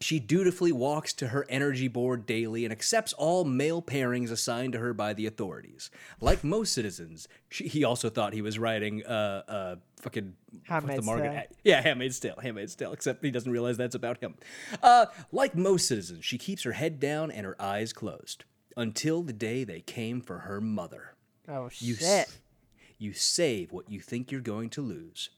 She 0.01 0.20
dutifully 0.20 0.70
walks 0.70 1.12
to 1.14 1.28
her 1.28 1.44
energy 1.49 1.88
board 1.88 2.24
daily 2.24 2.64
and 2.64 2.72
accepts 2.72 3.12
all 3.14 3.44
male 3.44 3.82
pairings 3.82 4.30
assigned 4.30 4.74
to 4.74 4.78
her 4.78 4.94
by 4.94 5.12
the 5.12 5.26
authorities. 5.26 5.90
Like 6.20 6.44
most 6.44 6.72
citizens, 6.72 7.26
she, 7.49 7.66
he 7.66 7.82
also 7.84 8.09
thought 8.09 8.32
he 8.32 8.42
was 8.42 8.59
writing 8.59 9.05
uh, 9.05 9.42
uh, 9.49 9.76
fucking 10.01 10.34
the 10.53 10.59
Handmaid's 10.72 11.05
Margaret? 11.05 11.32
Tale. 11.32 11.44
Yeah, 11.64 11.80
Handmaid's 11.82 12.20
Tale. 12.20 12.36
Handmaid's 12.40 12.76
Tale. 12.76 12.92
Except 12.92 13.24
he 13.24 13.30
doesn't 13.32 13.51
realize 13.51 13.76
that's 13.76 13.96
about 13.96 14.18
him. 14.18 14.34
Uh, 14.82 15.07
like 15.32 15.55
most 15.57 15.88
citizens, 15.88 16.24
she 16.24 16.38
keeps 16.38 16.62
her 16.62 16.72
head 16.72 17.01
down 17.01 17.30
and 17.32 17.44
her 17.44 17.61
eyes 17.61 17.92
closed 17.92 18.44
until 18.76 19.22
the 19.22 19.32
day 19.32 19.64
they 19.64 19.80
came 19.80 20.20
for 20.20 20.38
her 20.40 20.61
mother. 20.61 21.14
Oh 21.49 21.70
You, 21.78 21.94
shit. 21.94 22.05
s- 22.05 22.38
you 22.99 23.12
save 23.12 23.72
what 23.72 23.90
you 23.90 23.99
think 24.01 24.30
you're 24.30 24.40
going 24.40 24.70
to 24.70 24.82
lose. 24.82 25.30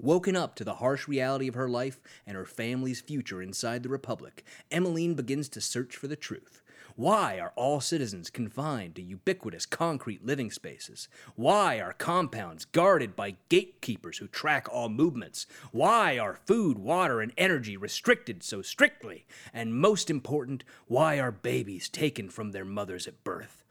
Woken 0.00 0.36
up 0.36 0.54
to 0.56 0.64
the 0.64 0.74
harsh 0.74 1.06
reality 1.06 1.48
of 1.48 1.54
her 1.54 1.68
life 1.68 2.00
and 2.26 2.36
her 2.36 2.44
family's 2.44 3.00
future 3.00 3.40
inside 3.40 3.82
the 3.82 3.88
Republic, 3.88 4.44
Emmeline 4.70 5.14
begins 5.14 5.48
to 5.50 5.60
search 5.60 5.96
for 5.96 6.08
the 6.08 6.16
truth. 6.16 6.62
Why 6.96 7.40
are 7.40 7.52
all 7.56 7.80
citizens 7.80 8.30
confined 8.30 8.94
to 8.94 9.02
ubiquitous 9.02 9.66
concrete 9.66 10.24
living 10.24 10.52
spaces? 10.52 11.08
Why 11.34 11.80
are 11.80 11.92
compounds 11.92 12.66
guarded 12.66 13.16
by 13.16 13.36
gatekeepers 13.48 14.18
who 14.18 14.28
track 14.28 14.68
all 14.70 14.88
movements? 14.88 15.46
Why 15.72 16.18
are 16.18 16.38
food, 16.46 16.78
water, 16.78 17.20
and 17.20 17.32
energy 17.36 17.76
restricted 17.76 18.44
so 18.44 18.62
strictly? 18.62 19.26
And 19.52 19.74
most 19.74 20.08
important, 20.08 20.62
why 20.86 21.18
are 21.18 21.32
babies 21.32 21.88
taken 21.88 22.28
from 22.28 22.52
their 22.52 22.64
mothers 22.64 23.08
at 23.08 23.24
birth? 23.24 23.63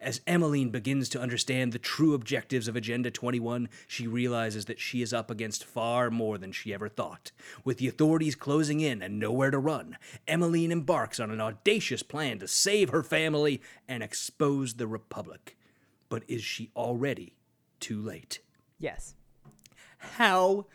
As 0.00 0.20
Emmeline 0.26 0.70
begins 0.70 1.08
to 1.10 1.20
understand 1.20 1.72
the 1.72 1.78
true 1.78 2.14
objectives 2.14 2.68
of 2.68 2.76
Agenda 2.76 3.10
21, 3.10 3.68
she 3.86 4.06
realizes 4.06 4.66
that 4.66 4.80
she 4.80 5.02
is 5.02 5.12
up 5.12 5.30
against 5.30 5.64
far 5.64 6.10
more 6.10 6.38
than 6.38 6.52
she 6.52 6.74
ever 6.74 6.88
thought. 6.88 7.32
With 7.64 7.78
the 7.78 7.88
authorities 7.88 8.34
closing 8.34 8.80
in 8.80 9.02
and 9.02 9.18
nowhere 9.18 9.50
to 9.50 9.58
run, 9.58 9.96
Emmeline 10.28 10.72
embarks 10.72 11.18
on 11.18 11.30
an 11.30 11.40
audacious 11.40 12.02
plan 12.02 12.38
to 12.38 12.48
save 12.48 12.90
her 12.90 13.02
family 13.02 13.60
and 13.88 14.02
expose 14.02 14.74
the 14.74 14.86
Republic. 14.86 15.56
But 16.08 16.22
is 16.28 16.42
she 16.42 16.70
already 16.76 17.34
too 17.80 18.00
late? 18.00 18.40
Yes. 18.78 19.14
How 19.98 20.66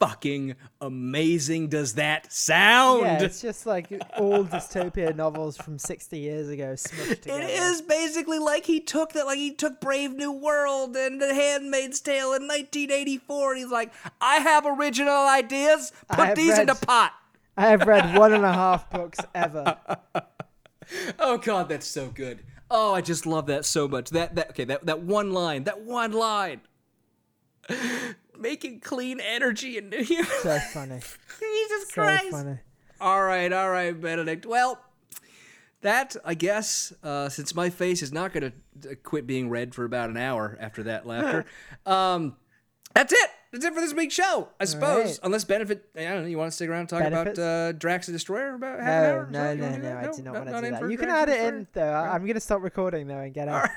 fucking 0.00 0.56
amazing 0.80 1.68
does 1.68 1.94
that 1.94 2.32
sound? 2.32 3.02
Yeah, 3.02 3.22
it's 3.22 3.40
just 3.40 3.66
like 3.66 3.90
all 4.16 4.44
dystopia 4.44 5.14
novels 5.14 5.56
from 5.56 5.78
60 5.78 6.18
years 6.18 6.48
ago 6.48 6.72
smushed 6.72 7.20
together. 7.20 7.42
It 7.42 7.50
is 7.50 7.82
basically 7.82 8.38
like 8.38 8.64
he 8.64 8.80
took 8.80 9.12
that, 9.12 9.26
like 9.26 9.38
he 9.38 9.52
took 9.54 9.80
Brave 9.80 10.16
New 10.16 10.32
World 10.32 10.96
and 10.96 11.20
The 11.20 11.34
Handmaid's 11.34 12.00
Tale 12.00 12.32
in 12.32 12.48
1984, 12.48 13.52
and 13.52 13.58
he's 13.62 13.70
like, 13.70 13.92
I 14.20 14.36
have 14.36 14.66
original 14.66 15.28
ideas. 15.28 15.92
Put 16.08 16.34
these 16.34 16.58
in 16.58 16.66
the 16.66 16.74
pot. 16.74 17.12
I 17.56 17.68
have 17.68 17.86
read 17.86 18.16
one 18.16 18.32
and 18.32 18.44
a 18.44 18.52
half 18.52 18.90
books 18.90 19.20
ever. 19.34 19.76
Oh 21.20 21.38
God, 21.38 21.68
that's 21.68 21.86
so 21.86 22.08
good. 22.08 22.40
Oh, 22.68 22.92
I 22.92 23.00
just 23.00 23.24
love 23.24 23.46
that 23.46 23.64
so 23.64 23.86
much. 23.86 24.10
That 24.10 24.34
that 24.34 24.50
okay, 24.50 24.64
that 24.64 24.86
that 24.86 25.02
one 25.02 25.32
line, 25.32 25.62
that 25.64 25.82
one 25.82 26.10
line. 26.10 26.62
Making 28.40 28.80
clean 28.80 29.20
energy 29.20 29.76
and 29.78 29.92
So 30.42 30.58
funny. 30.72 31.00
Jesus 31.40 31.88
So 31.88 31.92
Christ. 32.02 32.30
funny. 32.30 32.58
All 33.00 33.22
right, 33.22 33.52
all 33.52 33.70
right, 33.70 33.98
Benedict. 33.98 34.46
Well, 34.46 34.78
that 35.82 36.16
I 36.24 36.34
guess, 36.34 36.92
uh, 37.02 37.28
since 37.28 37.54
my 37.54 37.70
face 37.70 38.02
is 38.02 38.12
not 38.12 38.32
going 38.32 38.52
to 38.82 38.96
quit 38.96 39.26
being 39.26 39.48
red 39.48 39.74
for 39.74 39.84
about 39.84 40.10
an 40.10 40.16
hour 40.16 40.56
after 40.60 40.82
that 40.84 41.06
laughter, 41.06 41.46
um, 41.86 42.36
that's 42.94 43.12
it. 43.12 43.30
That's 43.52 43.64
it 43.64 43.74
for 43.74 43.80
this 43.80 43.92
week's 43.94 44.14
show, 44.14 44.48
I 44.60 44.64
suppose. 44.64 45.04
right. 45.06 45.18
Unless 45.24 45.44
benefit, 45.44 45.84
I 45.96 46.04
don't 46.04 46.22
know. 46.22 46.28
You 46.28 46.38
want 46.38 46.52
to 46.52 46.54
stick 46.54 46.68
around 46.70 46.80
and 46.80 46.88
talk 46.88 47.00
Benefits? 47.00 47.36
about 47.38 47.44
uh, 47.68 47.72
Drax 47.72 48.06
the 48.06 48.12
Destroyer 48.12 48.54
about 48.54 48.78
half 48.78 48.88
an 48.88 49.02
No, 49.02 49.08
hour? 49.10 49.22
or 49.24 49.30
no, 49.30 49.38
so? 49.38 49.54
No, 49.54 49.76
no. 49.76 49.96
I 49.98 50.02
do 50.12 50.22
not 50.22 50.34
want 50.34 50.46
to 50.48 50.60
do 50.62 50.70
that. 50.70 50.90
You 50.90 50.96
can 50.98 51.08
add 51.08 51.28
it 51.30 51.40
in, 51.54 51.66
though. 51.72 51.82
I- 51.90 52.14
I'm 52.14 52.22
going 52.22 52.34
to 52.34 52.40
stop 52.40 52.62
recording, 52.62 53.08
though, 53.08 53.18
and 53.18 53.34
get 53.34 53.48
out. 53.48 53.68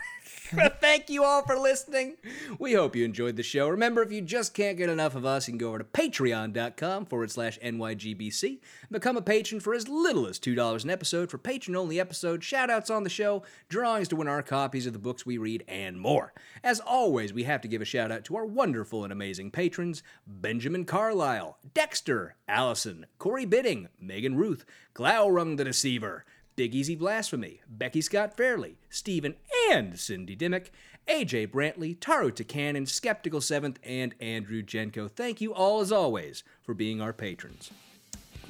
Thank 0.79 1.09
you 1.09 1.23
all 1.23 1.43
for 1.43 1.57
listening. 1.57 2.17
We 2.59 2.73
hope 2.73 2.95
you 2.95 3.05
enjoyed 3.05 3.35
the 3.35 3.43
show. 3.43 3.69
Remember, 3.69 4.03
if 4.03 4.11
you 4.11 4.21
just 4.21 4.53
can't 4.53 4.77
get 4.77 4.89
enough 4.89 5.15
of 5.15 5.25
us, 5.25 5.47
you 5.47 5.53
can 5.53 5.57
go 5.57 5.69
over 5.69 5.79
to 5.79 5.83
patreon.com 5.83 7.05
forward 7.05 7.31
slash 7.31 7.57
NYGBC 7.59 8.43
and 8.81 8.91
become 8.91 9.17
a 9.17 9.21
patron 9.21 9.59
for 9.59 9.73
as 9.73 9.87
little 9.87 10.27
as 10.27 10.39
$2 10.39 10.83
an 10.83 10.89
episode 10.89 11.31
for 11.31 11.37
patron 11.37 11.75
only 11.75 11.99
episodes, 11.99 12.45
shout 12.45 12.69
outs 12.69 12.89
on 12.89 13.03
the 13.03 13.09
show, 13.09 13.43
drawings 13.69 14.07
to 14.09 14.15
win 14.15 14.27
our 14.27 14.43
copies 14.43 14.85
of 14.85 14.93
the 14.93 14.99
books 14.99 15.25
we 15.25 15.37
read, 15.37 15.63
and 15.67 15.99
more. 15.99 16.33
As 16.63 16.79
always, 16.79 17.33
we 17.33 17.43
have 17.43 17.61
to 17.61 17.67
give 17.67 17.81
a 17.81 17.85
shout 17.85 18.11
out 18.11 18.23
to 18.25 18.35
our 18.35 18.45
wonderful 18.45 19.03
and 19.03 19.11
amazing 19.11 19.51
patrons 19.51 20.03
Benjamin 20.27 20.85
Carlisle, 20.85 21.57
Dexter, 21.73 22.35
Allison, 22.47 23.05
Corey 23.17 23.45
Bidding, 23.45 23.87
Megan 23.99 24.35
Ruth, 24.35 24.65
Glaurung 24.93 25.57
the 25.57 25.63
Deceiver, 25.63 26.25
Big 26.55 26.75
Easy 26.75 26.95
Blasphemy, 26.95 27.61
Becky 27.67 28.01
Scott 28.01 28.37
Fairley, 28.37 28.77
Stephen 28.89 29.35
and 29.71 29.99
Cindy 29.99 30.35
Dimmick, 30.35 30.71
AJ 31.07 31.49
Brantley, 31.49 31.97
Taro 31.99 32.29
Takanen, 32.29 32.87
Skeptical 32.87 33.41
Seventh, 33.41 33.79
and 33.83 34.15
Andrew 34.21 34.61
Jenko. 34.61 35.09
Thank 35.09 35.41
you 35.41 35.53
all, 35.53 35.81
as 35.81 35.91
always, 35.91 36.43
for 36.63 36.73
being 36.73 37.01
our 37.01 37.13
patrons. 37.13 37.71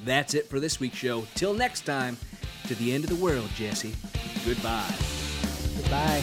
That's 0.04 0.34
it 0.34 0.48
for 0.48 0.60
this 0.60 0.78
week's 0.78 0.96
show. 0.96 1.26
Till 1.34 1.54
next 1.54 1.82
time, 1.86 2.16
to 2.66 2.74
the 2.76 2.92
end 2.92 3.04
of 3.04 3.10
the 3.10 3.16
world, 3.16 3.48
Jesse. 3.54 3.94
Goodbye. 4.44 4.94
Goodbye. 5.76 6.22